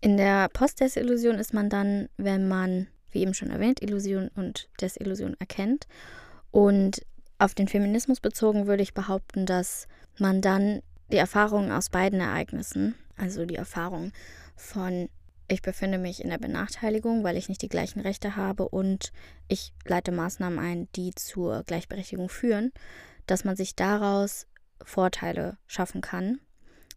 In 0.00 0.16
der 0.16 0.48
Postdesillusion 0.50 1.36
ist 1.36 1.54
man 1.54 1.70
dann, 1.70 2.08
wenn 2.16 2.46
man, 2.46 2.88
wie 3.10 3.22
eben 3.22 3.34
schon 3.34 3.50
erwähnt, 3.50 3.82
Illusion 3.82 4.28
und 4.36 4.68
Desillusion 4.80 5.34
erkennt 5.38 5.86
und 6.50 7.04
auf 7.38 7.54
den 7.54 7.68
Feminismus 7.68 8.20
bezogen 8.20 8.66
würde 8.66 8.82
ich 8.82 8.94
behaupten, 8.94 9.46
dass 9.46 9.88
man 10.18 10.40
dann 10.40 10.82
die 11.10 11.16
Erfahrungen 11.16 11.72
aus 11.72 11.90
beiden 11.90 12.20
Ereignissen, 12.20 12.94
also 13.16 13.44
die 13.44 13.56
Erfahrung 13.56 14.12
von 14.56 15.08
ich 15.46 15.60
befinde 15.60 15.98
mich 15.98 16.22
in 16.22 16.30
der 16.30 16.38
Benachteiligung, 16.38 17.22
weil 17.22 17.36
ich 17.36 17.48
nicht 17.48 17.60
die 17.60 17.68
gleichen 17.68 18.00
Rechte 18.00 18.36
habe 18.36 18.66
und 18.68 19.12
ich 19.46 19.74
leite 19.84 20.10
Maßnahmen 20.10 20.58
ein, 20.58 20.88
die 20.96 21.14
zur 21.14 21.64
Gleichberechtigung 21.64 22.28
führen, 22.28 22.72
dass 23.26 23.44
man 23.44 23.54
sich 23.54 23.76
daraus 23.76 24.46
Vorteile 24.82 25.58
schaffen 25.66 26.00
kann, 26.00 26.40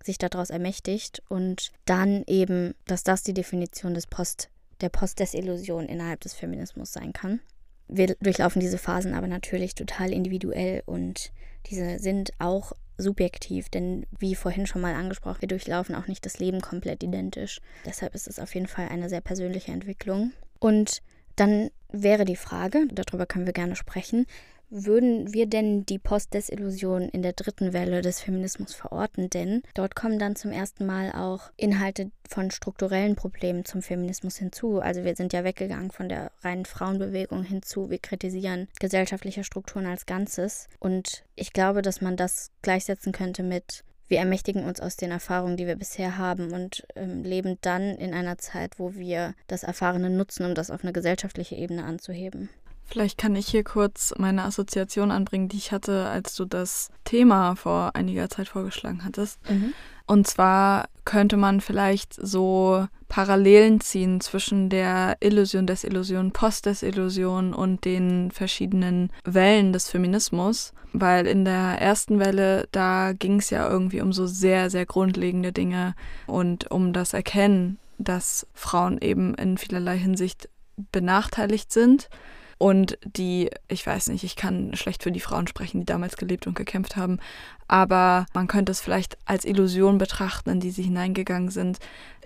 sich 0.02 0.18
daraus 0.18 0.50
ermächtigt 0.50 1.22
und 1.28 1.72
dann 1.86 2.24
eben, 2.26 2.74
dass 2.86 3.04
das 3.04 3.24
die 3.24 3.34
Definition 3.34 3.94
des 3.94 4.08
Post, 4.08 4.50
der 4.80 4.90
Postdesillusion 4.90 5.86
innerhalb 5.86 6.22
des 6.22 6.34
Feminismus 6.34 6.94
sein 6.94 7.12
kann. 7.12 7.42
Wir 7.88 8.16
durchlaufen 8.20 8.60
diese 8.60 8.78
Phasen 8.78 9.14
aber 9.14 9.28
natürlich 9.28 9.76
total 9.76 10.12
individuell 10.12 10.84
und 10.86 11.32
diese 11.68 12.00
sind 12.00 12.32
auch 12.40 12.74
subjektiv, 12.98 13.70
denn 13.70 14.06
wie 14.18 14.36
vorhin 14.36 14.66
schon 14.66 14.82
mal 14.82 14.96
angesprochen, 14.96 15.42
wir 15.42 15.48
durchlaufen 15.48 15.96
auch 15.96 16.08
nicht 16.08 16.26
das 16.26 16.40
Leben 16.40 16.62
komplett 16.62 17.04
identisch. 17.04 17.62
Deshalb 17.86 18.16
ist 18.16 18.28
es 18.28 18.40
auf 18.40 18.56
jeden 18.56 18.68
Fall 18.68 18.90
eine 18.90 19.10
sehr 19.10 19.22
persönliche 19.22 19.72
Entwicklung. 19.72 20.32
Und 20.60 21.02
dann 21.36 21.70
wäre 21.90 22.26
die 22.26 22.36
Frage, 22.36 22.88
darüber 22.92 23.26
können 23.26 23.46
wir 23.46 23.54
gerne 23.54 23.76
sprechen, 23.76 24.26
würden 24.70 25.34
wir 25.34 25.47
denn 25.47 25.86
die 25.86 25.99
Postdesillusion 25.99 27.09
in 27.09 27.22
der 27.22 27.34
dritten 27.34 27.74
Welle 27.74 28.01
des 28.01 28.20
Feminismus 28.20 28.74
verorten? 28.74 29.30
Denn 29.30 29.63
dort 29.74 29.95
kommen 29.95 30.20
dann 30.20 30.36
zum 30.36 30.51
ersten 30.51 30.86
Mal 30.86 31.11
auch 31.11 31.51
Inhalte 31.55 32.11
von 32.30 32.51
strukturellen 32.51 33.15
Problemen 33.15 33.65
zum 33.65 33.82
Feminismus 33.82 34.38
hinzu. 34.38 34.80
Also 34.80 35.03
wir 35.03 35.15
sind 35.15 35.34
ja 35.34 35.43
weggegangen 35.43 35.91
von 35.91 36.09
der 36.09 36.32
reinen 36.41 36.65
Frauenbewegung 36.65 37.43
hinzu. 37.43 37.89
Wir 37.89 37.99
kritisieren 37.99 38.68
gesellschaftliche 38.80 39.43
Strukturen 39.43 39.86
als 39.86 40.05
Ganzes. 40.05 40.68
Und 40.80 41.24
ich 41.36 41.53
glaube, 41.53 41.82
dass 41.82 42.01
man 42.01 42.18
das 42.18 42.51
gleichsetzen 42.61 43.11
könnte 43.13 43.43
mit 43.43 43.84
wir 44.09 44.20
ermächtigen 44.20 44.63
uns 44.63 44.80
aus 44.80 44.95
den 44.95 45.11
Erfahrungen, 45.11 45.57
die 45.57 45.68
wir 45.68 45.76
bisher 45.76 46.18
haben 46.18 46.53
und 46.53 46.88
ähm, 46.95 47.24
leben 47.24 47.57
dann 47.59 47.97
in 47.97 48.13
einer 48.13 48.38
Zeit, 48.38 48.80
wo 48.80 48.95
wir 48.95 49.34
das 49.47 49.63
Erfahrene 49.63 50.09
nutzen, 50.09 50.45
um 50.45 50.55
das 50.55 50.72
auf 50.72 50.84
eine 50.84 50.93
gesellschaftliche 50.93 51.55
Ebene 51.55 51.84
anzuheben. 51.84 52.49
Vielleicht 52.90 53.18
kann 53.18 53.36
ich 53.36 53.48
hier 53.48 53.66
kurz 53.66 54.14
meine 54.18 54.46
Assoziation 54.46 55.12
anbringen, 55.12 55.50
die 55.50 55.58
ich 55.58 55.74
hatte, 55.74 56.08
als 56.08 56.36
du 56.36 56.46
das 56.46 56.90
Thema 57.04 57.56
vor 57.56 57.92
einiger 57.96 58.30
Zeit 58.30 58.48
vorgeschlagen 58.48 59.04
hattest. 59.04 59.40
Mhm. 59.50 59.74
Und 60.06 60.26
zwar 60.26 60.88
könnte 61.04 61.36
man 61.36 61.60
vielleicht 61.60 62.14
so 62.14 62.88
Parallelen 63.10 63.82
ziehen 63.82 64.22
zwischen 64.22 64.70
der 64.70 65.18
Illusion, 65.20 65.68
Desillusion, 65.68 66.32
Postdesillusion 66.32 67.54
und 67.54 67.84
den 67.84 68.32
verschiedenen 68.32 69.12
Wellen 69.26 69.74
des 69.74 69.90
Feminismus. 69.90 70.74
Weil 70.94 71.28
in 71.28 71.44
der 71.44 71.82
ersten 71.82 72.20
Welle, 72.20 72.70
da 72.72 73.12
ging 73.12 73.40
es 73.40 73.50
ja 73.50 73.70
irgendwie 73.70 74.00
um 74.00 74.14
so 74.14 74.26
sehr, 74.26 74.70
sehr 74.70 74.86
grundlegende 74.86 75.52
Dinge 75.52 75.94
und 76.26 76.72
um 76.72 76.94
das 76.94 77.14
Erkennen, 77.14 77.78
dass 77.98 78.48
Frauen 78.54 78.98
eben 79.00 79.36
in 79.36 79.58
vielerlei 79.58 79.98
Hinsicht 79.98 80.48
benachteiligt 80.92 81.74
sind 81.74 82.10
und 82.58 82.97
die, 83.03 83.49
ich 83.68 83.86
weiß 83.86 84.08
nicht, 84.10 84.24
ich 84.24 84.36
kann 84.36 84.76
schlecht 84.76 85.03
für 85.03 85.12
die 85.12 85.20
Frauen 85.20 85.47
sprechen, 85.47 85.80
die 85.80 85.86
damals 85.86 86.18
gelebt 86.18 86.47
und 86.47 86.55
gekämpft 86.55 86.95
haben, 86.95 87.20
aber 87.68 88.26
man 88.34 88.47
könnte 88.47 88.72
es 88.72 88.82
vielleicht 88.82 89.18
als 89.26 89.45
Illusion 89.45 89.97
betrachten, 89.97 90.49
in 90.49 90.60
die 90.60 90.72
sie 90.72 90.84
hineingegangen 90.84 91.49
sind, 91.49 91.80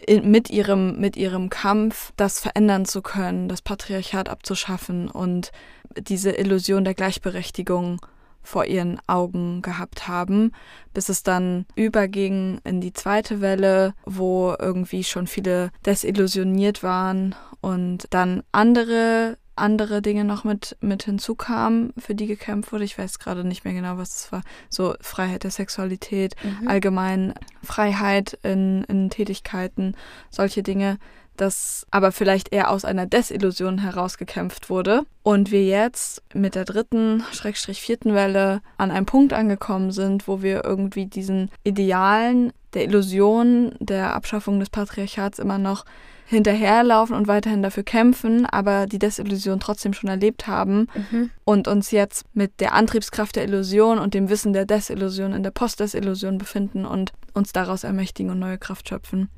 in, 0.05 0.31
mit, 0.31 0.49
ihrem, 0.49 0.99
mit 0.99 1.17
ihrem 1.17 1.49
Kampf 1.49 2.13
das 2.15 2.39
verändern 2.39 2.85
zu 2.85 3.01
können, 3.01 3.49
das 3.49 3.61
Patriarchat 3.61 4.29
abzuschaffen 4.29 5.09
und 5.09 5.51
diese 5.97 6.31
Illusion 6.31 6.85
der 6.85 6.93
Gleichberechtigung 6.93 7.99
vor 8.43 8.65
ihren 8.65 8.99
Augen 9.07 9.61
gehabt 9.61 10.07
haben, 10.07 10.51
bis 10.93 11.09
es 11.09 11.23
dann 11.23 11.65
überging 11.75 12.59
in 12.63 12.81
die 12.81 12.93
zweite 12.93 13.41
Welle, 13.41 13.93
wo 14.05 14.55
irgendwie 14.57 15.03
schon 15.03 15.27
viele 15.27 15.71
desillusioniert 15.85 16.83
waren 16.83 17.35
und 17.61 18.07
dann 18.09 18.43
andere 18.51 19.37
andere 19.61 20.01
Dinge 20.01 20.23
noch 20.23 20.43
mit, 20.43 20.75
mit 20.81 21.03
hinzukamen, 21.03 21.93
für 21.97 22.15
die 22.15 22.27
gekämpft 22.27 22.71
wurde. 22.71 22.83
Ich 22.83 22.97
weiß 22.97 23.19
gerade 23.19 23.43
nicht 23.43 23.63
mehr 23.63 23.73
genau, 23.73 23.97
was 23.97 24.15
es 24.15 24.31
war. 24.31 24.41
So 24.69 24.95
Freiheit 24.99 25.43
der 25.43 25.51
Sexualität, 25.51 26.35
mhm. 26.43 26.67
allgemein 26.67 27.33
Freiheit 27.63 28.37
in, 28.43 28.83
in 28.85 29.09
Tätigkeiten, 29.09 29.95
solche 30.29 30.63
Dinge, 30.63 30.97
das 31.37 31.87
aber 31.91 32.11
vielleicht 32.11 32.53
eher 32.53 32.69
aus 32.69 32.85
einer 32.85 33.05
Desillusion 33.05 33.79
herausgekämpft 33.79 34.69
wurde. 34.69 35.03
Und 35.23 35.51
wir 35.51 35.65
jetzt 35.65 36.21
mit 36.33 36.55
der 36.55 36.65
dritten, 36.65 37.23
Schrägstrich 37.31 37.81
vierten 37.81 38.13
Welle 38.13 38.61
an 38.77 38.91
einem 38.91 39.05
Punkt 39.05 39.33
angekommen 39.33 39.91
sind, 39.91 40.27
wo 40.27 40.41
wir 40.41 40.63
irgendwie 40.63 41.05
diesen 41.05 41.49
Idealen 41.63 42.53
der 42.73 42.83
Illusion 42.83 43.73
der 43.79 44.13
Abschaffung 44.15 44.59
des 44.59 44.69
Patriarchats 44.69 45.39
immer 45.39 45.57
noch 45.57 45.85
hinterherlaufen 46.31 47.15
und 47.15 47.27
weiterhin 47.27 47.61
dafür 47.61 47.83
kämpfen, 47.83 48.45
aber 48.45 48.87
die 48.87 48.99
Desillusion 48.99 49.59
trotzdem 49.59 49.93
schon 49.93 50.09
erlebt 50.09 50.47
haben 50.47 50.87
mhm. 51.11 51.29
und 51.43 51.67
uns 51.67 51.91
jetzt 51.91 52.25
mit 52.33 52.59
der 52.61 52.73
Antriebskraft 52.73 53.35
der 53.35 53.43
Illusion 53.43 53.99
und 53.99 54.13
dem 54.13 54.29
Wissen 54.29 54.53
der 54.53 54.65
Desillusion 54.65 55.33
in 55.33 55.43
der 55.43 55.51
Postdesillusion 55.51 56.37
befinden 56.37 56.85
und 56.85 57.11
uns 57.33 57.51
daraus 57.51 57.83
ermächtigen 57.83 58.31
und 58.31 58.39
neue 58.39 58.57
Kraft 58.57 58.87
schöpfen. 58.87 59.29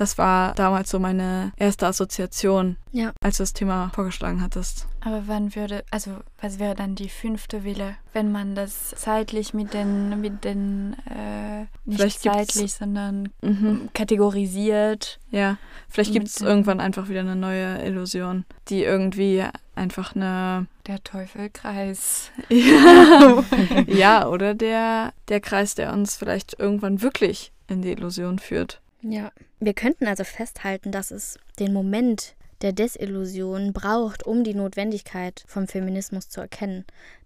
Das 0.00 0.16
war 0.16 0.54
damals 0.54 0.88
so 0.88 0.98
meine 0.98 1.52
erste 1.58 1.86
Assoziation, 1.86 2.76
ja. 2.90 3.12
als 3.20 3.36
du 3.36 3.42
das 3.42 3.52
Thema 3.52 3.90
vorgeschlagen 3.94 4.40
hattest. 4.40 4.86
Aber 5.02 5.24
wann 5.26 5.54
würde, 5.54 5.84
also 5.90 6.12
was 6.40 6.58
wäre 6.58 6.74
dann 6.74 6.94
die 6.94 7.10
fünfte 7.10 7.64
Wille, 7.64 7.96
wenn 8.14 8.32
man 8.32 8.54
das 8.54 8.94
zeitlich 8.96 9.52
mit 9.52 9.74
den, 9.74 10.18
mit 10.22 10.42
den 10.42 10.96
äh, 11.04 11.66
nicht 11.84 12.22
zeitlich, 12.22 12.72
sondern 12.72 13.28
mhm. 13.42 13.90
kategorisiert? 13.92 15.20
Ja, 15.30 15.58
vielleicht 15.90 16.14
gibt 16.14 16.28
es 16.28 16.40
irgendwann 16.40 16.80
einfach 16.80 17.10
wieder 17.10 17.20
eine 17.20 17.36
neue 17.36 17.84
Illusion, 17.84 18.46
die 18.68 18.82
irgendwie 18.82 19.44
einfach 19.74 20.16
eine 20.16 20.66
der 20.86 21.04
Teufelkreis. 21.04 22.30
Ja, 22.48 23.44
ja 23.86 24.28
oder 24.28 24.54
der 24.54 25.12
der 25.28 25.40
Kreis, 25.42 25.74
der 25.74 25.92
uns 25.92 26.16
vielleicht 26.16 26.58
irgendwann 26.58 27.02
wirklich 27.02 27.52
in 27.68 27.82
die 27.82 27.92
Illusion 27.92 28.38
führt. 28.38 28.80
Ja, 29.02 29.32
wir 29.58 29.74
könnten 29.74 30.06
also 30.06 30.24
festhalten, 30.24 30.92
dass 30.92 31.10
es 31.10 31.38
den 31.58 31.72
Moment 31.72 32.34
der 32.62 32.72
Desillusion 32.72 33.72
braucht, 33.72 34.26
um 34.26 34.44
die 34.44 34.54
Notwendigkeit 34.54 35.42
vom 35.46 35.66
Feminismus 35.66 36.28
zu 36.28 36.40
erkennen. 36.40 36.84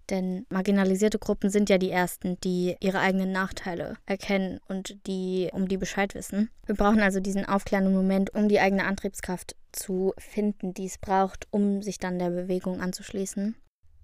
Denn 0.09 0.45
marginalisierte 0.49 1.19
Gruppen 1.19 1.49
sind 1.49 1.69
ja 1.69 1.77
die 1.77 1.89
ersten, 1.89 2.39
die 2.41 2.75
ihre 2.79 2.99
eigenen 2.99 3.31
Nachteile 3.31 3.97
erkennen 4.05 4.59
und 4.67 4.95
die 5.07 5.49
um 5.51 5.67
die 5.67 5.77
Bescheid 5.77 6.13
wissen. 6.13 6.49
Wir 6.65 6.75
brauchen 6.75 6.99
also 6.99 7.19
diesen 7.19 7.45
aufklärenden 7.45 7.93
Moment, 7.93 8.33
um 8.33 8.47
die 8.47 8.59
eigene 8.59 8.85
Antriebskraft 8.85 9.55
zu 9.71 10.13
finden, 10.17 10.73
die 10.73 10.85
es 10.85 10.97
braucht, 10.99 11.47
um 11.51 11.81
sich 11.81 11.97
dann 11.97 12.19
der 12.19 12.29
Bewegung 12.29 12.79
anzuschließen. 12.79 13.55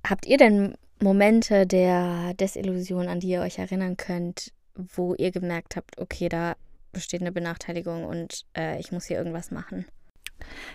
Habt 0.05 0.25
ihr 0.25 0.37
denn 0.37 0.75
Momente 0.99 1.67
der 1.67 2.33
Desillusion, 2.33 3.07
an 3.07 3.19
die 3.19 3.29
ihr 3.29 3.41
euch 3.41 3.59
erinnern 3.59 3.95
könnt, 3.95 4.51
wo 4.75 5.13
ihr 5.15 5.31
gemerkt 5.31 5.75
habt, 5.75 5.99
okay, 5.99 6.29
da 6.29 6.55
besteht 6.91 7.21
eine 7.21 7.31
Benachteiligung 7.31 8.05
und 8.05 8.45
äh, 8.55 8.79
ich 8.79 8.91
muss 8.91 9.05
hier 9.05 9.17
irgendwas 9.17 9.51
machen. 9.51 9.85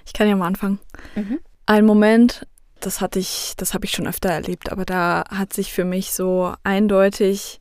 Ich 0.05 0.13
kann 0.13 0.29
ja 0.29 0.37
mal 0.37 0.47
anfangen. 0.47 0.79
Mhm. 1.15 1.41
Ein 1.67 1.85
Moment, 1.85 2.47
das 2.81 3.01
hatte 3.01 3.19
ich, 3.19 3.55
das 3.57 3.75
habe 3.75 3.85
ich 3.85 3.93
schon 3.93 4.07
öfter 4.07 4.31
erlebt, 4.31 4.71
aber 4.71 4.85
da 4.85 5.25
hat 5.29 5.53
sich 5.53 5.73
für 5.73 5.85
mich 5.85 6.13
so 6.13 6.55
eindeutig 6.63 7.61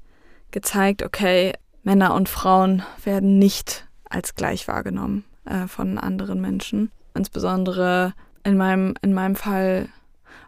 gezeigt, 0.51 1.03
okay, 1.03 1.53
Männer 1.83 2.13
und 2.13 2.29
Frauen 2.29 2.83
werden 3.03 3.39
nicht 3.39 3.87
als 4.09 4.35
gleich 4.35 4.67
wahrgenommen 4.67 5.25
äh, 5.45 5.67
von 5.67 5.97
anderen 5.97 6.41
Menschen. 6.41 6.91
Insbesondere 7.13 8.13
in 8.43 8.57
meinem, 8.57 8.93
in 9.01 9.13
meinem 9.13 9.35
Fall, 9.35 9.89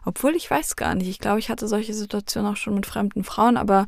obwohl 0.04 0.34
ich 0.34 0.50
weiß 0.50 0.76
gar 0.76 0.94
nicht, 0.94 1.08
ich 1.08 1.18
glaube, 1.18 1.38
ich 1.38 1.50
hatte 1.50 1.68
solche 1.68 1.94
Situationen 1.94 2.52
auch 2.52 2.56
schon 2.56 2.74
mit 2.74 2.86
fremden 2.86 3.24
Frauen, 3.24 3.56
aber 3.56 3.86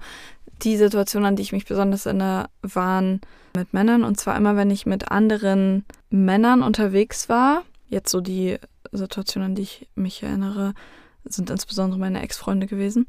die 0.63 0.77
Situationen, 0.77 1.29
an 1.29 1.37
die 1.37 1.43
ich 1.43 1.53
mich 1.53 1.65
besonders 1.65 2.07
erinnere, 2.07 2.49
waren 2.63 3.21
mit 3.57 3.73
Männern. 3.73 4.05
Und 4.05 4.19
zwar 4.19 4.37
immer, 4.37 4.57
wenn 4.57 4.71
ich 4.71 4.87
mit 4.87 5.11
anderen 5.11 5.85
Männern 6.11 6.63
unterwegs 6.63 7.29
war. 7.29 7.63
Jetzt 7.89 8.11
so 8.11 8.21
die 8.21 8.59
Situationen, 8.93 9.51
an 9.51 9.55
die 9.55 9.63
ich 9.63 9.89
mich 9.95 10.23
erinnere, 10.23 10.75
sind 11.25 11.51
insbesondere 11.51 11.99
meine 11.99 12.23
Ex-Freunde 12.23 12.67
gewesen. 12.67 13.07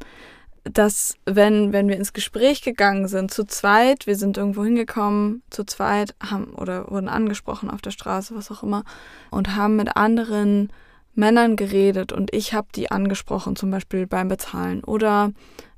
Dass, 0.64 1.16
wenn, 1.26 1.74
wenn 1.74 1.88
wir 1.88 1.96
ins 1.96 2.14
Gespräch 2.14 2.62
gegangen 2.62 3.08
sind, 3.08 3.32
zu 3.32 3.46
zweit, 3.46 4.06
wir 4.06 4.16
sind 4.16 4.38
irgendwo 4.38 4.64
hingekommen, 4.64 5.42
zu 5.50 5.64
zweit, 5.64 6.14
haben 6.24 6.54
oder 6.54 6.90
wurden 6.92 7.10
angesprochen 7.10 7.72
auf 7.72 7.82
der 7.82 7.90
Straße, 7.90 8.36
was 8.36 8.52
auch 8.52 8.62
immer, 8.62 8.84
und 9.32 9.56
haben 9.56 9.76
mit 9.76 9.96
anderen 9.96 10.72
Männern 11.16 11.56
geredet 11.56 12.14
und 12.14 12.34
ich 12.34 12.54
habe 12.54 12.68
die 12.76 12.92
angesprochen, 12.92 13.56
zum 13.56 13.72
Beispiel 13.72 14.08
beim 14.08 14.28
Bezahlen 14.28 14.84
oder 14.84 15.32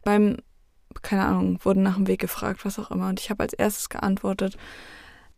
beim 0.03 0.37
keine 1.01 1.25
Ahnung, 1.25 1.59
wurden 1.63 1.83
nach 1.83 1.95
dem 1.95 2.07
Weg 2.07 2.19
gefragt, 2.19 2.65
was 2.65 2.79
auch 2.79 2.91
immer. 2.91 3.09
Und 3.09 3.19
ich 3.19 3.29
habe 3.29 3.43
als 3.43 3.53
erstes 3.53 3.89
geantwortet. 3.89 4.57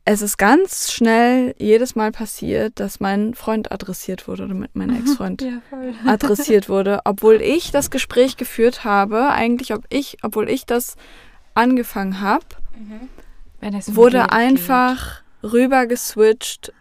Es 0.07 0.21
ist 0.21 0.37
ganz 0.37 0.91
schnell 0.91 1.55
jedes 1.57 1.95
Mal 1.95 2.11
passiert, 2.11 2.79
dass 2.79 2.99
mein 2.99 3.33
Freund 3.33 3.71
adressiert 3.71 4.27
wurde 4.27 4.43
oder 4.43 4.53
mit 4.53 4.75
meinem 4.75 4.95
Ex-Freund 4.99 5.41
ja, 5.41 5.61
adressiert 6.05 6.69
wurde, 6.69 7.01
obwohl 7.05 7.41
ich 7.41 7.71
das 7.71 7.89
Gespräch 7.89 8.37
geführt 8.37 8.83
habe, 8.83 9.29
eigentlich, 9.29 9.73
ob 9.73 9.85
ich, 9.89 10.17
obwohl 10.21 10.49
ich 10.49 10.65
das 10.65 10.95
angefangen 11.55 12.21
habe, 12.21 12.45
mhm. 12.77 13.95
wurde 13.95 14.31
einfach 14.31 15.23
geht. 15.41 15.53
rüber 15.53 15.87
geswitcht 15.87 16.71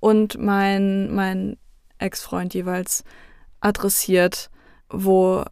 und 0.00 0.38
mein, 0.38 1.14
mein 1.14 1.56
Ex-Freund 1.98 2.52
jeweils 2.52 3.04
adressiert, 3.60 4.50
wo 4.90 5.44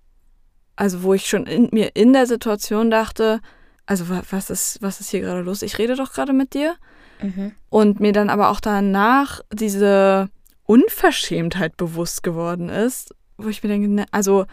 also 0.76 1.02
wo 1.02 1.14
ich 1.14 1.26
schon 1.26 1.46
in 1.46 1.68
mir 1.72 1.94
in 1.94 2.12
der 2.12 2.26
Situation 2.26 2.90
dachte, 2.90 3.40
also 3.86 4.06
was 4.30 4.50
ist, 4.50 4.80
was 4.80 5.00
ist 5.00 5.10
hier 5.10 5.20
gerade 5.20 5.42
los? 5.42 5.62
Ich 5.62 5.78
rede 5.78 5.94
doch 5.94 6.12
gerade 6.12 6.32
mit 6.32 6.54
dir. 6.54 6.76
Mhm. 7.22 7.52
Und 7.70 8.00
mir 8.00 8.12
dann 8.12 8.30
aber 8.30 8.50
auch 8.50 8.60
danach 8.60 9.40
diese 9.52 10.30
Unverschämtheit 10.64 11.76
bewusst 11.76 12.22
geworden 12.22 12.68
ist, 12.68 13.14
wo 13.36 13.48
ich 13.48 13.62
mir 13.62 13.68
denke, 13.68 13.88
ne, 13.88 14.06
also 14.10 14.46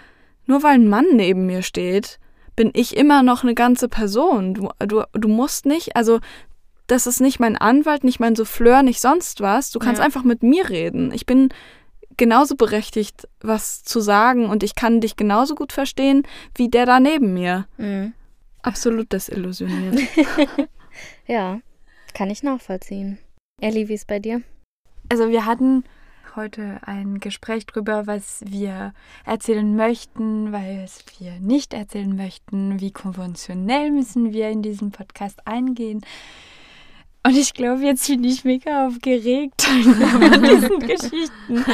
nur 0.46 0.64
weil 0.64 0.76
ein 0.76 0.90
Mann 0.90 1.06
neben 1.14 1.46
mir 1.46 1.62
steht, 1.62 2.20
bin 2.56 2.72
ich 2.74 2.98
immer 2.98 3.24
noch 3.24 3.44
eine 3.44 3.56
ganze 3.56 3.88
Person. 3.88 4.54
Du, 4.54 4.70
du, 4.80 5.04
du 5.14 5.28
musst 5.28 5.66
nicht, 5.66 5.96
also 5.96 6.20
das 6.88 7.08
ist 7.08 7.22
nicht 7.22 7.40
mein 7.40 7.56
Anwalt, 7.56 8.04
nicht 8.04 8.20
mein 8.20 8.36
Souffleur, 8.36 8.84
nicht 8.84 9.00
sonst 9.00 9.40
was. 9.40 9.72
Du 9.72 9.80
kannst 9.80 10.00
ja. 10.00 10.06
einfach 10.06 10.24
mit 10.24 10.44
mir 10.44 10.70
reden. 10.70 11.12
Ich 11.14 11.26
bin 11.26 11.50
genauso 12.22 12.56
berechtigt, 12.56 13.28
was 13.40 13.84
zu 13.84 14.00
sagen 14.00 14.46
und 14.46 14.62
ich 14.62 14.76
kann 14.76 15.02
dich 15.02 15.16
genauso 15.16 15.56
gut 15.56 15.74
verstehen 15.74 16.22
wie 16.54 16.70
der 16.70 16.86
da 16.86 17.00
neben 17.00 17.34
mir. 17.34 17.66
Mhm. 17.78 18.14
Absolut 18.62 19.12
desillusioniert. 19.12 20.00
ja, 21.28 21.62
kann 22.14 22.30
ich 22.30 22.44
nachvollziehen. 22.44 23.18
Ellie, 23.60 23.88
wie 23.88 23.96
ist 23.96 24.06
bei 24.06 24.20
dir? 24.20 24.44
Also 25.10 25.30
wir 25.30 25.48
hatten 25.48 25.84
heute 26.36 26.82
ein 26.86 27.20
Gespräch 27.20 27.66
darüber, 27.66 28.06
was 28.06 28.42
wir 28.46 28.94
erzählen 29.26 29.76
möchten, 29.76 30.52
was 30.52 31.04
wir 31.18 31.40
nicht 31.40 31.74
erzählen 31.74 32.16
möchten, 32.16 32.80
wie 32.80 32.92
konventionell 32.92 33.90
müssen 33.90 34.32
wir 34.32 34.52
in 34.52 34.62
diesem 34.62 34.92
Podcast 34.92 35.48
eingehen. 35.48 36.06
Und 37.24 37.38
ich 37.38 37.54
glaube, 37.54 37.84
jetzt 37.84 38.08
bin 38.08 38.24
ich 38.24 38.44
mega 38.44 38.88
aufgeregt 38.88 39.62
von 39.62 40.44
diesen 40.44 40.80
Geschichten. 40.80 41.66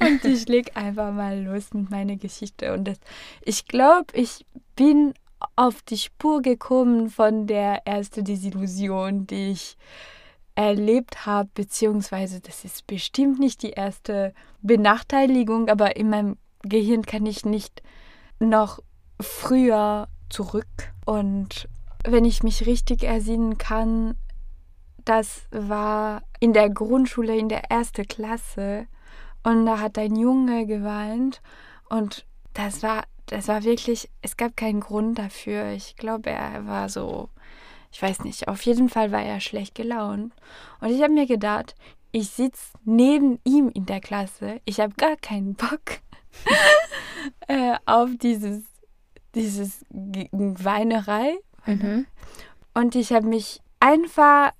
Und 0.00 0.24
ich 0.24 0.48
leg 0.48 0.74
einfach 0.76 1.12
mal 1.12 1.42
los 1.42 1.74
mit 1.74 1.90
meiner 1.90 2.16
Geschichte. 2.16 2.72
Und 2.72 2.84
das, 2.84 2.98
ich 3.44 3.66
glaube, 3.66 4.06
ich 4.14 4.46
bin 4.76 5.12
auf 5.56 5.82
die 5.82 5.98
Spur 5.98 6.40
gekommen 6.40 7.10
von 7.10 7.46
der 7.46 7.86
ersten 7.86 8.24
Desillusion, 8.24 9.26
die 9.26 9.50
ich 9.52 9.76
erlebt 10.54 11.26
habe, 11.26 11.50
beziehungsweise 11.52 12.40
das 12.40 12.64
ist 12.64 12.86
bestimmt 12.86 13.40
nicht 13.40 13.62
die 13.62 13.70
erste 13.70 14.32
Benachteiligung, 14.62 15.68
aber 15.68 15.96
in 15.96 16.10
meinem 16.10 16.36
Gehirn 16.62 17.02
kann 17.02 17.26
ich 17.26 17.44
nicht 17.44 17.82
noch 18.38 18.78
früher 19.20 20.08
zurück. 20.30 20.92
Und 21.04 21.68
wenn 22.04 22.24
ich 22.24 22.42
mich 22.42 22.66
richtig 22.66 23.02
ersinnen 23.02 23.58
kann, 23.58 24.14
das 25.04 25.42
war 25.50 26.22
in 26.40 26.52
der 26.52 26.70
Grundschule 26.70 27.36
in 27.36 27.48
der 27.48 27.70
ersten 27.70 28.06
Klasse 28.06 28.86
und 29.42 29.66
da 29.66 29.80
hat 29.80 29.98
ein 29.98 30.16
Junge 30.16 30.66
geweint 30.66 31.42
und 31.88 32.26
das 32.54 32.82
war 32.82 33.04
das 33.26 33.48
war 33.48 33.64
wirklich, 33.64 34.10
es 34.22 34.36
gab 34.36 34.56
keinen 34.56 34.80
Grund 34.80 35.18
dafür. 35.18 35.72
Ich 35.72 35.96
glaube, 35.96 36.30
er 36.30 36.66
war 36.66 36.88
so, 36.88 37.30
ich 37.90 38.02
weiß 38.02 38.24
nicht, 38.24 38.48
auf 38.48 38.62
jeden 38.62 38.88
Fall 38.88 39.12
war 39.12 39.22
er 39.22 39.40
schlecht 39.40 39.74
gelaunt. 39.74 40.32
Und 40.80 40.90
ich 40.90 41.02
habe 41.02 41.12
mir 41.12 41.26
gedacht, 41.26 41.74
ich 42.12 42.30
sitze 42.30 42.72
neben 42.84 43.40
ihm 43.44 43.70
in 43.70 43.86
der 43.86 44.00
Klasse. 44.00 44.60
Ich 44.64 44.78
habe 44.80 44.94
gar 44.96 45.16
keinen 45.16 45.54
Bock 45.54 46.00
äh, 47.48 47.76
auf 47.86 48.10
dieses, 48.20 48.62
dieses 49.34 49.84
Weinerei. 49.90 51.38
Mhm. 51.66 52.06
Und 52.74 52.94
ich 52.94 53.12
habe 53.12 53.26
mich 53.26 53.60
einfach 53.80 54.52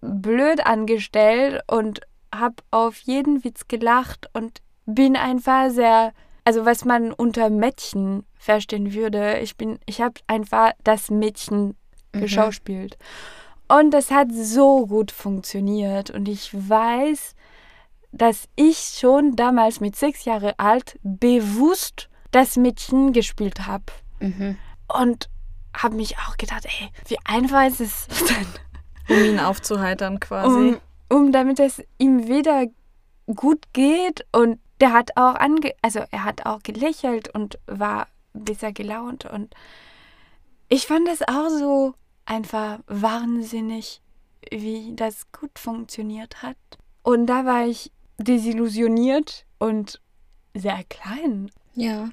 blöd 0.00 0.64
angestellt 0.66 1.62
und 1.66 2.00
habe 2.34 2.56
auf 2.70 2.98
jeden 2.98 3.44
Witz 3.44 3.68
gelacht 3.68 4.28
und 4.32 4.60
bin 4.86 5.16
einfach 5.16 5.70
sehr, 5.70 6.12
also 6.44 6.64
was 6.64 6.84
man 6.84 7.12
unter 7.12 7.50
Mädchen 7.50 8.24
verstehen 8.38 8.94
würde, 8.94 9.38
ich 9.38 9.56
bin, 9.56 9.78
ich 9.86 10.00
habe 10.00 10.20
einfach 10.26 10.72
das 10.84 11.10
Mädchen 11.10 11.76
mhm. 12.12 12.20
geschauspielt. 12.20 12.96
Und 13.68 13.90
das 13.90 14.10
hat 14.10 14.28
so 14.32 14.86
gut 14.86 15.10
funktioniert. 15.10 16.10
Und 16.10 16.26
ich 16.26 16.50
weiß, 16.52 17.34
dass 18.12 18.48
ich 18.56 18.78
schon 18.98 19.36
damals 19.36 19.80
mit 19.80 19.94
sechs 19.94 20.24
Jahren 20.24 20.54
alt 20.56 20.98
bewusst 21.02 22.08
das 22.30 22.56
Mädchen 22.56 23.12
gespielt 23.12 23.66
habe. 23.66 23.84
Mhm. 24.20 24.56
Und 24.88 25.28
habe 25.74 25.96
mich 25.96 26.16
auch 26.18 26.38
gedacht, 26.38 26.64
ey, 26.64 26.88
wie 27.06 27.18
einfach 27.24 27.66
ist 27.66 27.80
es 27.80 28.06
denn? 28.08 28.46
Um 29.08 29.24
ihn 29.24 29.40
aufzuheitern 29.40 30.20
quasi. 30.20 30.78
Um, 31.08 31.16
um 31.18 31.32
damit 31.32 31.60
es 31.60 31.82
ihm 31.98 32.28
wieder 32.28 32.66
gut 33.26 33.72
geht 33.72 34.26
und 34.32 34.58
der 34.80 34.92
hat 34.92 35.16
auch 35.16 35.34
ange 35.34 35.74
also 35.82 36.00
er 36.10 36.24
hat 36.24 36.46
auch 36.46 36.62
gelächelt 36.62 37.34
und 37.34 37.58
war 37.66 38.06
besser 38.32 38.72
gelaunt 38.72 39.24
und 39.24 39.54
ich 40.68 40.86
fand 40.86 41.08
es 41.08 41.22
auch 41.22 41.48
so 41.48 41.94
einfach 42.26 42.80
wahnsinnig, 42.86 44.02
wie 44.50 44.92
das 44.94 45.32
gut 45.32 45.58
funktioniert 45.58 46.42
hat. 46.42 46.56
Und 47.02 47.26
da 47.26 47.46
war 47.46 47.66
ich 47.66 47.90
desillusioniert 48.18 49.46
und 49.58 50.00
sehr 50.54 50.82
klein. 50.88 51.50
Ja. 51.74 52.10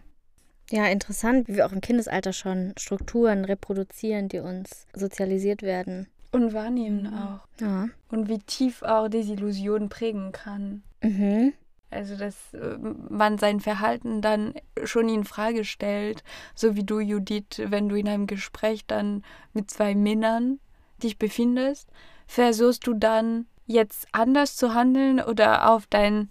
Ja, 0.71 0.85
interessant, 0.87 1.47
wie 1.47 1.55
wir 1.55 1.65
auch 1.65 1.73
im 1.73 1.81
Kindesalter 1.81 2.33
schon 2.33 2.73
Strukturen 2.77 3.45
reproduzieren, 3.45 4.29
die 4.29 4.39
uns 4.39 4.87
sozialisiert 4.95 5.61
werden. 5.61 6.07
Und 6.31 6.53
wahrnehmen 6.53 7.03
mhm. 7.03 7.13
auch. 7.13 7.47
Ja. 7.59 7.89
Und 8.09 8.27
wie 8.29 8.39
tief 8.39 8.83
auch 8.83 9.07
Desillusion 9.07 9.89
prägen 9.89 10.31
kann. 10.31 10.83
Mhm. 11.01 11.53
Also, 11.91 12.17
dass 12.17 12.53
äh, 12.53 12.77
man 13.09 13.37
sein 13.37 13.59
Verhalten 13.61 14.21
dann 14.21 14.53
schon 14.83 15.07
in 15.07 15.23
Frage 15.23 15.63
stellt, 15.63 16.23
so 16.53 16.75
wie 16.75 16.83
du, 16.83 16.99
Judith, 16.99 17.57
wenn 17.57 17.87
du 17.87 17.95
in 17.95 18.09
einem 18.09 18.27
Gespräch 18.27 18.85
dann 18.85 19.23
mit 19.53 19.71
zwei 19.71 19.95
Männern 19.95 20.59
dich 21.01 21.17
befindest, 21.17 21.89
versuchst 22.27 22.85
du 22.87 22.93
dann 22.93 23.45
jetzt 23.65 24.07
anders 24.11 24.55
zu 24.55 24.73
handeln 24.73 25.21
oder 25.21 25.69
auf 25.69 25.87
dein, 25.87 26.29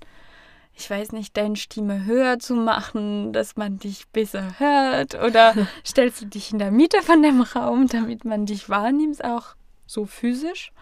ich 0.74 0.88
weiß 0.88 1.12
nicht, 1.12 1.36
deine 1.36 1.56
Stimme 1.56 2.04
höher 2.04 2.38
zu 2.38 2.54
machen, 2.54 3.32
dass 3.32 3.56
man 3.56 3.78
dich 3.78 4.08
besser 4.08 4.58
hört 4.58 5.14
oder 5.14 5.54
stellst 5.86 6.22
du 6.22 6.26
dich 6.26 6.52
in 6.52 6.58
der 6.58 6.70
Mitte 6.70 7.02
von 7.02 7.22
dem 7.22 7.40
Raum, 7.40 7.86
damit 7.88 8.24
man 8.24 8.46
dich 8.46 8.68
wahrnimmt, 8.68 9.24
auch 9.24 9.54
so 9.86 10.06
physisch? 10.06 10.72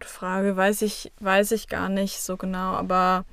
Frage 0.00 0.56
weiß 0.56 0.82
ich, 0.82 1.12
weiß 1.20 1.52
ich 1.52 1.68
gar 1.68 1.88
nicht 1.88 2.20
so 2.20 2.36
genau, 2.36 2.74
aber 2.74 3.24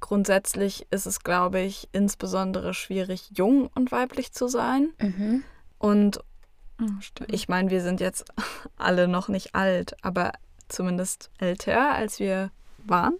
grundsätzlich 0.00 0.86
ist 0.90 1.06
es, 1.06 1.20
glaube 1.20 1.60
ich, 1.60 1.88
insbesondere 1.92 2.74
schwierig, 2.74 3.30
jung 3.34 3.68
und 3.74 3.92
weiblich 3.92 4.32
zu 4.32 4.48
sein. 4.48 4.90
Mhm. 5.00 5.44
Und 5.78 6.20
oh, 6.80 6.86
ich 7.28 7.48
meine, 7.48 7.70
wir 7.70 7.82
sind 7.82 8.00
jetzt 8.00 8.24
alle 8.76 9.08
noch 9.08 9.28
nicht 9.28 9.54
alt, 9.54 9.96
aber 10.02 10.32
zumindest 10.68 11.30
älter, 11.38 11.94
als 11.94 12.18
wir 12.18 12.50
waren. 12.78 13.14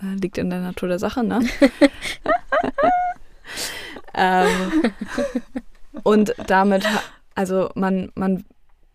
Äh, 0.00 0.14
liegt 0.20 0.38
in 0.38 0.50
der 0.50 0.60
Natur 0.60 0.88
der 0.88 0.98
Sache, 0.98 1.24
ne? 1.24 1.40
ähm, 4.14 4.92
und 6.02 6.34
damit, 6.46 6.84
also 7.34 7.70
man, 7.74 8.12
man 8.14 8.44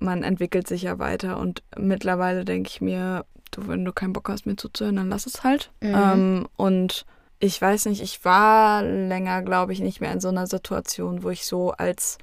man 0.04 0.24
entwickelt 0.24 0.68
sich 0.68 0.84
ja 0.84 1.00
weiter 1.00 1.38
und 1.38 1.64
mittlerweile 1.78 2.46
denke 2.46 2.70
ich 2.70 2.82
mir, 2.82 3.26
du, 3.52 3.68
wenn 3.68 3.86
du 3.86 3.94
keinen 3.94 4.14
Bock 4.14 4.30
hast, 4.30 4.46
mir 4.46 4.56
zuzuhören, 4.56 4.98
dann 4.98 5.10
lass 5.10 5.26
es 5.26 5.44
halt. 5.44 5.72
Mhm. 5.82 5.96
Ähm, 5.96 6.48
und 6.56 7.06
ich 7.40 7.62
weiß 7.62 7.86
nicht, 7.86 8.02
ich 8.02 8.24
war 8.24 8.84
länger, 8.84 9.42
glaube 9.42 9.74
ich, 9.74 9.80
nicht 9.80 10.02
mehr 10.02 10.12
in 10.12 10.22
so 10.22 10.30
einer 10.30 10.48
Situation, 10.48 11.24
wo 11.24 11.30
ich 11.30 11.46
so 11.46 11.72
als 11.72 12.18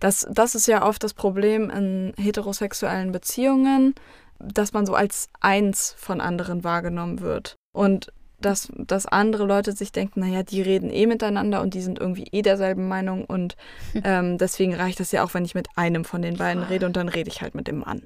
das, 0.00 0.26
das 0.30 0.54
ist 0.54 0.66
ja 0.66 0.86
oft 0.86 1.02
das 1.02 1.14
Problem 1.14 1.70
in 1.70 2.12
heterosexuellen 2.16 3.12
Beziehungen, 3.12 3.94
dass 4.38 4.72
man 4.72 4.86
so 4.86 4.94
als 4.94 5.28
eins 5.40 5.94
von 5.98 6.20
anderen 6.20 6.64
wahrgenommen 6.64 7.20
wird. 7.20 7.56
Und 7.72 8.12
dass, 8.42 8.68
dass 8.76 9.06
andere 9.06 9.44
Leute 9.44 9.72
sich 9.72 9.92
denken, 9.92 10.20
naja, 10.20 10.42
die 10.42 10.62
reden 10.62 10.90
eh 10.90 11.06
miteinander 11.06 11.62
und 11.62 11.74
die 11.74 11.80
sind 11.80 11.98
irgendwie 11.98 12.26
eh 12.32 12.42
derselben 12.42 12.88
Meinung 12.88 13.24
und 13.24 13.56
ähm, 14.04 14.38
deswegen 14.38 14.74
reicht 14.74 15.00
das 15.00 15.12
ja 15.12 15.24
auch, 15.24 15.34
wenn 15.34 15.44
ich 15.44 15.54
mit 15.54 15.68
einem 15.76 16.04
von 16.04 16.22
den 16.22 16.36
beiden 16.36 16.62
rede 16.62 16.86
und 16.86 16.96
dann 16.96 17.08
rede 17.08 17.30
ich 17.30 17.42
halt 17.42 17.54
mit 17.54 17.68
dem 17.68 17.78
Mann, 17.78 18.02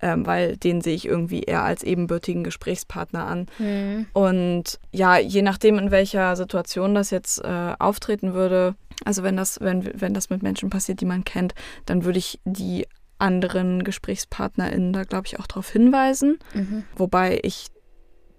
ähm, 0.00 0.26
weil 0.26 0.56
den 0.56 0.80
sehe 0.80 0.94
ich 0.94 1.06
irgendwie 1.06 1.42
eher 1.42 1.64
als 1.64 1.82
ebenbürtigen 1.82 2.44
Gesprächspartner 2.44 3.26
an. 3.26 3.46
Mhm. 3.58 4.06
Und 4.12 4.78
ja, 4.92 5.18
je 5.18 5.42
nachdem, 5.42 5.78
in 5.78 5.90
welcher 5.90 6.36
Situation 6.36 6.94
das 6.94 7.10
jetzt 7.10 7.42
äh, 7.44 7.74
auftreten 7.78 8.34
würde, 8.34 8.74
also 9.04 9.22
wenn 9.22 9.36
das, 9.36 9.60
wenn, 9.60 9.90
wenn 9.94 10.14
das 10.14 10.30
mit 10.30 10.42
Menschen 10.42 10.70
passiert, 10.70 11.00
die 11.00 11.06
man 11.06 11.24
kennt, 11.24 11.54
dann 11.86 12.04
würde 12.04 12.18
ich 12.18 12.40
die 12.44 12.86
anderen 13.18 13.84
GesprächspartnerInnen 13.84 14.92
da, 14.92 15.02
glaube 15.02 15.26
ich, 15.26 15.38
auch 15.38 15.46
darauf 15.46 15.70
hinweisen. 15.70 16.38
Mhm. 16.54 16.84
Wobei 16.96 17.40
ich 17.42 17.66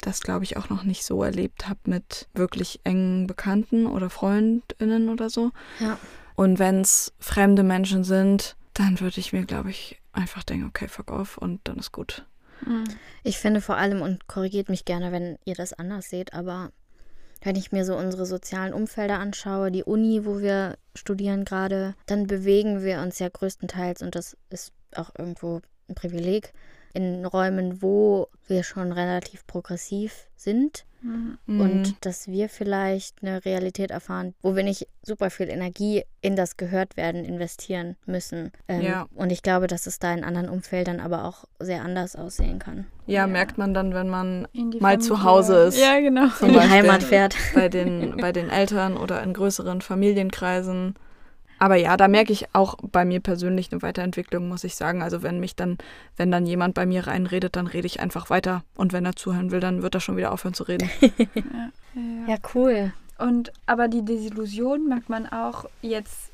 das, 0.01 0.21
glaube 0.21 0.43
ich, 0.43 0.57
auch 0.57 0.69
noch 0.69 0.83
nicht 0.83 1.03
so 1.03 1.23
erlebt 1.23 1.67
habe 1.67 1.79
mit 1.85 2.27
wirklich 2.33 2.79
engen 2.83 3.27
Bekannten 3.27 3.85
oder 3.85 4.09
Freundinnen 4.09 5.09
oder 5.09 5.29
so. 5.29 5.51
Ja. 5.79 5.97
Und 6.35 6.59
wenn 6.59 6.81
es 6.81 7.13
fremde 7.19 7.63
Menschen 7.63 8.03
sind, 8.03 8.55
dann 8.73 8.99
würde 8.99 9.19
ich 9.19 9.33
mir, 9.33 9.45
glaube 9.45 9.69
ich, 9.71 9.99
einfach 10.13 10.43
denken, 10.43 10.67
okay, 10.67 10.87
fuck 10.87 11.11
off 11.11 11.37
und 11.37 11.59
dann 11.65 11.77
ist 11.77 11.91
gut. 11.91 12.25
Mhm. 12.65 12.85
Ich 13.23 13.37
finde 13.37 13.61
vor 13.61 13.77
allem, 13.77 14.01
und 14.01 14.27
korrigiert 14.27 14.69
mich 14.69 14.85
gerne, 14.85 15.11
wenn 15.11 15.37
ihr 15.45 15.55
das 15.55 15.73
anders 15.73 16.09
seht, 16.09 16.33
aber 16.33 16.71
wenn 17.41 17.55
ich 17.55 17.71
mir 17.71 17.85
so 17.85 17.95
unsere 17.95 18.25
sozialen 18.25 18.73
Umfelder 18.73 19.19
anschaue, 19.19 19.71
die 19.71 19.83
Uni, 19.83 20.25
wo 20.25 20.39
wir 20.39 20.77
studieren 20.93 21.45
gerade, 21.45 21.95
dann 22.05 22.27
bewegen 22.27 22.83
wir 22.83 22.99
uns 22.99 23.19
ja 23.19 23.29
größtenteils, 23.29 24.01
und 24.01 24.15
das 24.15 24.35
ist 24.49 24.73
auch 24.95 25.11
irgendwo 25.17 25.61
ein 25.87 25.95
Privileg, 25.95 26.53
in 26.93 27.25
Räumen, 27.25 27.81
wo 27.81 28.27
wir 28.47 28.63
schon 28.63 28.91
relativ 28.91 29.45
progressiv 29.47 30.27
sind. 30.35 30.85
Mhm. 31.01 31.37
Und 31.47 32.05
dass 32.05 32.27
wir 32.27 32.49
vielleicht 32.49 33.23
eine 33.23 33.45
Realität 33.45 33.89
erfahren, 33.89 34.33
wo 34.41 34.55
wir 34.55 34.63
nicht 34.63 34.87
super 35.01 35.29
viel 35.29 35.49
Energie 35.49 36.03
in 36.21 36.35
das 36.35 36.57
Gehörtwerden 36.57 37.23
investieren 37.23 37.95
müssen. 38.05 38.51
Ähm, 38.67 38.81
ja. 38.81 39.07
Und 39.15 39.31
ich 39.31 39.41
glaube, 39.41 39.67
dass 39.67 39.87
es 39.87 39.99
da 39.99 40.13
in 40.13 40.25
anderen 40.25 40.49
Umfeldern 40.49 40.99
aber 40.99 41.23
auch 41.23 41.45
sehr 41.59 41.83
anders 41.83 42.17
aussehen 42.17 42.59
kann. 42.59 42.85
Ja, 43.05 43.21
ja. 43.21 43.27
merkt 43.27 43.57
man 43.57 43.73
dann, 43.73 43.93
wenn 43.93 44.09
man 44.09 44.41
mal 44.41 44.47
Familie. 44.79 44.99
zu 44.99 45.23
Hause 45.23 45.55
ist. 45.67 45.79
Ja, 45.79 45.99
genau. 46.01 46.27
In 46.41 46.51
die 46.51 46.59
Heimat 46.59 47.03
fährt. 47.03 47.35
Bei 47.55 47.69
den, 47.69 48.17
bei 48.17 48.33
den 48.33 48.49
Eltern 48.49 48.97
oder 48.97 49.23
in 49.23 49.33
größeren 49.33 49.79
Familienkreisen 49.79 50.95
aber 51.59 51.75
ja, 51.75 51.97
da 51.97 52.07
merke 52.07 52.31
ich 52.31 52.55
auch 52.55 52.75
bei 52.81 53.05
mir 53.05 53.19
persönlich 53.19 53.71
eine 53.71 53.81
Weiterentwicklung, 53.81 54.47
muss 54.47 54.63
ich 54.63 54.75
sagen. 54.75 55.01
Also 55.01 55.21
wenn 55.21 55.39
mich 55.39 55.55
dann, 55.55 55.77
wenn 56.15 56.31
dann 56.31 56.45
jemand 56.45 56.73
bei 56.73 56.85
mir 56.85 57.05
reinredet, 57.05 57.55
dann 57.57 57.67
rede 57.67 57.85
ich 57.85 57.99
einfach 57.99 58.29
weiter. 58.29 58.63
Und 58.75 58.93
wenn 58.93 59.05
er 59.05 59.15
zuhören 59.15 59.51
will, 59.51 59.59
dann 59.59 59.81
wird 59.81 59.93
er 59.93 60.01
schon 60.01 60.17
wieder 60.17 60.31
aufhören 60.31 60.53
zu 60.53 60.63
reden. 60.63 60.89
ja, 61.35 61.71
ja. 62.27 62.37
cool. 62.55 62.93
Und 63.17 63.51
aber 63.65 63.89
die 63.89 64.03
Desillusion 64.03 64.87
merkt 64.87 65.09
man 65.09 65.27
auch 65.27 65.65
jetzt, 65.81 66.31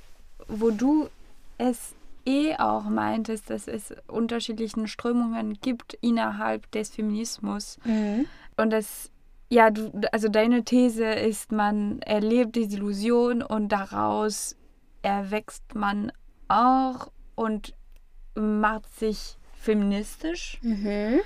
wo 0.48 0.70
du 0.70 1.10
es 1.58 1.96
eh 2.26 2.56
auch 2.56 2.84
meintest, 2.84 3.50
dass 3.50 3.68
es 3.68 3.94
unterschiedliche 4.08 4.88
Strömungen 4.88 5.58
gibt 5.62 5.96
innerhalb 6.02 6.70
des 6.72 6.90
Feminismus. 6.92 7.80
Mhm. 7.84 8.28
Und 8.58 8.72
das, 8.72 9.10
ja, 9.50 9.72
du, 9.72 9.92
also 10.12 10.28
deine 10.28 10.64
These 10.64 11.06
ist, 11.06 11.52
man 11.52 12.00
erlebt 12.02 12.56
Desillusion 12.56 13.42
und 13.42 13.70
daraus 13.70 14.56
erwächst 15.06 15.76
man 15.76 16.12
auch 16.48 17.12
und 17.36 17.74
macht 18.36 18.92
sich 19.00 19.38
feministisch 19.54 20.60
Mhm. 20.62 21.20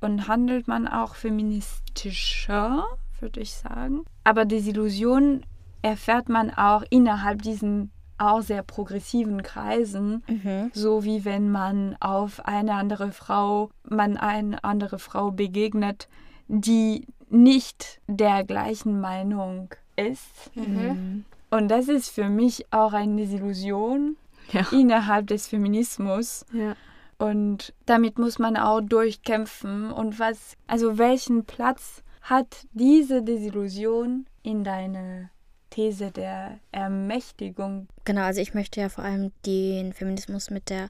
und 0.00 0.28
handelt 0.28 0.68
man 0.68 0.86
auch 0.86 1.14
feministischer, 1.14 2.84
würde 3.20 3.40
ich 3.40 3.52
sagen. 3.54 4.04
Aber 4.24 4.44
Desillusion 4.44 5.44
erfährt 5.82 6.28
man 6.28 6.50
auch 6.50 6.84
innerhalb 6.90 7.42
diesen 7.42 7.90
auch 8.18 8.40
sehr 8.42 8.62
progressiven 8.62 9.42
Kreisen, 9.42 10.22
Mhm. 10.28 10.70
so 10.74 11.02
wie 11.02 11.24
wenn 11.24 11.50
man 11.50 11.96
auf 12.00 12.44
eine 12.46 12.74
andere 12.74 13.10
Frau, 13.10 13.70
man 13.88 14.16
eine 14.16 14.62
andere 14.62 14.98
Frau 15.00 15.30
begegnet, 15.32 16.08
die 16.46 17.06
nicht 17.30 18.00
der 18.06 18.44
gleichen 18.44 19.00
Meinung 19.00 19.70
ist. 19.96 20.54
Mhm. 20.54 21.24
Und 21.52 21.68
das 21.68 21.88
ist 21.88 22.08
für 22.08 22.30
mich 22.30 22.64
auch 22.72 22.94
eine 22.94 23.14
Desillusion 23.16 24.16
Ja. 24.52 24.66
innerhalb 24.72 25.26
des 25.26 25.46
Feminismus. 25.46 26.46
ja. 26.52 26.74
Und 27.18 27.72
damit 27.86 28.18
muss 28.18 28.38
man 28.40 28.56
auch 28.56 28.80
durchkämpfen. 28.80 29.92
Und 29.92 30.18
was, 30.18 30.56
also 30.66 30.98
welchen 30.98 31.44
Platz 31.44 32.02
hat 32.22 32.66
diese 32.72 33.22
Desillusion 33.22 34.26
in 34.42 34.64
deiner 34.64 35.30
These 35.70 36.10
der 36.10 36.58
Ermächtigung? 36.72 37.86
Genau, 38.04 38.22
also 38.22 38.40
ich 38.40 38.54
möchte 38.54 38.80
ja 38.80 38.88
vor 38.88 39.04
allem 39.04 39.30
den 39.46 39.92
Feminismus 39.92 40.50
mit 40.50 40.68
der 40.70 40.88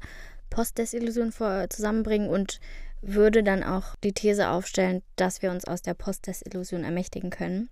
Postdesillusion 0.49 1.33
zusammenbringen 1.69 2.31
und 2.31 2.61
würde 3.03 3.43
dann 3.43 3.63
auch 3.65 3.97
die 3.97 4.13
These 4.13 4.49
aufstellen, 4.49 5.03
dass 5.17 5.43
wir 5.43 5.51
uns 5.51 5.65
aus 5.67 5.83
der 5.83 5.95
Postdesillusion 5.95 6.85
ermächtigen 6.85 7.31
können. 7.31 7.69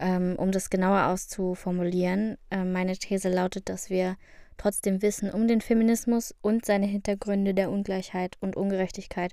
Ähm, 0.00 0.36
um 0.38 0.50
das 0.50 0.70
genauer 0.70 1.08
auszuformulieren, 1.08 2.38
äh, 2.50 2.64
meine 2.64 2.96
These 2.96 3.28
lautet, 3.28 3.68
dass 3.68 3.90
wir 3.90 4.16
trotzdem 4.56 5.02
Wissen 5.02 5.30
um 5.30 5.46
den 5.46 5.60
Feminismus 5.60 6.34
und 6.40 6.64
seine 6.64 6.86
Hintergründe 6.86 7.52
der 7.52 7.70
Ungleichheit 7.70 8.38
und 8.40 8.56
Ungerechtigkeit 8.56 9.32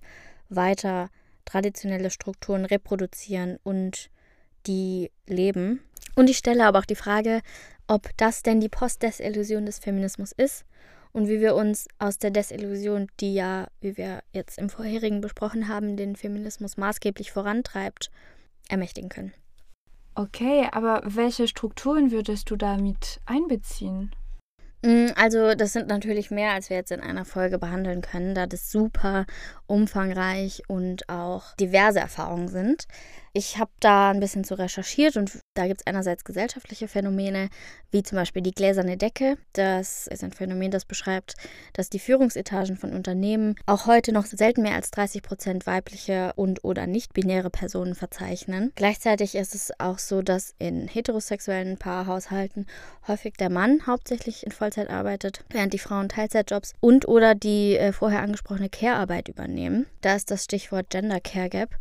weiter 0.50 1.10
traditionelle 1.46 2.10
Strukturen 2.10 2.66
reproduzieren 2.66 3.58
und 3.64 4.10
die 4.68 5.10
leben. 5.26 5.80
Und 6.16 6.30
ich 6.30 6.38
stelle 6.38 6.66
aber 6.66 6.80
auch 6.80 6.86
die 6.86 6.96
Frage, 6.96 7.42
ob 7.88 8.10
das 8.18 8.44
denn 8.44 8.60
die 8.60 8.70
Postdesillusion 8.70 9.66
des 9.66 9.80
Feminismus 9.80 10.34
ist 10.34 10.66
und 11.14 11.30
wie 11.30 11.40
wir 11.40 11.56
uns 11.56 11.88
aus 11.98 12.18
der 12.18 12.32
Desillusion, 12.32 13.08
die 13.22 13.34
ja, 13.34 13.68
wie 13.80 13.96
wir 13.96 14.22
jetzt 14.34 14.58
im 14.58 14.70
vorherigen 14.70 15.22
besprochen 15.22 15.70
haben, 15.70 15.96
den 15.96 16.18
Feminismus 16.18 16.76
maßgeblich 16.76 17.32
vorantreibt, 17.32 18.12
ermächtigen 18.68 19.08
können. 19.08 19.34
Okay, 20.20 20.68
aber 20.72 21.04
welche 21.06 21.48
Strukturen 21.48 22.10
würdest 22.10 22.50
du 22.50 22.56
damit 22.56 23.20
einbeziehen? 23.28 24.10
Mm, 24.84 25.10
Also 25.16 25.54
das 25.54 25.74
sind 25.74 25.88
natürlich 25.88 26.32
mehr, 26.32 26.54
als 26.54 26.72
wir 26.72 26.78
jetzt 26.78 26.92
in 26.92 27.02
einer 27.02 27.24
Folge 27.24 27.60
behandeln 27.60 28.02
können, 28.02 28.34
da 28.34 28.48
das 28.48 28.72
super 28.72 29.28
umfangreich 29.68 30.64
und 30.68 31.08
auch 31.10 31.56
diverse 31.56 32.00
Erfahrungen 32.00 32.48
sind. 32.48 32.88
Ich 33.34 33.60
habe 33.60 33.70
da 33.80 34.10
ein 34.10 34.20
bisschen 34.20 34.44
zu 34.44 34.58
recherchiert 34.58 35.16
und 35.16 35.40
da 35.54 35.68
gibt 35.68 35.82
es 35.82 35.86
einerseits 35.86 36.24
gesellschaftliche 36.24 36.88
Phänomene, 36.88 37.50
wie 37.92 38.02
zum 38.02 38.16
Beispiel 38.16 38.42
die 38.42 38.52
gläserne 38.52 38.98
Decke. 38.98 39.38
Das 39.54 40.08
ist 40.08 40.24
ein 40.24 40.32
Phänomen, 40.32 40.72
das 40.72 40.86
beschreibt, 40.86 41.36
dass 41.74 41.92
die 41.92 42.00
Führungsetagen 42.00 42.78
von 42.78 42.94
Unternehmen 42.94 43.54
auch 43.68 43.86
heute 43.86 44.12
noch 44.12 44.26
selten 44.26 44.64
mehr 44.64 44.74
als 44.74 44.90
30 44.90 45.22
Prozent 45.22 45.68
weibliche 45.68 46.34
und 46.36 46.64
oder 46.64 46.88
nicht-binäre 46.88 47.52
Personen 47.52 47.94
verzeichnen. 47.94 48.72
Gleichzeitig 48.76 49.36
ist 49.36 49.54
es 49.54 49.72
auch 49.80 50.00
so, 50.00 50.24
dass 50.24 50.56
in 50.58 50.88
heterosexuellen 50.88 51.78
Paarhaushalten 51.78 52.66
häufig 53.08 53.36
der 53.36 53.52
Mann 53.52 53.86
hauptsächlich 53.86 54.48
in 54.48 54.52
Vollzeit 54.52 54.90
arbeitet, 54.90 55.46
während 55.50 55.74
die 55.74 55.80
Frauen 55.80 56.10
Teilzeitjobs 56.10 56.74
und 56.80 57.08
oder 57.08 57.36
die 57.36 57.78
äh, 57.78 57.92
vorher 57.92 58.22
angesprochene 58.22 58.70
Care-Arbeit 58.70 59.28
übernehmen. 59.28 59.57
Da 60.02 60.16
ist 60.16 60.32
das 60.32 60.44
Stichwort 60.44 60.90
Gender 60.90 61.20
Care 61.20 61.50
Gap, 61.50 61.76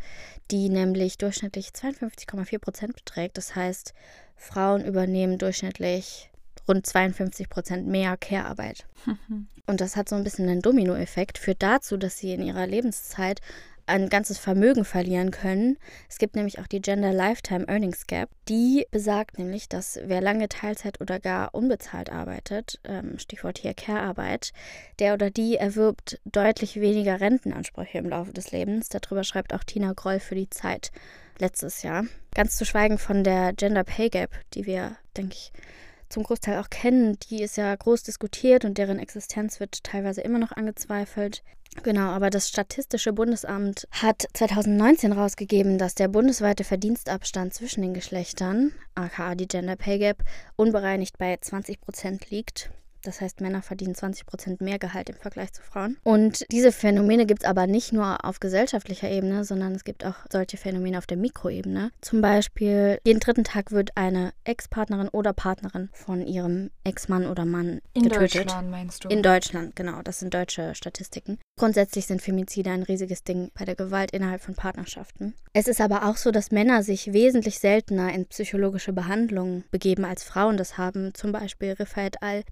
die 0.51 0.68
nämlich 0.68 1.18
durchschnittlich 1.18 1.68
52,4 1.68 2.59
Prozent 2.59 2.95
beträgt. 2.95 3.37
Das 3.37 3.55
heißt, 3.55 3.95
Frauen 4.37 4.85
übernehmen 4.85 5.39
durchschnittlich 5.39 6.31
rund 6.68 6.87
52 6.87 7.49
Prozent 7.49 7.87
mehr 7.87 8.16
Care-Arbeit. 8.16 8.87
Und 9.66 9.81
das 9.81 9.97
hat 9.97 10.09
so 10.09 10.14
ein 10.14 10.24
bisschen 10.24 10.49
einen 10.49 10.62
Dominoeffekt, 10.62 11.39
führt 11.39 11.62
dazu, 11.62 11.97
dass 11.97 12.18
sie 12.18 12.33
in 12.33 12.43
ihrer 12.43 12.66
Lebenszeit 12.66 13.41
ein 13.87 14.09
ganzes 14.09 14.39
Vermögen 14.39 14.84
verlieren 14.84 15.30
können. 15.30 15.78
Es 16.09 16.18
gibt 16.18 16.37
nämlich 16.37 16.59
auch 16.59 16.66
die 16.66 16.82
Gender 16.82 17.12
Lifetime 17.12 17.66
Earnings 17.68 18.07
Gap. 18.07 18.28
Die 18.49 18.87
besagt 18.91 19.39
nämlich, 19.39 19.68
dass 19.68 19.99
wer 20.05 20.20
lange 20.20 20.49
Teilzeit 20.49 21.01
oder 21.01 21.20
gar 21.20 21.55
unbezahlt 21.55 22.11
arbeitet, 22.11 22.80
ähm, 22.84 23.18
Stichwort 23.18 23.59
hier 23.59 23.74
Care-Arbeit, 23.74 24.53
der 24.99 25.14
oder 25.14 25.30
die 25.30 25.57
erwirbt 25.57 26.20
deutlich 26.24 26.80
weniger 26.80 27.20
Rentenansprüche 27.20 27.99
im 27.99 28.09
Laufe 28.09 28.32
des 28.32 28.51
Lebens. 28.51 28.89
Darüber 28.89 29.24
schreibt 29.24 29.55
auch 29.55 29.64
Tina 29.64 29.93
Groll 29.93 30.20
für 30.20 30.34
die 30.34 30.51
Zeit 30.51 30.91
letztes 31.39 31.82
Jahr. 31.82 32.05
Ganz 32.34 32.57
zu 32.57 32.64
schweigen 32.64 32.99
von 32.99 33.24
der 33.24 33.53
Gender 33.53 33.84
Pay 33.84 34.11
Gap, 34.11 34.30
die 34.55 34.66
wir, 34.66 34.97
denke 35.16 35.34
ich, 35.34 35.53
zum 36.09 36.22
Großteil 36.22 36.59
auch 36.59 36.70
kennen, 36.70 37.18
die 37.30 37.42
ist 37.42 37.57
ja 37.57 37.74
groß 37.74 38.02
diskutiert 38.02 38.64
und 38.64 38.78
deren 38.78 38.98
Existenz 38.98 39.61
wird 39.61 39.82
teilweise 39.84 40.20
immer 40.20 40.38
noch 40.38 40.52
angezweifelt. 40.52 41.42
Genau, 41.82 42.09
aber 42.11 42.30
das 42.30 42.48
Statistische 42.48 43.12
Bundesamt 43.12 43.86
hat 43.90 44.26
2019 44.32 45.12
rausgegeben, 45.12 45.78
dass 45.78 45.94
der 45.94 46.09
bundesweite 46.09 46.64
Verdienstabstand 46.64 47.54
zwischen 47.54 47.82
den 47.82 47.94
Geschlechtern, 47.94 48.72
aka 48.94 49.34
die 49.34 49.48
Gender 49.48 49.76
Pay 49.76 49.98
Gap, 49.98 50.24
unbereinigt 50.57 51.18
bei 51.18 51.36
20 51.36 51.80
Prozent 51.80 52.30
liegt. 52.30 52.70
Das 53.07 53.20
heißt, 53.20 53.40
Männer 53.40 53.62
verdienen 53.62 53.94
20 53.94 54.26
Prozent 54.26 54.61
mehr 54.61 54.78
Gehalt 54.78 55.09
im 55.09 55.16
Vergleich 55.16 55.52
zu 55.52 55.62
Frauen. 55.62 55.96
Und 56.02 56.44
diese 56.50 56.72
Phänomene 56.72 57.26
gibt 57.26 57.42
es 57.42 57.48
aber 57.48 57.66
nicht 57.66 57.92
nur 57.92 58.24
auf 58.24 58.40
gesellschaftlicher 58.40 59.09
Ebene, 59.09 59.44
sondern 59.44 59.74
es 59.74 59.84
gibt 59.84 60.04
auch 60.04 60.16
solche 60.30 60.57
Phänomene 60.57 60.98
auf 60.98 61.07
der 61.07 61.16
Mikroebene. 61.16 61.92
Zum 62.00 62.20
Beispiel, 62.20 62.98
jeden 63.04 63.20
dritten 63.20 63.44
Tag 63.44 63.70
wird 63.70 63.96
eine 63.96 64.32
Ex-Partnerin 64.44 65.09
oder 65.09 65.32
Partnerin 65.32 65.88
von 65.92 66.26
ihrem 66.26 66.70
Ex-Mann 66.84 67.26
oder 67.26 67.44
Mann 67.44 67.80
In 67.94 68.04
getötet. 68.04 68.34
Deutschland 68.34 68.70
meinst 68.70 69.04
du? 69.04 69.09
In 69.09 69.22
Deutschland, 69.22 69.76
genau. 69.76 70.02
Das 70.02 70.18
sind 70.18 70.34
deutsche 70.34 70.74
Statistiken. 70.74 71.38
Grundsätzlich 71.59 72.07
sind 72.07 72.20
Femizide 72.20 72.70
ein 72.70 72.82
riesiges 72.82 73.22
Ding 73.24 73.50
bei 73.59 73.64
der 73.64 73.76
Gewalt 73.76 74.11
innerhalb 74.11 74.42
von 74.42 74.54
Partnerschaften. 74.54 75.34
Es 75.52 75.68
ist 75.68 75.80
aber 75.80 76.07
auch 76.07 76.16
so, 76.16 76.30
dass 76.30 76.50
Männer 76.50 76.82
sich 76.82 77.12
wesentlich 77.14 77.59
seltener 77.61 78.12
in 78.12 78.26
psychologische 78.26 78.92
Behandlungen 78.92 79.64
begeben, 79.70 80.04
als 80.04 80.22
Frauen 80.22 80.57
das 80.59 80.76
haben. 80.76 81.14
Zum 81.14 81.32
Beispiel 81.32 81.72
Rifat 81.72 82.22
Al 82.22 82.44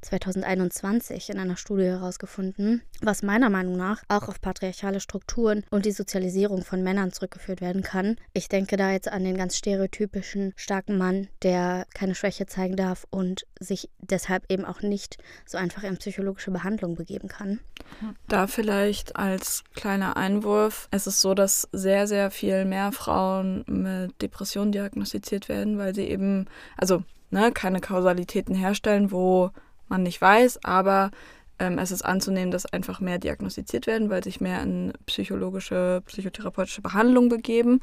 2021 0.45 1.31
in 1.31 1.39
einer 1.39 1.57
Studie 1.57 1.85
herausgefunden, 1.85 2.83
was 3.01 3.23
meiner 3.23 3.51
Meinung 3.51 3.77
nach 3.77 4.03
auch 4.09 4.29
auf 4.29 4.41
patriarchale 4.41 5.01
Strukturen 5.01 5.65
und 5.71 5.87
die 5.87 5.93
Sozialisierung 5.93 6.65
von 6.65 6.83
Männern 6.83 7.13
zurückgeführt 7.13 7.61
werden 7.61 7.83
kann. 7.83 8.17
Ich 8.33 8.49
denke 8.49 8.77
da 8.77 8.93
jetzt 8.93 9.09
an 9.09 9.25
den 9.25 9.37
ganz 9.37 9.57
stereotypischen 9.57 10.53
starken 10.57 10.99
Mann, 10.99 11.29
der 11.43 11.87
keine 11.95 12.15
Schwäche 12.15 12.47
zeigen 12.47 12.77
darf 12.77 13.07
und 13.11 13.47
sich 13.59 13.89
deshalb 13.99 14.51
eben 14.51 14.65
auch 14.65 14.83
nicht 14.83 15.17
so 15.47 15.59
einfach 15.59 15.83
in 15.83 15.97
psychologische 15.97 16.51
Behandlung 16.51 16.95
begeben 16.95 17.29
kann. 17.29 17.61
Da 18.29 18.47
vielleicht 18.47 19.17
als 19.17 19.65
kleiner 19.75 20.17
Einwurf, 20.17 20.89
es 20.91 21.07
ist 21.07 21.21
so, 21.21 21.35
dass 21.35 21.69
sehr, 21.73 22.07
sehr 22.07 22.31
viel 22.31 22.65
mehr 22.65 22.93
Frauen 22.93 23.65
mit 23.67 24.21
Depressionen 24.21 24.73
diagnostiziert 24.73 25.49
werden, 25.49 25.79
weil 25.79 25.95
sie 25.95 26.05
eben, 26.05 26.47
also 26.77 27.03
ne, 27.31 27.53
keine 27.53 27.81
Kausalitäten 27.81 28.55
herstellen, 28.55 29.11
wo 29.11 29.51
man 29.95 30.03
nicht 30.03 30.21
weiß, 30.21 30.65
aber 30.65 31.11
ähm, 31.61 31.79
es 31.79 31.93
ist 31.93 32.05
anzunehmen, 32.05 32.51
dass 32.51 32.67
einfach 32.67 33.01
mehr 33.01 33.19
diagnostiziert 33.19 33.87
werden, 33.87 34.11
weil 34.11 34.25
sich 34.25 34.41
mehr 34.41 34.61
in 34.63 34.93
psychologische, 35.07 36.03
psychotherapeutische 36.07 36.83
Behandlung 36.83 37.29
begeben. 37.29 37.81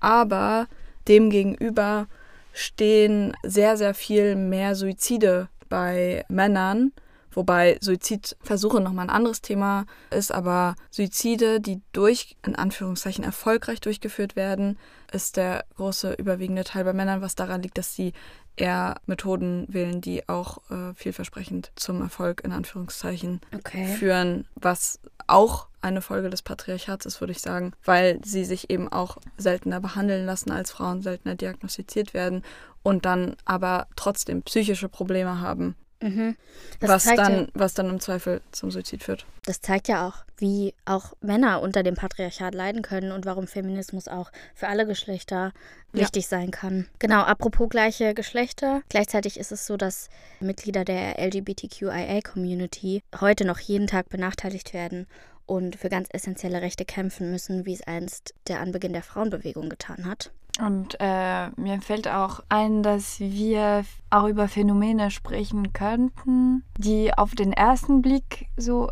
Aber 0.00 0.66
demgegenüber 1.06 2.06
stehen 2.54 3.36
sehr, 3.42 3.76
sehr 3.76 3.92
viel 3.92 4.36
mehr 4.36 4.74
Suizide 4.74 5.48
bei 5.68 6.24
Männern. 6.28 6.92
Wobei 7.32 7.78
Suizidversuche 7.80 8.80
nochmal 8.80 9.06
ein 9.06 9.14
anderes 9.14 9.40
Thema 9.40 9.86
ist, 10.10 10.32
aber 10.32 10.74
Suizide, 10.90 11.60
die 11.60 11.80
durch, 11.92 12.36
in 12.44 12.56
Anführungszeichen, 12.56 13.24
erfolgreich 13.24 13.80
durchgeführt 13.80 14.36
werden, 14.36 14.78
ist 15.12 15.36
der 15.36 15.64
große 15.76 16.14
überwiegende 16.14 16.64
Teil 16.64 16.84
bei 16.84 16.92
Männern, 16.92 17.20
was 17.22 17.34
daran 17.34 17.62
liegt, 17.62 17.78
dass 17.78 17.94
sie 17.94 18.12
eher 18.56 18.96
Methoden 19.06 19.66
wählen, 19.68 20.00
die 20.00 20.28
auch 20.28 20.58
äh, 20.70 20.92
vielversprechend 20.94 21.72
zum 21.76 22.02
Erfolg, 22.02 22.42
in 22.44 22.52
Anführungszeichen, 22.52 23.40
Okay. 23.54 23.86
führen, 23.86 24.46
was 24.54 25.00
auch 25.26 25.68
eine 25.80 26.02
Folge 26.02 26.28
des 26.28 26.42
Patriarchats 26.42 27.06
ist, 27.06 27.20
würde 27.20 27.32
ich 27.32 27.40
sagen, 27.40 27.72
weil 27.84 28.20
sie 28.24 28.44
sich 28.44 28.68
eben 28.68 28.88
auch 28.92 29.16
seltener 29.38 29.80
behandeln 29.80 30.26
lassen 30.26 30.50
als 30.50 30.70
Frauen, 30.72 31.00
seltener 31.00 31.36
diagnostiziert 31.36 32.12
werden 32.12 32.42
und 32.82 33.04
dann 33.06 33.36
aber 33.44 33.86
trotzdem 33.96 34.42
psychische 34.42 34.88
Probleme 34.88 35.40
haben 35.40 35.74
Mhm. 36.02 36.36
Was 36.80 37.04
dann, 37.04 37.32
ja, 37.32 37.46
was 37.52 37.74
dann 37.74 37.90
im 37.90 38.00
Zweifel 38.00 38.40
zum 38.52 38.70
Suizid 38.70 39.02
führt. 39.02 39.26
das 39.44 39.60
zeigt 39.60 39.86
ja 39.88 40.08
auch, 40.08 40.24
wie 40.38 40.72
auch 40.86 41.12
Männer 41.20 41.60
unter 41.60 41.82
dem 41.82 41.94
Patriarchat 41.94 42.54
leiden 42.54 42.80
können 42.80 43.12
und 43.12 43.26
warum 43.26 43.46
Feminismus 43.46 44.08
auch 44.08 44.30
für 44.54 44.68
alle 44.68 44.86
Geschlechter 44.86 45.52
Ja. 45.92 46.00
wichtig 46.02 46.26
sein 46.26 46.50
kann. 46.50 46.86
Genau, 47.00 47.20
apropos 47.22 47.68
gleiche 47.68 48.14
Geschlechter. 48.14 48.80
Gleichzeitig 48.88 49.38
ist 49.38 49.52
es 49.52 49.66
so, 49.66 49.76
dass 49.76 50.08
Mitglieder 50.40 50.84
der 50.86 51.18
LGBTQIA-Community 51.18 53.02
heute 53.20 53.44
noch 53.44 53.58
jeden 53.58 53.86
Tag 53.86 54.08
benachteiligt 54.08 54.72
werden 54.72 55.06
und 55.46 55.76
für 55.76 55.88
ganz 55.88 56.08
essentielle 56.12 56.62
Rechte 56.62 56.84
kämpfen 56.84 57.30
müssen, 57.30 57.66
wie 57.66 57.74
es 57.74 57.82
einst 57.82 58.34
der 58.48 58.60
Anbeginn 58.60 58.92
der 58.92 59.02
Frauenbewegung 59.02 59.68
getan 59.68 60.06
hat. 60.06 60.30
Und 60.58 60.96
äh, 61.00 61.48
mir 61.56 61.80
fällt 61.80 62.08
auch 62.08 62.40
ein, 62.48 62.82
dass 62.82 63.20
wir 63.20 63.84
auch 64.10 64.26
über 64.26 64.48
Phänomene 64.48 65.10
sprechen 65.10 65.72
könnten, 65.72 66.64
die 66.76 67.16
auf 67.16 67.34
den 67.34 67.52
ersten 67.52 68.02
Blick 68.02 68.48
so 68.56 68.90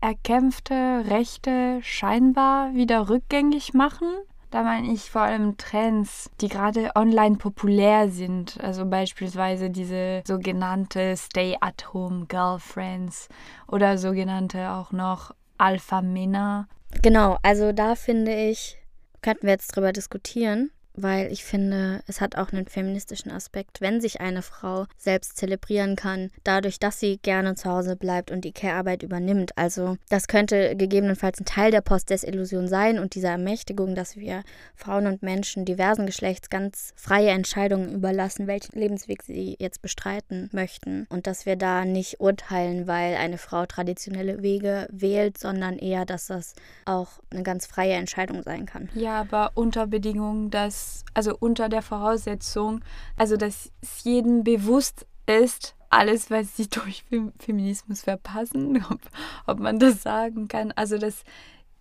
erkämpfte 0.00 1.04
Rechte 1.08 1.80
scheinbar 1.82 2.74
wieder 2.74 3.08
rückgängig 3.08 3.74
machen. 3.74 4.08
Da 4.50 4.62
meine 4.64 4.92
ich 4.92 5.10
vor 5.10 5.22
allem 5.22 5.56
Trends, 5.58 6.30
die 6.40 6.48
gerade 6.48 6.90
online 6.96 7.36
populär 7.36 8.08
sind. 8.08 8.58
Also 8.60 8.84
beispielsweise 8.84 9.70
diese 9.70 10.22
sogenannte 10.26 11.16
Stay-at-Home-Girlfriends 11.16 13.28
oder 13.68 13.96
sogenannte 13.96 14.70
auch 14.70 14.90
noch 14.90 15.32
Alpha-Männer. 15.58 16.66
Genau, 17.02 17.38
also 17.42 17.70
da 17.72 17.94
finde 17.94 18.34
ich, 18.34 18.78
könnten 19.22 19.44
wir 19.44 19.52
jetzt 19.52 19.76
drüber 19.76 19.92
diskutieren, 19.92 20.72
weil 20.94 21.32
ich 21.32 21.44
finde, 21.44 22.02
es 22.06 22.20
hat 22.20 22.36
auch 22.36 22.52
einen 22.52 22.66
feministischen 22.66 23.30
Aspekt, 23.30 23.80
wenn 23.80 24.00
sich 24.00 24.20
eine 24.20 24.42
Frau 24.42 24.86
selbst 24.96 25.36
zelebrieren 25.36 25.96
kann, 25.96 26.30
dadurch, 26.44 26.78
dass 26.78 27.00
sie 27.00 27.18
gerne 27.18 27.54
zu 27.54 27.70
Hause 27.70 27.96
bleibt 27.96 28.30
und 28.30 28.44
die 28.44 28.52
Care-Arbeit 28.52 29.02
übernimmt. 29.02 29.56
Also 29.56 29.96
das 30.08 30.28
könnte 30.28 30.76
gegebenenfalls 30.76 31.40
ein 31.40 31.44
Teil 31.44 31.70
der 31.70 31.80
Postdesillusion 31.80 32.68
sein 32.68 32.98
und 32.98 33.14
dieser 33.14 33.30
Ermächtigung, 33.30 33.94
dass 33.94 34.16
wir 34.16 34.42
Frauen 34.74 35.06
und 35.06 35.22
Menschen 35.22 35.64
diversen 35.64 36.06
Geschlechts 36.06 36.50
ganz 36.50 36.92
freie 36.96 37.30
Entscheidungen 37.30 37.92
überlassen, 37.92 38.46
welchen 38.46 38.78
Lebensweg 38.78 39.22
sie 39.22 39.56
jetzt 39.58 39.82
bestreiten 39.82 40.48
möchten 40.52 41.06
und 41.10 41.26
dass 41.26 41.46
wir 41.46 41.56
da 41.56 41.84
nicht 41.84 42.20
urteilen, 42.20 42.86
weil 42.86 43.14
eine 43.16 43.38
Frau 43.38 43.66
traditionelle 43.66 44.42
Wege 44.42 44.88
wählt, 44.90 45.38
sondern 45.38 45.78
eher, 45.78 46.04
dass 46.04 46.26
das 46.26 46.54
auch 46.84 47.20
eine 47.30 47.42
ganz 47.42 47.66
freie 47.66 47.94
Entscheidung 47.94 48.42
sein 48.42 48.66
kann. 48.66 48.88
Ja, 48.94 49.20
aber 49.20 49.52
unter 49.54 49.86
Bedingung, 49.86 50.50
dass, 50.50 50.79
also 51.14 51.36
unter 51.38 51.68
der 51.68 51.82
Voraussetzung, 51.82 52.80
also 53.16 53.36
dass 53.36 53.70
es 53.80 54.04
jedem 54.04 54.44
bewusst 54.44 55.06
ist, 55.26 55.74
alles, 55.90 56.30
was 56.30 56.56
sie 56.56 56.68
durch 56.70 57.04
Fem 57.04 57.32
Feminismus 57.38 58.02
verpassen, 58.02 58.84
ob, 58.90 59.00
ob 59.46 59.58
man 59.58 59.78
das 59.78 60.02
sagen 60.02 60.48
kann. 60.48 60.72
Also 60.72 60.98
dass 60.98 61.24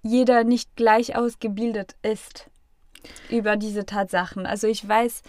jeder 0.02 0.44
nicht 0.44 0.76
gleich 0.76 1.16
ausgebildet 1.16 1.96
ist 2.02 2.50
über 3.30 3.56
diese 3.56 3.86
Tatsachen. 3.86 4.46
Also 4.46 4.68
ich 4.68 4.88
weiß 4.88 5.22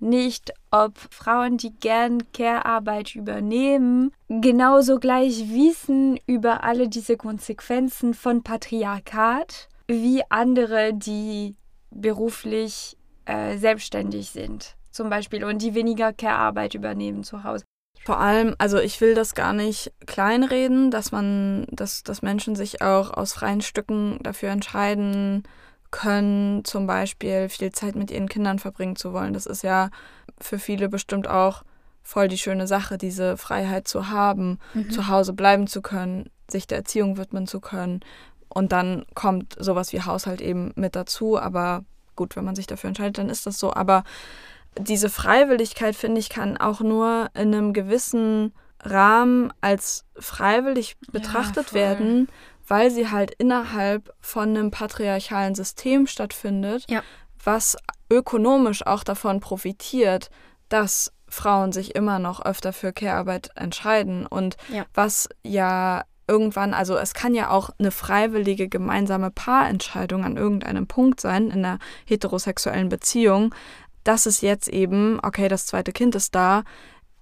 nicht, 0.00 0.52
ob 0.70 0.96
Frauen, 1.10 1.56
die 1.56 1.74
gern 1.74 2.30
Care-Arbeit 2.32 3.14
übernehmen, 3.14 4.12
genauso 4.28 4.98
gleich 4.98 5.50
wissen 5.50 6.18
über 6.26 6.62
alle 6.62 6.88
diese 6.88 7.16
Konsequenzen 7.16 8.14
von 8.14 8.42
Patriarchat 8.42 9.68
wie 9.88 10.22
andere, 10.28 10.92
die 10.94 11.56
beruflich 11.90 12.97
äh, 13.28 13.56
selbstständig 13.58 14.30
sind, 14.30 14.74
zum 14.90 15.10
Beispiel, 15.10 15.44
und 15.44 15.62
die 15.62 15.74
weniger 15.74 16.12
Care-Arbeit 16.12 16.74
übernehmen 16.74 17.22
zu 17.22 17.44
Hause. 17.44 17.64
Vor 18.04 18.18
allem, 18.20 18.54
also 18.58 18.78
ich 18.78 19.00
will 19.00 19.14
das 19.14 19.34
gar 19.34 19.52
nicht 19.52 19.92
kleinreden, 20.06 20.90
dass 20.90 21.12
man, 21.12 21.66
dass, 21.70 22.02
dass 22.02 22.22
Menschen 22.22 22.56
sich 22.56 22.80
auch 22.80 23.10
aus 23.12 23.34
freien 23.34 23.60
Stücken 23.60 24.18
dafür 24.22 24.48
entscheiden 24.50 25.42
können, 25.90 26.64
zum 26.64 26.86
Beispiel 26.86 27.48
viel 27.48 27.72
Zeit 27.72 27.96
mit 27.96 28.10
ihren 28.10 28.28
Kindern 28.28 28.58
verbringen 28.58 28.96
zu 28.96 29.12
wollen. 29.12 29.32
Das 29.32 29.46
ist 29.46 29.62
ja 29.62 29.90
für 30.40 30.58
viele 30.58 30.88
bestimmt 30.88 31.28
auch 31.28 31.62
voll 32.02 32.28
die 32.28 32.38
schöne 32.38 32.66
Sache, 32.66 32.96
diese 32.96 33.36
Freiheit 33.36 33.88
zu 33.88 34.08
haben, 34.08 34.58
Mhm. 34.74 34.90
zu 34.90 35.08
Hause 35.08 35.32
bleiben 35.34 35.66
zu 35.66 35.82
können, 35.82 36.30
sich 36.50 36.66
der 36.66 36.78
Erziehung 36.78 37.18
widmen 37.18 37.46
zu 37.46 37.60
können. 37.60 38.00
Und 38.48 38.72
dann 38.72 39.04
kommt 39.14 39.56
sowas 39.58 39.92
wie 39.92 40.00
Haushalt 40.00 40.40
eben 40.40 40.72
mit 40.76 40.96
dazu. 40.96 41.38
Aber 41.38 41.84
gut, 42.18 42.36
wenn 42.36 42.44
man 42.44 42.54
sich 42.56 42.66
dafür 42.66 42.88
entscheidet, 42.88 43.16
dann 43.18 43.30
ist 43.30 43.46
das 43.46 43.58
so. 43.58 43.72
Aber 43.72 44.02
diese 44.78 45.08
Freiwilligkeit, 45.08 45.96
finde 45.96 46.20
ich, 46.20 46.28
kann 46.28 46.56
auch 46.58 46.80
nur 46.80 47.28
in 47.34 47.54
einem 47.54 47.72
gewissen 47.72 48.52
Rahmen 48.82 49.52
als 49.60 50.04
freiwillig 50.18 50.96
betrachtet 51.10 51.70
voll. 51.70 51.80
werden, 51.80 52.28
weil 52.66 52.90
sie 52.90 53.10
halt 53.10 53.32
innerhalb 53.38 54.12
von 54.20 54.50
einem 54.50 54.70
patriarchalen 54.70 55.54
System 55.54 56.06
stattfindet, 56.06 56.84
Ja. 56.90 57.02
was 57.42 57.76
ökonomisch 58.10 58.86
auch 58.86 59.04
davon 59.04 59.40
profitiert, 59.40 60.30
dass 60.68 61.12
Frauen 61.28 61.72
sich 61.72 61.94
immer 61.94 62.18
noch 62.18 62.44
öfter 62.44 62.72
für 62.72 62.92
Care-Arbeit 62.92 63.50
entscheiden 63.54 64.26
und 64.26 64.56
Ja. 64.68 64.84
was 64.94 65.28
ja 65.42 66.04
irgendwann, 66.28 66.74
also 66.74 66.96
es 66.96 67.14
kann 67.14 67.34
ja 67.34 67.50
auch 67.50 67.70
eine 67.78 67.90
freiwillige 67.90 68.68
gemeinsame 68.68 69.30
Paarentscheidung 69.30 70.24
an 70.24 70.36
irgendeinem 70.36 70.86
Punkt 70.86 71.20
sein 71.20 71.46
in 71.50 71.64
einer 71.64 71.78
heterosexuellen 72.04 72.88
Beziehung, 72.88 73.54
dass 74.04 74.26
es 74.26 74.40
jetzt 74.40 74.68
eben, 74.68 75.18
okay, 75.22 75.48
das 75.48 75.66
zweite 75.66 75.92
Kind 75.92 76.14
ist 76.14 76.34
da, 76.34 76.62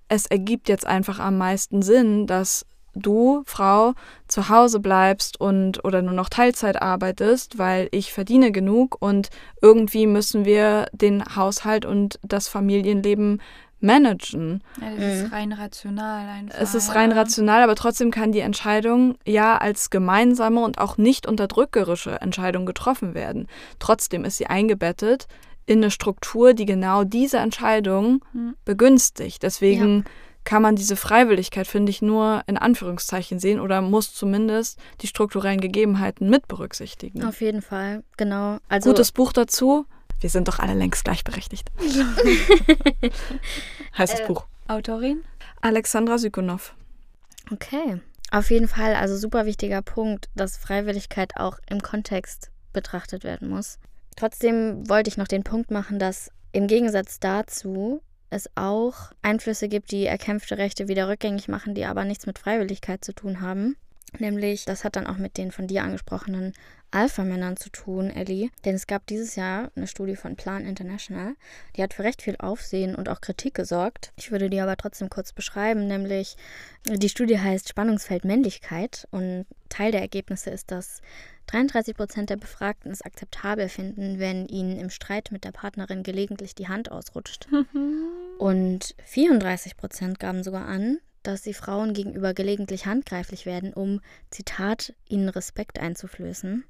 es 0.09 0.26
ergibt 0.26 0.68
jetzt 0.68 0.86
einfach 0.86 1.18
am 1.18 1.38
meisten 1.38 1.82
Sinn, 1.82 2.26
dass 2.26 2.66
du, 2.96 3.42
Frau, 3.46 3.92
zu 4.26 4.48
Hause 4.48 4.80
bleibst 4.80 5.40
und 5.40 5.84
oder 5.84 6.02
nur 6.02 6.14
noch 6.14 6.28
Teilzeit 6.28 6.80
arbeitest, 6.80 7.59
weil 7.59 7.88
ich 7.92 8.12
verdiene 8.12 8.52
genug 8.52 8.96
und 9.00 9.30
irgendwie 9.61 10.07
müssen 10.07 10.44
wir 10.44 10.86
den 10.92 11.24
Haushalt 11.36 11.84
und 11.84 12.18
das 12.22 12.48
Familienleben 12.48 13.42
managen. 13.81 14.62
Ja, 14.81 14.91
das 14.91 14.99
Mhm. 14.99 15.24
ist 15.27 15.33
rein 15.33 15.53
rational 15.53 16.29
einfach. 16.29 16.59
Es 16.61 16.74
ist 16.74 16.95
rein 16.95 17.11
ja. 17.11 17.16
rational, 17.16 17.62
aber 17.62 17.74
trotzdem 17.74 18.11
kann 18.11 18.33
die 18.33 18.41
Entscheidung 18.41 19.16
ja 19.27 19.59
als 19.59 19.91
gemeinsame 19.91 20.61
und 20.62 20.79
auch 20.79 20.97
nicht 20.99 21.27
unterdrückerische 21.27 22.20
Entscheidung 22.20 22.66
getroffen 22.66 23.14
werden. 23.14 23.49
Trotzdem 23.79 24.24
ist 24.24 24.39
sie 24.39 24.47
eingebettet 24.47 25.27
in 25.66 25.79
eine 25.79 25.91
Struktur, 25.91 26.55
die 26.55 26.64
genau 26.64 27.05
diese 27.05 27.39
Entscheidung 27.39 28.24
Mhm. 28.33 28.55
begünstigt. 28.64 29.43
Deswegen 29.43 30.05
kann 30.45 30.62
man 30.62 30.77
diese 30.77 30.95
Freiwilligkeit, 30.95 31.66
finde 31.66 31.91
ich, 31.91 32.03
nur 32.03 32.43
in 32.47 32.57
Anführungszeichen 32.57 33.41
sehen 33.41 33.59
oder 33.59 33.83
muss 33.83 34.14
zumindest 34.14 34.79
die 35.01 35.09
strukturellen 35.09 35.61
Gegebenheiten 35.61 36.31
mit 36.31 36.47
berücksichtigen. 36.47 37.24
Auf 37.24 37.41
jeden 37.41 37.62
Fall, 37.62 38.05
genau. 38.16 38.59
Also 38.68 38.91
Gutes 38.91 39.11
Buch 39.11 39.33
dazu. 39.33 39.87
Wir 40.21 40.31
sind 40.31 40.49
doch 40.49 40.59
alle 40.59 40.75
längst 40.75 41.05
gleichberechtigt. 41.05 41.71
heißt 43.99 44.12
das 44.14 44.21
Äh, 44.21 44.27
Buch. 44.27 44.47
Autorin? 44.69 45.23
Alexandra 45.61 46.19
Sykonow. 46.19 46.75
Okay. 47.53 48.01
Auf 48.31 48.51
jeden 48.51 48.69
Fall, 48.69 48.95
also 48.95 49.17
super 49.17 49.47
wichtiger 49.47 49.83
Punkt, 49.83 50.29
dass 50.35 50.57
Freiwilligkeit 50.57 51.37
auch 51.37 51.59
im 51.71 51.81
Kontext 51.81 52.51
betrachtet 52.73 53.23
werden 53.25 53.49
muss. 53.49 53.79
Trotzdem 54.17 54.89
wollte 54.89 55.09
ich 55.09 55.17
noch 55.17 55.29
den 55.29 55.45
Punkt 55.45 55.71
machen, 55.71 55.99
dass 55.99 56.31
im 56.53 56.67
Gegensatz 56.67 57.21
dazu 57.21 58.03
es 58.31 58.51
auch 58.57 59.12
Einflüsse 59.23 59.69
gibt, 59.69 59.93
die 59.93 60.07
erkämpfte 60.07 60.59
Rechte 60.59 60.89
wieder 60.89 61.09
rückgängig 61.09 61.49
machen, 61.49 61.75
die 61.75 61.85
aber 61.85 62.05
nichts 62.05 62.27
mit 62.27 62.39
Freiwilligkeit 62.39 63.05
zu 63.05 63.14
tun 63.14 63.41
haben. 63.41 63.77
Nämlich, 64.19 64.64
das 64.64 64.83
hat 64.83 64.97
dann 64.97 65.07
auch 65.07 65.19
mit 65.19 65.37
den 65.37 65.53
von 65.53 65.67
dir 65.69 65.85
angesprochenen 65.85 66.55
Alpha-Männern 66.97 67.59
zu 67.59 67.68
tun, 67.68 68.09
Ellie. 68.09 68.49
Denn 68.64 68.74
es 68.74 68.86
gab 68.86 69.07
dieses 69.07 69.36
Jahr 69.36 69.70
eine 69.76 69.86
Studie 69.86 70.16
von 70.16 70.34
Plan 70.34 70.64
International, 70.64 71.34
die 71.76 71.82
hat 71.82 71.92
für 71.92 72.05
recht 72.05 72.22
viel 72.22 72.36
Aufsehen 72.38 72.94
und 72.94 73.11
auch 73.11 73.20
Kritik 73.20 73.55
gesorgt. 73.55 74.12
Ich 74.16 74.30
würde 74.30 74.49
die 74.49 74.61
aber 74.61 74.78
trotzdem 74.78 75.11
kurz 75.11 75.34
beschreiben, 75.34 75.86
nämlich 75.86 76.36
die 76.88 77.11
Studie 77.11 77.38
heißt 77.38 77.68
Spannungsfeld 77.68 78.24
Männlichkeit 78.24 79.07
und 79.11 79.44
Teil 79.68 79.92
der 79.92 80.01
Ergebnisse 80.01 80.51
ist, 80.51 80.70
dass 80.70 81.03
33 81.49 81.94
Prozent 81.94 82.30
der 82.30 82.36
Befragten 82.36 82.90
es 82.90 83.03
akzeptabel 83.03 83.68
finden, 83.68 84.18
wenn 84.18 84.47
ihnen 84.47 84.78
im 84.78 84.90
Streit 84.90 85.30
mit 85.32 85.44
der 85.44 85.53
Partnerin 85.53 86.03
gelegentlich 86.03 86.55
die 86.55 86.68
Hand 86.68 86.90
ausrutscht. 86.90 87.47
Und 88.38 88.94
34 89.05 89.76
Prozent 89.76 90.18
gaben 90.18 90.42
sogar 90.42 90.66
an, 90.66 90.99
dass 91.27 91.43
sie 91.43 91.55
Frauen 91.55 91.93
gegenüber 91.95 92.35
gelegentlich 92.35 92.87
handgreiflich 92.87 93.47
werden, 93.47 93.72
um, 93.72 94.01
Zitat, 94.31 94.95
ihnen 95.09 95.29
Respekt 95.29 95.79
einzuflößen. 95.79 96.64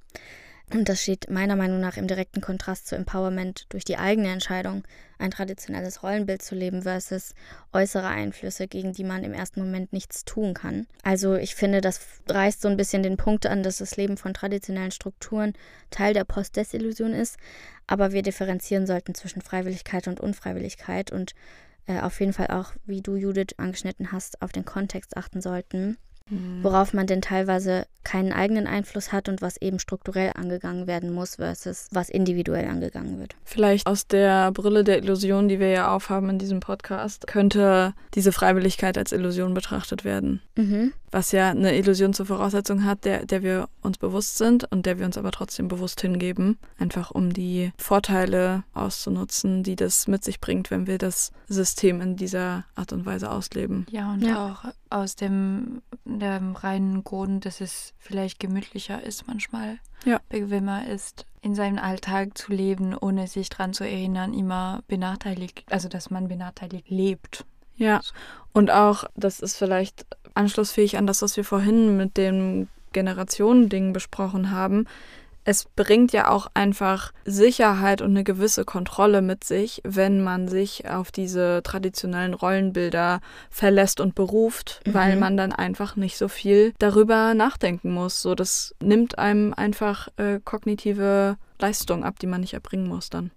Und 0.73 0.89
das 0.89 1.01
steht 1.01 1.31
meiner 1.31 1.55
Meinung 1.55 1.79
nach 1.79 1.97
im 1.97 2.09
direkten 2.09 2.41
Kontrast 2.41 2.89
zu 2.89 2.97
Empowerment 2.97 3.67
durch 3.69 3.85
die 3.85 3.99
eigene 3.99 4.33
Entscheidung, 4.33 4.83
ein 5.17 5.31
traditionelles 5.31 6.03
Rollenbild 6.03 6.43
zu 6.43 6.57
leben 6.57 6.83
versus 6.83 7.35
äußere 7.73 8.09
Einflüsse, 8.09 8.67
gegen 8.67 8.93
die 8.93 9.05
man 9.05 9.23
im 9.23 9.33
ersten 9.33 9.61
Moment 9.61 9.93
nichts 9.93 10.25
tun 10.25 10.55
kann. 10.55 10.89
Also 11.05 11.37
ich 11.37 11.55
finde, 11.55 11.81
das 11.81 12.01
reißt 12.29 12.61
so 12.61 12.69
ein 12.69 12.77
bisschen 12.77 13.05
den 13.05 13.17
Punkt 13.17 13.47
an, 13.47 13.63
dass 13.63 13.79
das 13.79 13.97
Leben 13.97 14.17
von 14.17 14.35
traditionellen 14.35 14.91
Strukturen 14.91 15.53
Teil 15.91 16.15
der 16.15 16.25
Postdesillusion 16.25 17.13
ist, 17.13 17.37
aber 17.87 18.11
wir 18.11 18.23
differenzieren 18.23 18.89
sollten 18.89 19.15
zwischen 19.15 19.43
Freiwilligkeit 19.43 20.09
und 20.09 20.19
Unfreiwilligkeit 20.19 21.13
und 21.13 21.35
äh, 21.87 22.01
auf 22.01 22.21
jeden 22.21 22.33
Fall 22.33 22.49
auch, 22.49 22.73
wie 22.85 23.03
du 23.03 23.17
Judith 23.17 23.55
angeschnitten 23.59 24.13
hast, 24.13 24.43
auf 24.43 24.53
den 24.53 24.65
Kontext 24.65 25.17
achten 25.17 25.41
sollten. 25.41 25.97
Mhm. 26.29 26.65
worauf 26.65 26.93
man 26.93 27.07
denn 27.07 27.23
teilweise 27.23 27.87
keinen 28.03 28.33
eigenen 28.33 28.67
Einfluss 28.69 29.13
hat 29.13 29.29
und 29.29 29.43
was 29.43 29.57
eben 29.61 29.79
strukturell 29.81 30.33
angegangen 30.35 30.87
werden 30.87 31.13
muss 31.13 31.37
versus 31.37 31.89
was 31.91 32.09
individuell 32.09 32.69
angegangen 32.69 33.19
wird. 33.19 33.35
Vielleicht 33.45 33.87
aus 33.87 34.07
der 34.07 34.53
Brille 34.53 34.85
der 34.85 34.99
Illusion, 34.99 35.49
die 35.49 35.59
wir 35.59 35.69
ja 35.71 35.93
aufhaben 35.93 36.31
in 36.31 36.39
diesem 36.39 36.61
Podcast, 36.61 37.27
könnte 37.27 37.95
diese 38.15 38.31
Freiwilligkeit 38.33 38.97
als 38.97 39.11
Illusion 39.13 39.55
betrachtet 39.55 40.05
werden. 40.05 40.41
Mhm. 40.57 40.93
Was 41.11 41.33
ja 41.33 41.51
eine 41.51 41.77
Illusion 41.77 42.13
zur 42.13 42.27
Voraussetzung 42.27 42.85
hat, 42.85 43.05
der, 43.05 43.25
der 43.27 43.43
wir 43.43 43.69
uns 43.83 43.99
bewusst 43.99 44.37
sind 44.39 44.71
und 44.71 44.87
der 44.87 44.99
wir 44.99 45.07
uns 45.07 45.17
aber 45.19 45.33
trotzdem 45.33 45.67
bewusst 45.67 46.01
hingeben. 46.01 46.59
Einfach 46.79 47.11
um 47.11 47.33
die 47.33 47.73
Vorteile 47.79 48.65
auszunutzen, 48.75 49.63
die 49.63 49.77
das 49.77 50.07
mit 50.09 50.23
sich 50.23 50.41
bringt, 50.41 50.71
wenn 50.71 50.87
wir 50.87 50.99
das 50.99 51.33
System 51.49 52.01
in 52.01 52.17
dieser 52.17 52.65
Art 52.75 52.93
und 52.93 53.05
Weise 53.07 53.31
ausleben. 53.31 53.87
Ja, 53.91 54.13
und 54.13 54.23
Ja. 54.23 54.47
auch 54.53 54.65
aus 54.91 55.17
dem, 55.17 55.83
dem 56.19 56.57
reinen 56.57 57.05
Grund, 57.05 57.45
dass 57.45 57.61
es 57.61 57.95
vielleicht 57.99 58.41
gemütlicher 58.41 59.03
ist 59.03 59.27
manchmal, 59.27 59.79
Ja. 60.05 60.21
bequemer 60.29 60.87
ist, 60.87 61.27
in 61.43 61.55
seinem 61.55 61.79
Alltag 61.79 62.37
zu 62.37 62.53
leben, 62.53 62.97
ohne 62.97 63.27
sich 63.29 63.49
daran 63.49 63.73
zu 63.73 63.85
erinnern, 63.85 64.35
immer 64.35 64.83
benachteiligt, 64.89 65.65
also 65.71 65.89
dass 65.89 66.11
man 66.11 66.29
benachteiligt 66.29 66.89
lebt. 66.91 67.45
Ja, 67.77 68.01
und 68.53 68.71
auch, 68.71 69.05
das 69.15 69.41
ist 69.41 69.57
vielleicht 69.57 70.07
anschlussfähig 70.35 70.97
an 70.97 71.07
das, 71.07 71.23
was 71.23 71.37
wir 71.37 71.45
vorhin 71.45 71.97
mit 71.97 72.17
dem 72.17 72.69
Generationending 72.93 73.93
besprochen 73.93 74.51
haben. 74.51 74.87
Es 75.49 75.65
bringt 75.77 76.13
ja 76.13 76.29
auch 76.29 76.49
einfach 76.55 77.13
Sicherheit 77.25 78.03
und 78.03 78.11
eine 78.11 78.25
gewisse 78.25 78.65
Kontrolle 78.65 79.23
mit 79.23 79.45
sich, 79.45 79.81
wenn 79.85 80.21
man 80.25 80.49
sich 80.49 80.91
auf 80.91 81.13
diese 81.13 81.61
traditionellen 81.63 82.35
Rollenbilder 82.35 83.21
verlässt 83.49 84.01
und 84.01 84.17
beruft, 84.17 84.81
Mhm. 84.87 84.95
weil 84.95 85.17
man 85.17 85.37
dann 85.37 85.53
einfach 85.53 85.95
nicht 85.95 86.19
so 86.19 86.27
viel 86.27 86.75
darüber 86.81 87.33
nachdenken 87.35 87.93
muss. 87.93 88.23
So, 88.23 88.35
das 88.35 88.75
nimmt 88.83 89.19
einem 89.19 89.55
einfach 89.55 90.09
äh, 90.17 90.41
kognitive 90.45 91.37
Leistung 91.61 92.03
ab, 92.05 92.19
die 92.19 92.27
man 92.27 92.41
nicht 92.41 92.55
erbringen 92.55 92.89
muss 92.89 93.09
dann. 93.09 93.31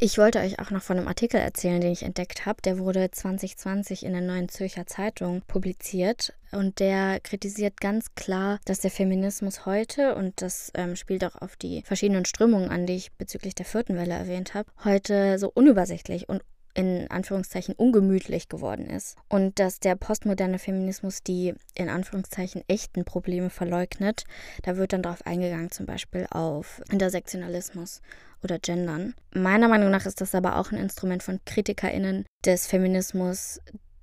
Ich 0.00 0.18
wollte 0.18 0.40
euch 0.40 0.58
auch 0.58 0.72
noch 0.72 0.82
von 0.82 0.98
einem 0.98 1.06
Artikel 1.06 1.38
erzählen, 1.38 1.80
den 1.80 1.92
ich 1.92 2.02
entdeckt 2.02 2.46
habe. 2.46 2.60
Der 2.62 2.80
wurde 2.80 3.12
2020 3.12 4.04
in 4.04 4.12
der 4.12 4.22
Neuen 4.22 4.48
Zürcher 4.48 4.86
Zeitung 4.86 5.42
publiziert 5.46 6.34
und 6.50 6.80
der 6.80 7.20
kritisiert 7.20 7.80
ganz 7.80 8.12
klar, 8.16 8.58
dass 8.64 8.80
der 8.80 8.90
Feminismus 8.90 9.66
heute, 9.66 10.16
und 10.16 10.42
das 10.42 10.72
ähm, 10.74 10.96
spielt 10.96 11.24
auch 11.24 11.40
auf 11.40 11.54
die 11.54 11.82
verschiedenen 11.82 12.24
Strömungen 12.24 12.70
an, 12.70 12.86
die 12.86 12.96
ich 12.96 13.12
bezüglich 13.12 13.54
der 13.54 13.66
vierten 13.66 13.96
Welle 13.96 14.14
erwähnt 14.14 14.54
habe, 14.54 14.68
heute 14.82 15.38
so 15.38 15.48
unübersichtlich 15.54 16.28
und 16.28 16.42
in 16.74 17.08
Anführungszeichen 17.08 17.74
ungemütlich 17.76 18.48
geworden 18.48 18.90
ist. 18.90 19.16
Und 19.28 19.60
dass 19.60 19.78
der 19.78 19.94
postmoderne 19.94 20.58
Feminismus 20.58 21.22
die 21.22 21.54
in 21.76 21.88
Anführungszeichen 21.88 22.64
echten 22.66 23.04
Probleme 23.04 23.48
verleugnet. 23.48 24.24
Da 24.62 24.76
wird 24.76 24.92
dann 24.92 25.02
darauf 25.02 25.24
eingegangen, 25.24 25.70
zum 25.70 25.86
Beispiel 25.86 26.26
auf 26.30 26.82
Intersektionalismus 26.90 28.02
oder 28.44 28.58
Gendern. 28.58 29.14
Meiner 29.34 29.68
Meinung 29.68 29.90
nach 29.90 30.06
ist 30.06 30.20
das 30.20 30.34
aber 30.34 30.56
auch 30.58 30.70
ein 30.70 30.78
Instrument 30.78 31.22
von 31.22 31.40
KritikerInnen 31.44 32.26
des 32.44 32.66
Feminismus, 32.66 33.60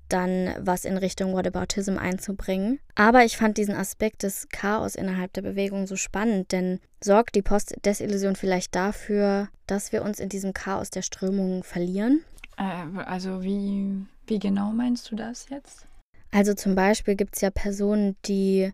dann 0.09 0.53
was 0.59 0.85
in 0.85 0.97
Richtung 0.97 1.33
Whataboutism 1.33 1.97
einzubringen. 1.97 2.79
Aber 2.95 3.23
ich 3.23 3.37
fand 3.37 3.57
diesen 3.57 3.75
Aspekt 3.75 4.23
des 4.23 4.49
Chaos 4.49 4.95
innerhalb 4.95 5.31
der 5.33 5.41
Bewegung 5.41 5.87
so 5.87 5.95
spannend, 5.95 6.51
denn 6.51 6.79
sorgt 7.01 7.35
die 7.35 7.41
Post-Desillusion 7.41 8.35
vielleicht 8.35 8.75
dafür, 8.75 9.47
dass 9.67 9.91
wir 9.91 10.03
uns 10.03 10.19
in 10.19 10.29
diesem 10.29 10.53
Chaos 10.53 10.89
der 10.89 11.01
Strömungen 11.01 11.63
verlieren? 11.63 12.23
Äh, 12.57 12.99
also 13.05 13.41
wie, 13.43 14.05
wie 14.27 14.39
genau 14.39 14.71
meinst 14.71 15.11
du 15.11 15.15
das 15.15 15.47
jetzt? 15.49 15.85
Also 16.31 16.53
zum 16.53 16.75
Beispiel 16.75 17.15
gibt 17.15 17.35
es 17.35 17.41
ja 17.41 17.49
Personen, 17.49 18.15
die 18.25 18.71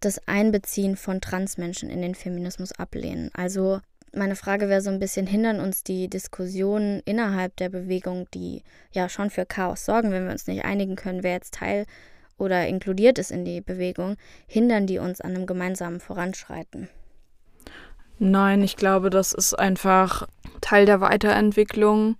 das 0.00 0.26
Einbeziehen 0.26 0.96
von 0.96 1.20
Transmenschen 1.20 1.90
in 1.90 2.00
den 2.00 2.14
Feminismus 2.14 2.72
ablehnen. 2.72 3.30
Also 3.34 3.80
meine 4.12 4.36
Frage 4.36 4.68
wäre 4.68 4.80
so 4.80 4.90
ein 4.90 4.98
bisschen, 4.98 5.26
hindern 5.26 5.60
uns 5.60 5.84
die 5.84 6.08
Diskussionen 6.08 7.00
innerhalb 7.04 7.56
der 7.56 7.68
Bewegung, 7.68 8.26
die 8.34 8.62
ja 8.92 9.08
schon 9.08 9.30
für 9.30 9.46
Chaos 9.46 9.84
sorgen, 9.84 10.10
wenn 10.10 10.24
wir 10.24 10.32
uns 10.32 10.46
nicht 10.46 10.64
einigen 10.64 10.96
können, 10.96 11.22
wer 11.22 11.32
jetzt 11.32 11.54
Teil 11.54 11.86
oder 12.38 12.66
inkludiert 12.66 13.18
ist 13.18 13.30
in 13.30 13.44
die 13.44 13.60
Bewegung, 13.60 14.16
hindern 14.46 14.86
die 14.86 14.98
uns 14.98 15.20
an 15.20 15.34
einem 15.34 15.46
gemeinsamen 15.46 16.00
Voranschreiten? 16.00 16.88
Nein, 18.18 18.62
ich 18.62 18.76
glaube, 18.76 19.10
das 19.10 19.32
ist 19.32 19.54
einfach 19.54 20.26
Teil 20.60 20.86
der 20.86 21.00
Weiterentwicklung. 21.00 22.16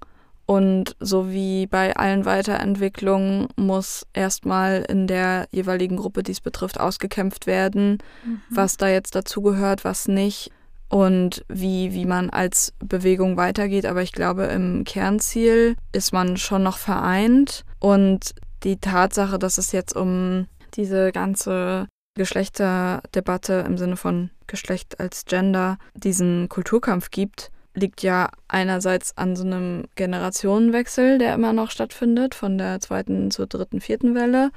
Und 0.47 0.97
so 0.99 1.31
wie 1.31 1.69
bei 1.69 1.95
allen 1.95 2.25
Weiterentwicklungen 2.25 3.49
muss 3.55 4.05
erstmal 4.13 4.85
in 4.89 5.07
der 5.07 5.47
jeweiligen 5.53 5.97
Gruppe, 5.97 6.25
die 6.25 6.33
es 6.33 6.41
betrifft, 6.41 6.81
ausgekämpft 6.81 7.47
werden, 7.47 7.99
was 8.51 8.77
da 8.77 8.89
jetzt 8.89 9.15
dazugehört, 9.15 9.85
was 9.85 10.09
nicht 10.09 10.51
und 10.91 11.45
wie, 11.49 11.95
wie 11.95 12.05
man 12.05 12.29
als 12.31 12.75
Bewegung 12.81 13.37
weitergeht. 13.37 13.87
Aber 13.87 14.03
ich 14.03 14.13
glaube, 14.13 14.45
im 14.45 14.85
Kernziel 14.85 15.77
ist 15.93 16.13
man 16.13 16.37
schon 16.37 16.65
noch 16.65 16.77
vereint. 16.77 17.65
Und 17.79 18.35
die 18.65 18.77
Tatsache, 18.77 19.39
dass 19.39 19.57
es 19.57 19.73
jetzt 19.73 19.97
um 19.97 20.47
diese 20.75 21.13
ganze 21.13 21.87
Geschlechterdebatte 22.17 23.65
im 23.67 23.79
Sinne 23.79 23.97
von 23.97 24.31
Geschlecht 24.49 24.99
als 24.99 25.25
Gender 25.25 25.79
diesen 25.95 26.49
Kulturkampf 26.49 27.11
gibt, 27.11 27.53
liegt 27.75 28.03
ja 28.03 28.31
einerseits 28.49 29.17
an 29.17 29.37
so 29.37 29.45
einem 29.45 29.85
Generationenwechsel, 29.95 31.19
der 31.19 31.35
immer 31.35 31.53
noch 31.53 31.71
stattfindet, 31.71 32.35
von 32.35 32.59
der 32.59 32.81
zweiten 32.81 33.31
zur 33.31 33.47
dritten, 33.47 33.81
vierten 33.81 34.17
Welle 34.17 34.51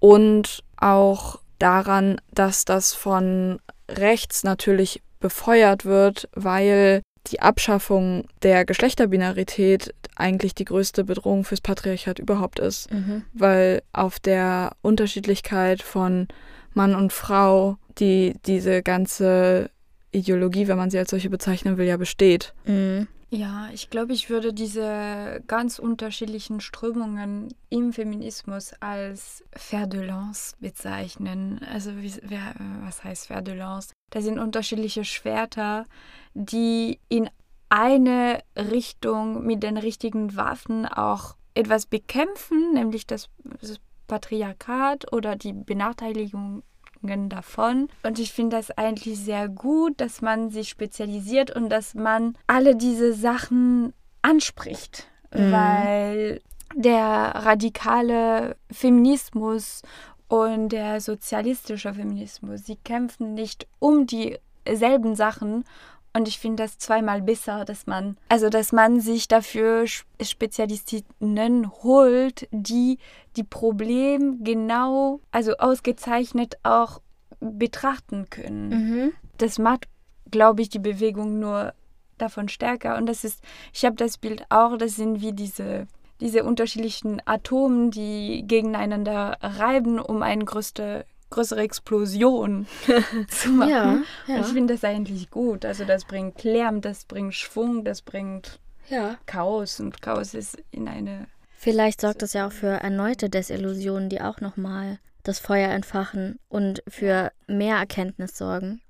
und 0.00 0.64
auch 0.76 1.38
daran, 1.60 2.20
dass 2.34 2.64
das 2.64 2.92
von 2.92 3.60
rechts 3.88 4.42
natürlich 4.42 5.00
befeuert 5.20 5.84
wird, 5.84 6.28
weil 6.34 7.02
die 7.28 7.40
Abschaffung 7.40 8.26
der 8.42 8.64
Geschlechterbinarität 8.64 9.92
eigentlich 10.14 10.54
die 10.54 10.64
größte 10.64 11.04
Bedrohung 11.04 11.44
fürs 11.44 11.60
Patriarchat 11.60 12.18
überhaupt 12.18 12.58
ist, 12.58 12.90
Mhm. 12.92 13.24
weil 13.32 13.82
auf 13.92 14.18
der 14.20 14.72
Unterschiedlichkeit 14.82 15.82
von 15.82 16.28
Mann 16.74 16.94
und 16.94 17.12
Frau, 17.12 17.78
die 17.98 18.34
diese 18.46 18.82
ganze 18.82 19.70
Ideologie, 20.12 20.68
wenn 20.68 20.76
man 20.76 20.90
sie 20.90 20.98
als 20.98 21.10
solche 21.10 21.28
bezeichnen 21.30 21.76
will, 21.78 21.86
ja 21.86 21.96
besteht. 21.96 22.54
Mhm. 22.64 23.08
Ja, 23.28 23.68
ich 23.74 23.90
glaube, 23.90 24.12
ich 24.12 24.30
würde 24.30 24.52
diese 24.54 25.42
ganz 25.48 25.80
unterschiedlichen 25.80 26.60
Strömungen 26.60 27.52
im 27.70 27.92
Feminismus 27.92 28.72
als 28.78 29.42
Fer 29.52 29.88
de 29.88 30.04
Lance 30.06 30.54
bezeichnen. 30.60 31.60
Also 31.72 31.90
wie, 31.96 32.12
wer, 32.22 32.54
was 32.84 33.02
heißt 33.02 33.26
Fer 33.26 33.42
de 33.42 33.56
Lance? 33.56 33.90
Das 34.10 34.24
sind 34.24 34.38
unterschiedliche 34.38 35.04
Schwerter, 35.04 35.86
die 36.34 37.00
in 37.08 37.28
eine 37.68 38.40
Richtung 38.56 39.44
mit 39.44 39.62
den 39.62 39.76
richtigen 39.76 40.36
Waffen 40.36 40.86
auch 40.86 41.36
etwas 41.54 41.86
bekämpfen, 41.86 42.74
nämlich 42.74 43.06
das, 43.06 43.28
das 43.60 43.80
Patriarchat 44.06 45.12
oder 45.12 45.36
die 45.36 45.52
Benachteiligung 45.52 46.62
davon. 47.02 47.88
Und 48.02 48.18
ich 48.18 48.32
finde 48.32 48.56
das 48.56 48.70
eigentlich 48.72 49.18
sehr 49.18 49.48
gut, 49.48 50.00
dass 50.00 50.22
man 50.22 50.50
sich 50.50 50.68
spezialisiert 50.68 51.54
und 51.54 51.68
dass 51.70 51.94
man 51.94 52.36
alle 52.48 52.74
diese 52.74 53.12
Sachen 53.12 53.92
anspricht, 54.22 55.08
Mhm. 55.32 55.52
weil 55.52 56.40
der 56.74 56.98
radikale 57.34 58.56
Feminismus 58.72 59.82
und 60.28 60.70
der 60.70 61.00
sozialistische 61.00 61.94
Feminismus, 61.94 62.66
sie 62.66 62.76
kämpfen 62.76 63.34
nicht 63.34 63.66
um 63.78 64.06
dieselben 64.06 65.14
Sachen. 65.14 65.64
Und 66.12 66.28
ich 66.28 66.38
finde 66.38 66.62
das 66.62 66.78
zweimal 66.78 67.20
besser, 67.20 67.66
dass 67.66 67.86
man, 67.86 68.16
also 68.30 68.48
dass 68.48 68.72
man 68.72 69.00
sich 69.00 69.28
dafür 69.28 69.84
Spezialistinnen 69.86 71.70
holt, 71.82 72.48
die 72.52 72.98
die 73.36 73.44
Problem 73.44 74.42
genau, 74.42 75.20
also 75.30 75.58
ausgezeichnet 75.58 76.56
auch 76.62 77.02
betrachten 77.40 78.30
können. 78.30 78.68
Mhm. 78.68 79.12
Das 79.36 79.58
macht, 79.58 79.88
glaube 80.30 80.62
ich, 80.62 80.70
die 80.70 80.78
Bewegung 80.78 81.38
nur 81.38 81.74
davon 82.16 82.48
stärker. 82.48 82.96
Und 82.96 83.06
das 83.06 83.24
ist, 83.24 83.42
ich 83.74 83.84
habe 83.84 83.96
das 83.96 84.18
Bild 84.18 84.46
auch, 84.48 84.76
das 84.78 84.96
sind 84.96 85.20
wie 85.20 85.32
diese, 85.32 85.86
diese 86.20 86.44
unterschiedlichen 86.44 87.20
Atomen, 87.24 87.90
die 87.90 88.44
gegeneinander 88.46 89.38
reiben, 89.40 89.98
um 89.98 90.22
eine 90.22 90.44
größte, 90.44 91.04
größere 91.30 91.60
Explosion 91.60 92.66
zu 93.28 93.50
machen. 93.50 93.70
Ja, 93.70 93.92
Und 93.92 94.04
ja. 94.26 94.40
ich 94.40 94.46
finde 94.46 94.74
das 94.74 94.84
eigentlich 94.84 95.30
gut. 95.30 95.64
Also 95.64 95.84
das 95.84 96.04
bringt 96.04 96.42
Lärm, 96.44 96.80
das 96.80 97.04
bringt 97.04 97.34
Schwung, 97.34 97.84
das 97.84 98.02
bringt 98.02 98.60
ja. 98.88 99.16
Chaos. 99.26 99.80
Und 99.80 100.00
Chaos 100.02 100.34
ist 100.34 100.58
in 100.70 100.88
eine 100.88 101.26
Vielleicht 101.58 102.02
sorgt 102.02 102.22
das 102.22 102.34
ja 102.34 102.46
auch 102.46 102.52
für 102.52 102.68
erneute 102.68 103.28
Desillusionen, 103.30 104.08
die 104.08 104.20
auch 104.20 104.40
nochmal 104.40 104.98
das 105.24 105.40
Feuer 105.40 105.70
entfachen 105.70 106.38
und 106.48 106.82
für 106.86 107.32
mehr 107.48 107.76
Erkenntnis 107.76 108.38
sorgen. 108.38 108.80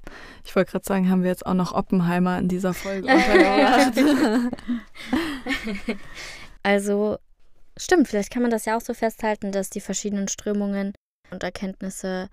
Ich 0.44 0.54
wollte 0.54 0.72
gerade 0.72 0.84
sagen, 0.84 1.08
haben 1.08 1.22
wir 1.22 1.30
jetzt 1.30 1.46
auch 1.46 1.54
noch 1.54 1.72
Oppenheimer 1.72 2.38
in 2.38 2.48
dieser 2.48 2.74
Folge 2.74 3.08
untergebracht. 3.12 3.92
Also, 6.66 7.18
Stimmt, 7.78 8.08
vielleicht 8.08 8.30
kann 8.30 8.42
man 8.42 8.50
das 8.50 8.64
ja 8.64 8.76
auch 8.76 8.80
so 8.80 8.94
festhalten, 8.94 9.52
dass 9.52 9.68
die 9.68 9.80
verschiedenen 9.80 10.28
Strömungen 10.28 10.94
und 11.30 11.42
Erkenntnisse, 11.42 12.28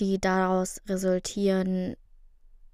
die 0.00 0.20
daraus 0.20 0.80
resultieren, 0.88 1.94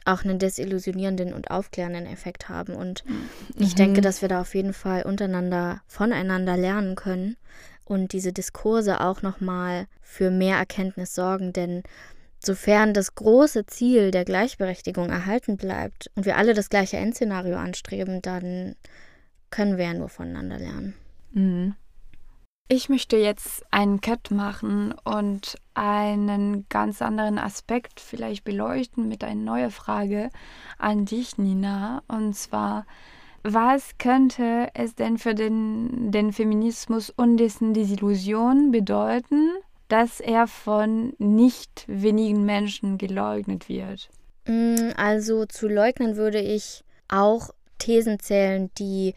auch 0.06 0.24
einen 0.24 0.38
desillusionierenden 0.38 1.34
und 1.34 1.50
aufklärenden 1.50 2.06
Effekt 2.06 2.48
haben. 2.48 2.74
Und 2.74 3.04
mhm. 3.04 3.28
ich 3.58 3.74
denke, 3.74 4.00
dass 4.00 4.22
wir 4.22 4.28
da 4.28 4.40
auf 4.40 4.54
jeden 4.54 4.72
Fall 4.72 5.02
untereinander 5.02 5.82
voneinander 5.86 6.56
lernen 6.56 6.94
können 6.94 7.36
und 7.84 8.12
diese 8.12 8.32
Diskurse 8.32 9.00
auch 9.00 9.20
nochmal 9.20 9.86
für 10.00 10.30
mehr 10.30 10.56
Erkenntnis 10.56 11.14
sorgen, 11.14 11.52
denn 11.52 11.82
sofern 12.38 12.94
das 12.94 13.16
große 13.16 13.66
Ziel 13.66 14.12
der 14.12 14.24
Gleichberechtigung 14.24 15.10
erhalten 15.10 15.56
bleibt 15.56 16.10
und 16.14 16.24
wir 16.24 16.36
alle 16.36 16.54
das 16.54 16.70
gleiche 16.70 16.96
Endszenario 16.96 17.56
anstreben, 17.56 18.22
dann 18.22 18.76
können 19.50 19.78
wir 19.78 19.86
ja 19.86 19.94
nur 19.94 20.08
voneinander 20.08 20.58
lernen. 20.58 20.94
Mhm. 21.32 21.74
Ich 22.68 22.88
möchte 22.88 23.16
jetzt 23.16 23.64
einen 23.70 24.00
Cut 24.00 24.32
machen 24.32 24.92
und 25.04 25.56
einen 25.74 26.66
ganz 26.68 27.00
anderen 27.00 27.38
Aspekt 27.38 28.00
vielleicht 28.00 28.42
beleuchten 28.42 29.06
mit 29.08 29.22
einer 29.22 29.40
neuen 29.40 29.70
Frage 29.70 30.30
an 30.76 31.04
dich, 31.04 31.38
Nina. 31.38 32.02
Und 32.08 32.34
zwar, 32.34 32.84
was 33.44 33.98
könnte 33.98 34.68
es 34.74 34.96
denn 34.96 35.16
für 35.16 35.36
den, 35.36 36.10
den 36.10 36.32
Feminismus 36.32 37.10
und 37.10 37.36
dessen 37.36 37.72
Desillusion 37.72 38.72
bedeuten, 38.72 39.50
dass 39.86 40.18
er 40.18 40.48
von 40.48 41.12
nicht 41.18 41.84
wenigen 41.86 42.44
Menschen 42.44 42.98
geleugnet 42.98 43.68
wird? 43.68 44.10
Mm, 44.48 44.90
also 44.96 45.46
zu 45.46 45.68
leugnen 45.68 46.16
würde 46.16 46.40
ich 46.40 46.82
auch 47.08 47.50
Thesen 47.78 48.20
zählen, 48.20 48.70
die 48.78 49.14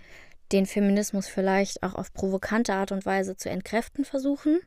den 0.52 0.66
Feminismus 0.66 1.28
vielleicht 1.28 1.84
auch 1.84 1.96
auf 1.96 2.14
provokante 2.14 2.74
Art 2.74 2.92
und 2.92 3.06
Weise 3.06 3.36
zu 3.36 3.50
entkräften 3.50 4.06
versuchen. 4.06 4.60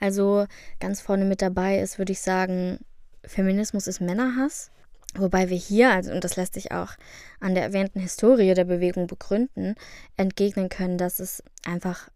Also 0.00 0.46
ganz 0.80 1.00
vorne 1.00 1.24
mit 1.24 1.42
dabei 1.42 1.78
ist, 1.78 1.98
würde 1.98 2.12
ich 2.12 2.20
sagen, 2.20 2.80
Feminismus 3.24 3.86
ist 3.86 4.00
Männerhass. 4.00 4.70
Wobei 5.14 5.50
wir 5.50 5.56
hier, 5.56 5.90
also, 5.90 6.10
und 6.10 6.24
das 6.24 6.36
lässt 6.36 6.54
sich 6.54 6.72
auch 6.72 6.94
an 7.38 7.54
der 7.54 7.64
erwähnten 7.64 8.00
Historie 8.00 8.54
der 8.54 8.64
Bewegung 8.64 9.06
begründen, 9.06 9.74
entgegnen 10.16 10.70
können, 10.70 10.96
dass 10.96 11.20
es 11.20 11.42
einfach 11.66 12.08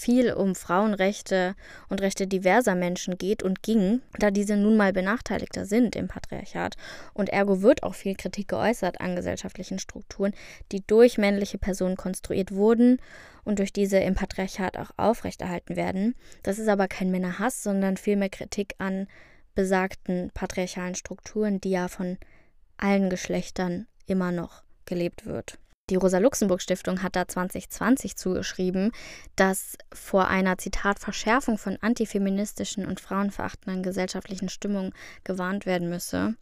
viel 0.00 0.32
um 0.32 0.54
Frauenrechte 0.54 1.54
und 1.90 2.00
Rechte 2.00 2.26
diverser 2.26 2.74
Menschen 2.74 3.18
geht 3.18 3.42
und 3.42 3.62
ging, 3.62 4.00
da 4.18 4.30
diese 4.30 4.56
nun 4.56 4.78
mal 4.78 4.94
benachteiligter 4.94 5.66
sind 5.66 5.94
im 5.94 6.08
Patriarchat. 6.08 6.76
Und 7.12 7.28
ergo 7.28 7.60
wird 7.60 7.82
auch 7.82 7.94
viel 7.94 8.14
Kritik 8.14 8.48
geäußert 8.48 9.00
an 9.00 9.14
gesellschaftlichen 9.14 9.78
Strukturen, 9.78 10.32
die 10.72 10.82
durch 10.86 11.18
männliche 11.18 11.58
Personen 11.58 11.96
konstruiert 11.96 12.52
wurden 12.52 12.98
und 13.44 13.58
durch 13.58 13.74
diese 13.74 13.98
im 13.98 14.14
Patriarchat 14.14 14.78
auch 14.78 14.90
aufrechterhalten 14.96 15.76
werden. 15.76 16.14
Das 16.42 16.58
ist 16.58 16.68
aber 16.68 16.88
kein 16.88 17.10
Männerhass, 17.10 17.62
sondern 17.62 17.98
vielmehr 17.98 18.30
Kritik 18.30 18.74
an 18.78 19.06
besagten 19.54 20.30
patriarchalen 20.32 20.94
Strukturen, 20.94 21.60
die 21.60 21.70
ja 21.70 21.88
von 21.88 22.16
allen 22.78 23.10
Geschlechtern 23.10 23.86
immer 24.06 24.32
noch 24.32 24.62
gelebt 24.86 25.26
wird. 25.26 25.58
Die 25.90 25.96
Rosa-Luxemburg-Stiftung 25.96 27.02
hat 27.02 27.16
da 27.16 27.26
2020 27.26 28.16
zugeschrieben, 28.16 28.92
dass 29.34 29.76
vor 29.92 30.28
einer 30.28 30.56
Zitat 30.56 31.00
Verschärfung 31.00 31.58
von 31.58 31.76
antifeministischen 31.80 32.86
und 32.86 33.00
frauenverachtenden 33.00 33.82
gesellschaftlichen 33.82 34.48
Stimmungen 34.48 34.94
gewarnt 35.24 35.66
werden 35.66 35.90
müsse 35.90 36.36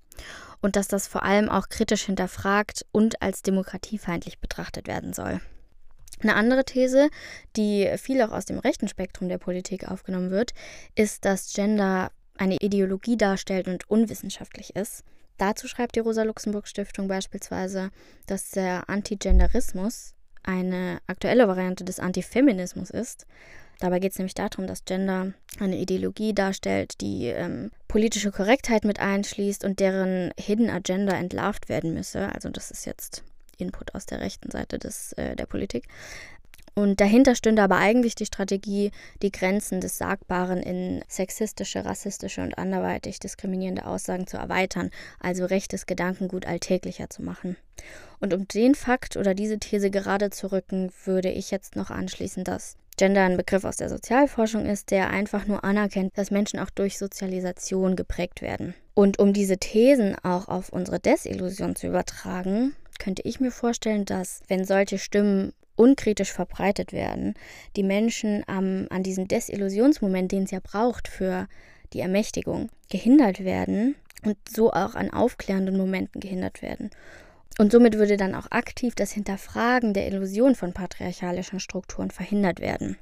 und 0.60 0.76
dass 0.76 0.86
das 0.86 1.08
vor 1.08 1.22
allem 1.22 1.48
auch 1.48 1.70
kritisch 1.70 2.02
hinterfragt 2.02 2.84
und 2.92 3.22
als 3.22 3.40
demokratiefeindlich 3.40 4.38
betrachtet 4.38 4.86
werden 4.86 5.14
soll. 5.14 5.40
Eine 6.20 6.34
andere 6.34 6.64
These, 6.64 7.08
die 7.56 7.88
viel 7.96 8.20
auch 8.22 8.32
aus 8.32 8.44
dem 8.44 8.58
rechten 8.58 8.88
Spektrum 8.88 9.28
der 9.28 9.38
Politik 9.38 9.88
aufgenommen 9.88 10.30
wird, 10.30 10.52
ist, 10.94 11.24
dass 11.24 11.52
Gender 11.54 12.10
eine 12.36 12.56
Ideologie 12.56 13.16
darstellt 13.16 13.66
und 13.66 13.88
unwissenschaftlich 13.88 14.76
ist. 14.76 15.04
Dazu 15.38 15.68
schreibt 15.68 15.94
die 15.96 16.00
Rosa-Luxemburg-Stiftung 16.00 17.08
beispielsweise, 17.08 17.90
dass 18.26 18.50
der 18.50 18.88
Antigenderismus 18.90 20.14
eine 20.42 21.00
aktuelle 21.06 21.46
Variante 21.48 21.84
des 21.84 22.00
Antifeminismus 22.00 22.90
ist. 22.90 23.26
Dabei 23.80 24.00
geht 24.00 24.12
es 24.12 24.18
nämlich 24.18 24.34
darum, 24.34 24.66
dass 24.66 24.84
Gender 24.84 25.32
eine 25.60 25.76
Ideologie 25.76 26.34
darstellt, 26.34 27.00
die 27.00 27.26
ähm, 27.26 27.70
politische 27.86 28.32
Korrektheit 28.32 28.84
mit 28.84 28.98
einschließt 28.98 29.64
und 29.64 29.78
deren 29.78 30.32
Hidden 30.38 30.68
Agenda 30.68 31.12
entlarvt 31.16 31.68
werden 31.68 31.94
müsse. 31.94 32.32
Also 32.34 32.50
das 32.50 32.72
ist 32.72 32.86
jetzt 32.86 33.22
Input 33.56 33.94
aus 33.94 34.06
der 34.06 34.20
rechten 34.20 34.50
Seite 34.50 34.78
des, 34.78 35.12
äh, 35.12 35.36
der 35.36 35.46
Politik. 35.46 35.86
Und 36.78 37.00
dahinter 37.00 37.34
stünde 37.34 37.62
aber 37.62 37.78
eigentlich 37.78 38.14
die 38.14 38.26
Strategie, 38.26 38.92
die 39.20 39.32
Grenzen 39.32 39.80
des 39.80 39.98
Sagbaren 39.98 40.62
in 40.62 41.02
sexistische, 41.08 41.84
rassistische 41.84 42.40
und 42.40 42.56
anderweitig 42.56 43.18
diskriminierende 43.18 43.84
Aussagen 43.84 44.28
zu 44.28 44.36
erweitern, 44.36 44.92
also 45.18 45.44
rechtes 45.44 45.86
Gedankengut 45.86 46.46
alltäglicher 46.46 47.10
zu 47.10 47.24
machen. 47.24 47.56
Und 48.20 48.32
um 48.32 48.46
den 48.46 48.76
Fakt 48.76 49.16
oder 49.16 49.34
diese 49.34 49.58
These 49.58 49.90
gerade 49.90 50.30
zu 50.30 50.52
rücken, 50.52 50.92
würde 51.04 51.32
ich 51.32 51.50
jetzt 51.50 51.74
noch 51.74 51.90
anschließen, 51.90 52.44
dass 52.44 52.76
Gender 52.96 53.24
ein 53.24 53.36
Begriff 53.36 53.64
aus 53.64 53.76
der 53.76 53.88
Sozialforschung 53.88 54.64
ist, 54.64 54.92
der 54.92 55.10
einfach 55.10 55.48
nur 55.48 55.64
anerkennt, 55.64 56.16
dass 56.16 56.30
Menschen 56.30 56.60
auch 56.60 56.70
durch 56.70 56.96
Sozialisation 56.96 57.96
geprägt 57.96 58.40
werden. 58.40 58.74
Und 58.94 59.18
um 59.18 59.32
diese 59.32 59.58
Thesen 59.58 60.14
auch 60.22 60.46
auf 60.46 60.68
unsere 60.68 61.00
Desillusion 61.00 61.74
zu 61.74 61.88
übertragen, 61.88 62.76
könnte 63.00 63.22
ich 63.24 63.40
mir 63.40 63.50
vorstellen, 63.50 64.04
dass 64.04 64.42
wenn 64.46 64.64
solche 64.64 64.98
Stimmen 64.98 65.52
unkritisch 65.78 66.32
verbreitet 66.32 66.92
werden, 66.92 67.34
die 67.76 67.82
Menschen 67.82 68.44
ähm, 68.48 68.86
an 68.90 69.02
diesem 69.02 69.28
Desillusionsmoment, 69.28 70.32
den 70.32 70.44
es 70.44 70.50
ja 70.50 70.60
braucht 70.62 71.08
für 71.08 71.46
die 71.92 72.00
Ermächtigung, 72.00 72.70
gehindert 72.90 73.44
werden 73.44 73.94
und 74.24 74.36
so 74.48 74.72
auch 74.72 74.94
an 74.94 75.10
aufklärenden 75.10 75.76
Momenten 75.76 76.20
gehindert 76.20 76.62
werden. 76.62 76.90
Und 77.58 77.72
somit 77.72 77.96
würde 77.96 78.16
dann 78.16 78.34
auch 78.34 78.50
aktiv 78.50 78.94
das 78.94 79.12
Hinterfragen 79.12 79.94
der 79.94 80.06
Illusion 80.08 80.54
von 80.54 80.72
patriarchalischen 80.72 81.60
Strukturen 81.60 82.10
verhindert 82.10 82.60
werden. 82.60 82.96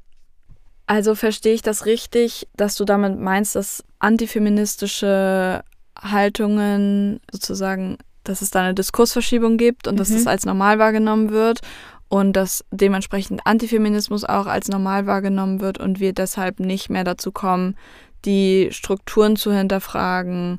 Also 0.86 1.14
verstehe 1.14 1.54
ich 1.54 1.62
das 1.62 1.84
richtig, 1.84 2.46
dass 2.56 2.76
du 2.76 2.84
damit 2.84 3.18
meinst, 3.18 3.56
dass 3.56 3.84
antifeministische 3.98 5.64
Haltungen 5.98 7.20
sozusagen, 7.32 7.98
dass 8.22 8.40
es 8.40 8.50
da 8.50 8.62
eine 8.62 8.74
Diskursverschiebung 8.74 9.56
gibt 9.56 9.88
und 9.88 9.94
mhm. 9.94 9.98
dass 9.98 10.12
das 10.12 10.26
als 10.26 10.44
normal 10.44 10.78
wahrgenommen 10.78 11.30
wird 11.30 11.60
und 12.08 12.34
dass 12.34 12.64
dementsprechend 12.70 13.42
Antifeminismus 13.44 14.24
auch 14.24 14.46
als 14.46 14.68
normal 14.68 15.06
wahrgenommen 15.06 15.60
wird 15.60 15.78
und 15.78 16.00
wir 16.00 16.12
deshalb 16.12 16.60
nicht 16.60 16.90
mehr 16.90 17.04
dazu 17.04 17.32
kommen, 17.32 17.76
die 18.24 18.68
Strukturen 18.72 19.36
zu 19.36 19.52
hinterfragen, 19.52 20.58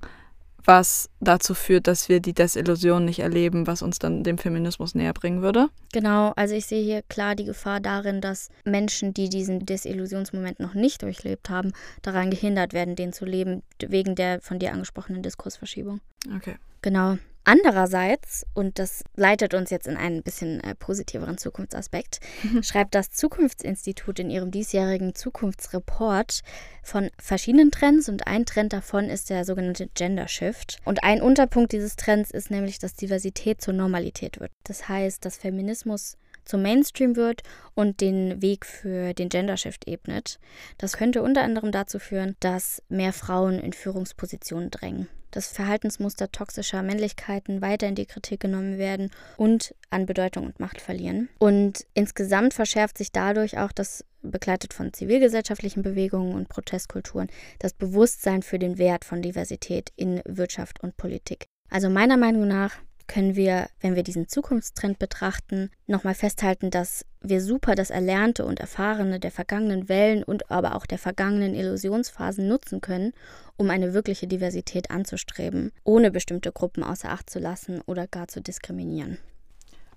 was 0.67 1.09
dazu 1.21 1.53
führt, 1.53 1.87
dass 1.87 2.09
wir 2.09 2.19
die 2.19 2.33
Desillusion 2.33 3.05
nicht 3.05 3.19
erleben, 3.19 3.67
was 3.67 3.81
uns 3.81 3.99
dann 3.99 4.23
dem 4.23 4.37
Feminismus 4.37 4.95
näher 4.95 5.13
bringen 5.13 5.41
würde. 5.41 5.69
Genau, 5.93 6.33
also 6.35 6.55
ich 6.55 6.65
sehe 6.65 6.83
hier 6.83 7.03
klar 7.03 7.35
die 7.35 7.45
Gefahr 7.45 7.79
darin, 7.79 8.19
dass 8.19 8.49
Menschen, 8.65 9.13
die 9.13 9.29
diesen 9.29 9.65
Desillusionsmoment 9.65 10.59
noch 10.59 10.73
nicht 10.73 11.03
durchlebt 11.03 11.49
haben, 11.49 11.71
daran 12.01 12.29
gehindert 12.29 12.73
werden, 12.73 12.97
den 12.97 13.13
zu 13.13 13.23
leben, 13.23 13.63
wegen 13.79 14.15
der 14.15 14.41
von 14.41 14.59
dir 14.59 14.73
angesprochenen 14.73 15.23
Diskursverschiebung. 15.23 16.01
Okay. 16.35 16.55
Genau. 16.81 17.17
Andererseits, 17.47 18.45
und 18.55 18.77
das 18.77 19.05
leitet 19.15 19.53
uns 19.53 19.69
jetzt 19.69 19.87
in 19.87 19.95
einen 19.95 20.21
bisschen 20.21 20.59
äh, 20.59 20.75
positiveren 20.75 21.37
Zukunftsaspekt, 21.37 22.19
schreibt 22.61 22.93
das 22.93 23.09
Zukunftsinstitut 23.11 24.19
in 24.19 24.29
ihrem 24.29 24.51
diesjährigen 24.51 25.15
Zukunftsreport 25.15 26.41
von 26.83 27.09
verschiedenen 27.17 27.71
Trends 27.71 28.09
und 28.09 28.27
ein 28.27 28.45
Trend 28.45 28.73
davon 28.73 29.09
ist 29.09 29.29
der 29.29 29.45
sogenannte 29.45 29.87
Gender 29.93 30.27
Shift. 30.27 30.79
Und 30.83 31.05
ein 31.05 31.21
Unterpunkt 31.21 31.71
dieses 31.71 31.95
Trends 31.95 32.31
ist 32.31 32.51
nämlich, 32.51 32.79
dass 32.79 32.95
Diversität 32.95 33.61
zur 33.61 33.73
Normalität 33.73 34.41
wird. 34.41 34.51
Das 34.65 34.89
heißt, 34.89 35.23
dass 35.23 35.37
Feminismus 35.37 36.17
zum 36.43 36.61
Mainstream 36.61 37.15
wird 37.15 37.43
und 37.75 38.01
den 38.01 38.41
Weg 38.41 38.65
für 38.65 39.13
den 39.13 39.29
Gender 39.29 39.55
Shift 39.55 39.87
ebnet. 39.87 40.37
Das 40.77 40.97
könnte 40.97 41.21
unter 41.21 41.43
anderem 41.43 41.71
dazu 41.71 41.97
führen, 41.97 42.35
dass 42.41 42.83
mehr 42.89 43.13
Frauen 43.13 43.57
in 43.57 43.71
Führungspositionen 43.71 44.69
drängen 44.69 45.07
dass 45.31 45.47
Verhaltensmuster 45.47 46.31
toxischer 46.31 46.83
Männlichkeiten 46.83 47.61
weiter 47.61 47.87
in 47.87 47.95
die 47.95 48.05
Kritik 48.05 48.39
genommen 48.39 48.77
werden 48.77 49.11
und 49.37 49.75
an 49.89 50.05
Bedeutung 50.05 50.45
und 50.45 50.59
Macht 50.59 50.81
verlieren. 50.81 51.29
Und 51.39 51.85
insgesamt 51.93 52.53
verschärft 52.53 52.97
sich 52.97 53.11
dadurch 53.11 53.57
auch 53.57 53.71
das 53.71 54.03
begleitet 54.21 54.73
von 54.73 54.93
zivilgesellschaftlichen 54.93 55.83
Bewegungen 55.83 56.33
und 56.33 56.49
Protestkulturen, 56.49 57.29
das 57.59 57.73
Bewusstsein 57.73 58.43
für 58.43 58.59
den 58.59 58.77
Wert 58.77 59.05
von 59.05 59.21
Diversität 59.21 59.91
in 59.95 60.21
Wirtschaft 60.25 60.81
und 60.83 60.97
Politik. 60.97 61.45
Also 61.69 61.89
meiner 61.89 62.17
Meinung 62.17 62.47
nach 62.47 62.77
können 63.07 63.35
wir, 63.35 63.69
wenn 63.79 63.95
wir 63.95 64.03
diesen 64.03 64.27
Zukunftstrend 64.27 64.99
betrachten, 64.99 65.69
nochmal 65.85 66.13
festhalten, 66.13 66.69
dass 66.69 67.05
wir 67.21 67.41
super 67.41 67.75
das 67.75 67.89
Erlernte 67.89 68.45
und 68.45 68.59
Erfahrene 68.59 69.19
der 69.19 69.31
vergangenen 69.31 69.89
Wellen 69.89 70.23
und 70.23 70.51
aber 70.51 70.75
auch 70.75 70.85
der 70.85 70.97
vergangenen 70.97 71.55
Illusionsphasen 71.55 72.47
nutzen 72.47 72.81
können, 72.81 73.13
um 73.55 73.69
eine 73.69 73.93
wirkliche 73.93 74.27
Diversität 74.27 74.91
anzustreben, 74.91 75.71
ohne 75.83 76.11
bestimmte 76.11 76.51
Gruppen 76.51 76.83
außer 76.83 77.09
Acht 77.09 77.29
zu 77.29 77.39
lassen 77.39 77.81
oder 77.85 78.07
gar 78.07 78.27
zu 78.27 78.41
diskriminieren. 78.41 79.17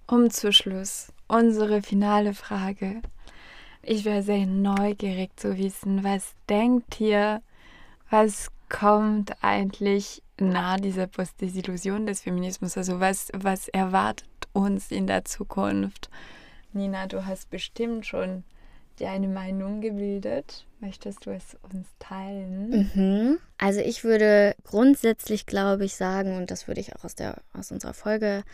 Um 0.06 0.30
zu 0.30 0.52
Schluss 0.52 1.12
unsere 1.28 1.82
finale 1.82 2.34
Frage. 2.34 3.02
Ich 3.82 4.04
wäre 4.04 4.22
sehr 4.22 4.46
neugierig 4.46 5.30
zu 5.38 5.56
wissen, 5.56 6.04
was 6.04 6.34
denkt 6.48 7.00
ihr, 7.00 7.42
was 8.10 8.50
kommt 8.68 9.32
eigentlich 9.42 10.22
nah 10.40 10.76
dieser 10.76 11.06
Postdesillusion 11.06 12.06
des 12.06 12.22
Feminismus? 12.22 12.76
Also 12.76 13.00
was, 13.00 13.28
was 13.34 13.68
erwartet 13.68 14.28
uns 14.52 14.90
in 14.90 15.06
der 15.06 15.24
Zukunft? 15.24 16.10
Nina, 16.72 17.06
du 17.06 17.26
hast 17.26 17.50
bestimmt 17.50 18.06
schon 18.06 18.44
dir 18.98 19.10
eine 19.10 19.28
Meinung 19.28 19.80
gebildet. 19.80 20.66
Möchtest 20.78 21.26
du 21.26 21.30
es 21.30 21.56
uns 21.72 21.88
teilen? 21.98 22.90
Mhm. 22.94 23.38
Also 23.58 23.80
ich 23.80 24.04
würde 24.04 24.54
grundsätzlich, 24.64 25.46
glaube 25.46 25.84
ich, 25.84 25.94
sagen, 25.94 26.36
und 26.36 26.50
das 26.50 26.68
würde 26.68 26.80
ich 26.80 26.94
auch 26.94 27.04
aus, 27.04 27.14
der, 27.14 27.42
aus 27.52 27.72
unserer 27.72 27.94
Folge 27.94 28.44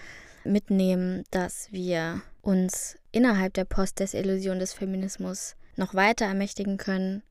mitnehmen, 0.44 1.24
dass 1.30 1.72
wir 1.72 2.22
uns 2.42 2.96
innerhalb 3.12 3.54
der 3.54 3.64
Postdesillusion 3.64 4.58
des 4.58 4.72
Feminismus 4.72 5.56
noch 5.76 5.94
weiter 5.94 6.26
ermächtigen 6.26 6.78
können, 6.78 7.22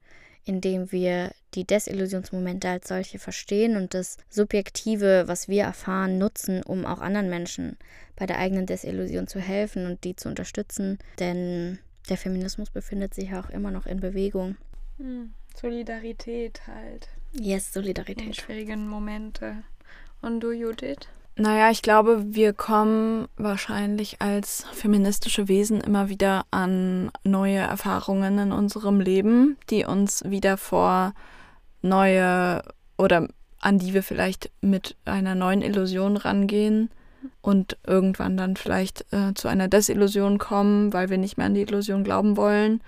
indem 0.45 0.91
wir 0.91 1.31
die 1.55 1.65
Desillusionsmomente 1.65 2.69
als 2.69 2.87
solche 2.87 3.19
verstehen 3.19 3.75
und 3.77 3.93
das 3.93 4.17
Subjektive, 4.29 5.23
was 5.27 5.47
wir 5.47 5.63
erfahren, 5.63 6.17
nutzen, 6.17 6.63
um 6.63 6.85
auch 6.85 7.01
anderen 7.01 7.29
Menschen 7.29 7.77
bei 8.15 8.25
der 8.25 8.39
eigenen 8.39 8.65
Desillusion 8.65 9.27
zu 9.27 9.39
helfen 9.39 9.85
und 9.85 10.03
die 10.03 10.15
zu 10.15 10.29
unterstützen. 10.29 10.99
Denn 11.19 11.79
der 12.09 12.17
Feminismus 12.17 12.69
befindet 12.69 13.13
sich 13.13 13.33
auch 13.33 13.49
immer 13.49 13.71
noch 13.71 13.85
in 13.85 13.99
Bewegung. 13.99 14.55
Hm, 14.97 15.33
Solidarität 15.55 16.61
halt. 16.67 17.09
Yes, 17.33 17.73
Solidarität. 17.73 18.27
In 18.27 18.33
schwierigen 18.33 18.87
Momente. 18.87 19.63
Und 20.21 20.39
du, 20.41 20.51
Judith? 20.51 21.07
Naja, 21.37 21.69
ich 21.69 21.81
glaube, 21.81 22.23
wir 22.33 22.53
kommen 22.53 23.27
wahrscheinlich 23.35 24.21
als 24.21 24.65
feministische 24.71 25.49
Wesen 25.49 25.81
immer 25.81 26.07
wieder 26.07 26.45
an 26.49 27.11
neue 27.25 27.57
Erfahrungen 27.57 28.37
in 28.39 28.51
unserem 28.53 29.01
Leben, 29.01 29.57
die 29.69 29.83
uns 29.83 30.23
wieder 30.25 30.55
vor 30.55 31.13
neue 31.81 32.61
oder 32.97 33.27
an 33.59 33.79
die 33.79 33.93
wir 33.93 34.01
vielleicht 34.01 34.49
mit 34.61 34.95
einer 35.03 35.35
neuen 35.35 35.61
Illusion 35.61 36.15
rangehen 36.15 36.89
und 37.41 37.77
irgendwann 37.85 38.37
dann 38.37 38.55
vielleicht 38.55 39.05
äh, 39.11 39.33
zu 39.33 39.49
einer 39.49 39.67
Desillusion 39.67 40.37
kommen, 40.37 40.93
weil 40.93 41.09
wir 41.09 41.17
nicht 41.17 41.35
mehr 41.35 41.47
an 41.47 41.53
die 41.53 41.63
Illusion 41.63 42.05
glauben 42.05 42.37
wollen, 42.37 42.81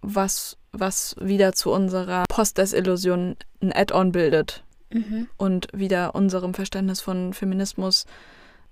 was, 0.00 0.56
was 0.72 1.14
wieder 1.20 1.52
zu 1.52 1.70
unserer 1.70 2.24
Post-Desillusion 2.28 3.36
ein 3.60 3.72
Add-on 3.72 4.10
bildet 4.10 4.64
mhm. 4.94 5.28
und 5.36 5.68
wieder 5.72 6.14
unserem 6.14 6.54
Verständnis 6.54 7.00
von 7.00 7.32
Feminismus 7.32 8.06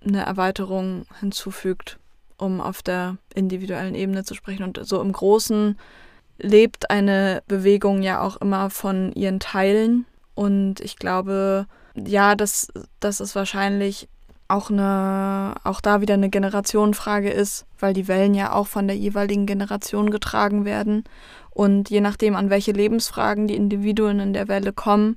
eine 0.05 0.24
Erweiterung 0.24 1.05
hinzufügt, 1.20 1.98
um 2.38 2.60
auf 2.60 2.82
der 2.82 3.16
individuellen 3.34 3.94
Ebene 3.94 4.24
zu 4.24 4.34
sprechen. 4.34 4.62
Und 4.62 4.80
so 4.82 5.01
im 5.01 5.12
Großen 5.12 5.78
lebt 6.38 6.90
eine 6.90 7.42
Bewegung 7.48 8.02
ja 8.02 8.20
auch 8.20 8.36
immer 8.38 8.70
von 8.70 9.12
ihren 9.12 9.40
Teilen. 9.40 10.06
Und 10.34 10.80
ich 10.80 10.97
glaube, 10.97 11.66
ja, 11.94 12.34
dass, 12.34 12.68
dass 12.98 13.20
es 13.20 13.34
wahrscheinlich 13.34 14.09
auch 14.48 14.70
eine, 14.70 15.55
auch 15.64 15.80
da 15.80 16.01
wieder 16.01 16.14
eine 16.14 16.28
Generationenfrage 16.28 17.30
ist, 17.30 17.66
weil 17.78 17.92
die 17.94 18.09
Wellen 18.09 18.34
ja 18.34 18.52
auch 18.52 18.66
von 18.66 18.88
der 18.88 18.97
jeweiligen 18.97 19.47
Generation 19.47 20.10
getragen 20.10 20.64
werden. 20.64 21.05
Und 21.51 21.90
je 21.90 22.01
nachdem, 22.01 22.34
an 22.36 22.51
welche 22.51 22.72
Lebensfragen 22.72 23.47
die 23.47 23.55
Individuen 23.55 24.18
in 24.18 24.32
der 24.32 24.48
Welle 24.48 24.72
kommen, 24.72 25.16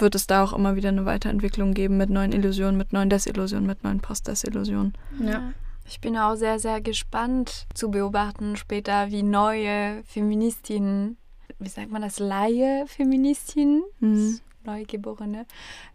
wird 0.00 0.14
es 0.14 0.26
da 0.26 0.42
auch 0.42 0.52
immer 0.52 0.76
wieder 0.76 0.88
eine 0.88 1.04
Weiterentwicklung 1.04 1.74
geben 1.74 1.96
mit 1.96 2.10
neuen 2.10 2.32
Illusionen, 2.32 2.76
mit 2.76 2.92
neuen 2.92 3.10
Desillusionen, 3.10 3.66
mit 3.66 3.84
neuen 3.84 4.00
Post-Desillusionen. 4.00 4.94
Ja. 5.20 5.52
Ich 5.88 6.00
bin 6.00 6.16
auch 6.16 6.34
sehr, 6.34 6.58
sehr 6.58 6.80
gespannt 6.80 7.66
zu 7.74 7.90
beobachten 7.90 8.56
später, 8.56 9.10
wie 9.10 9.22
neue 9.22 10.02
Feministinnen, 10.04 11.16
wie 11.58 11.68
sagt 11.68 11.90
man 11.90 12.02
das, 12.02 12.18
Laie-Feministinnen, 12.18 13.84
mhm. 14.00 14.40
Neugeborene, 14.64 15.46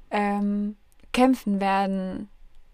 ähm, 0.10 0.78
kämpfen 1.12 1.60
werden 1.60 2.30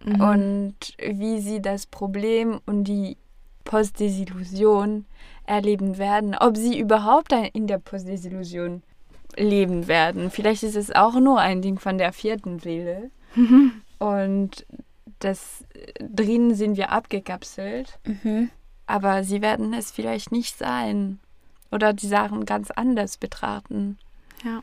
mhm. 0.06 0.22
und 0.22 0.76
wie 1.00 1.40
sie 1.40 1.60
das 1.60 1.88
Problem 1.88 2.60
und 2.68 2.84
die 2.84 3.18
Postdesillusion 3.64 5.06
erleben 5.46 5.98
werden, 5.98 6.36
ob 6.36 6.56
sie 6.56 6.80
überhaupt 6.80 7.34
in 7.54 7.68
der 7.68 7.80
Postdesillusion 7.80 8.84
leben 9.38 9.88
werden. 9.88 10.32
Vielleicht 10.32 10.64
ist 10.64 10.76
es 10.76 10.92
auch 10.92 11.20
nur 11.20 11.40
ein 11.40 11.62
Ding 11.62 11.80
von 11.80 11.98
der 11.98 12.14
vierten 12.14 12.60
Seele. 12.60 13.12
Mhm. 13.36 13.72
Und 14.00 14.66
das 15.20 15.64
drinnen 16.00 16.56
sind 16.56 16.78
wir 16.78 16.92
abgekapselt. 16.92 18.00
Mhm. 18.06 18.50
Aber 18.86 19.24
sie 19.24 19.42
werden 19.42 19.74
es 19.74 19.92
vielleicht 19.92 20.32
nicht 20.32 20.58
sein. 20.58 21.20
Oder 21.72 21.94
die 21.94 22.08
Sachen 22.08 22.46
ganz 22.46 22.72
anders 22.72 23.18
betrachten. 23.18 23.98
Ja. 24.44 24.62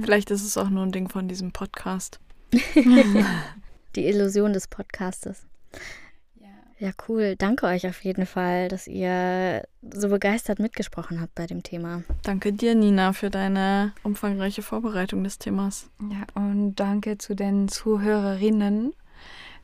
Vielleicht 0.00 0.30
ist 0.30 0.44
es 0.44 0.56
auch 0.56 0.70
nur 0.70 0.84
ein 0.84 0.92
Ding 0.92 1.08
von 1.08 1.28
diesem 1.28 1.52
Podcast. 1.52 2.20
die 3.96 4.06
Illusion 4.06 4.52
des 4.52 4.68
Podcastes. 4.68 5.44
Ja. 6.78 6.90
cool. 7.08 7.36
Danke 7.36 7.66
euch 7.66 7.86
auf 7.86 8.02
jeden 8.04 8.26
Fall, 8.26 8.68
dass 8.68 8.86
ihr 8.86 9.66
so 9.82 10.08
begeistert 10.08 10.58
mitgesprochen 10.58 11.20
habt 11.20 11.34
bei 11.34 11.46
dem 11.46 11.62
Thema. 11.62 12.02
Danke 12.22 12.52
dir, 12.52 12.74
Nina, 12.74 13.12
für 13.12 13.30
deine 13.30 13.92
umfangreiche 14.02 14.62
Vorbereitung 14.62 15.24
des 15.24 15.38
Themas. 15.38 15.90
Ja, 16.00 16.26
und 16.34 16.76
danke 16.76 17.18
zu 17.18 17.34
den 17.34 17.68
Zuhörerinnen. 17.68 18.92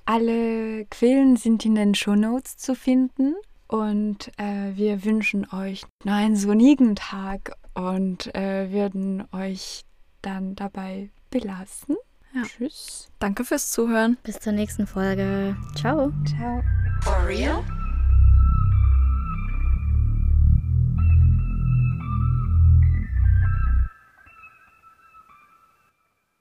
Alle 0.06 0.84
Quellen 0.86 1.36
sind 1.36 1.64
in 1.64 1.74
den 1.74 1.94
Shownotes 1.94 2.56
zu 2.56 2.74
finden. 2.74 3.34
Und 3.66 4.30
äh, 4.36 4.76
wir 4.76 5.04
wünschen 5.04 5.46
euch 5.52 5.84
noch 6.04 6.12
einen 6.12 6.36
sonnigen 6.36 6.96
Tag 6.96 7.56
und 7.74 8.34
äh, 8.34 8.70
würden 8.70 9.24
euch 9.32 9.84
dann 10.22 10.54
dabei 10.54 11.10
belassen. 11.30 11.96
Ja. 12.34 12.42
Tschüss. 12.42 13.08
Danke 13.18 13.44
fürs 13.44 13.70
Zuhören. 13.70 14.16
Bis 14.24 14.40
zur 14.40 14.52
nächsten 14.52 14.86
Folge. 14.86 15.56
Ciao. 15.76 16.12
Ciao. 16.26 16.62
For 17.02 17.26
real? 17.26 17.62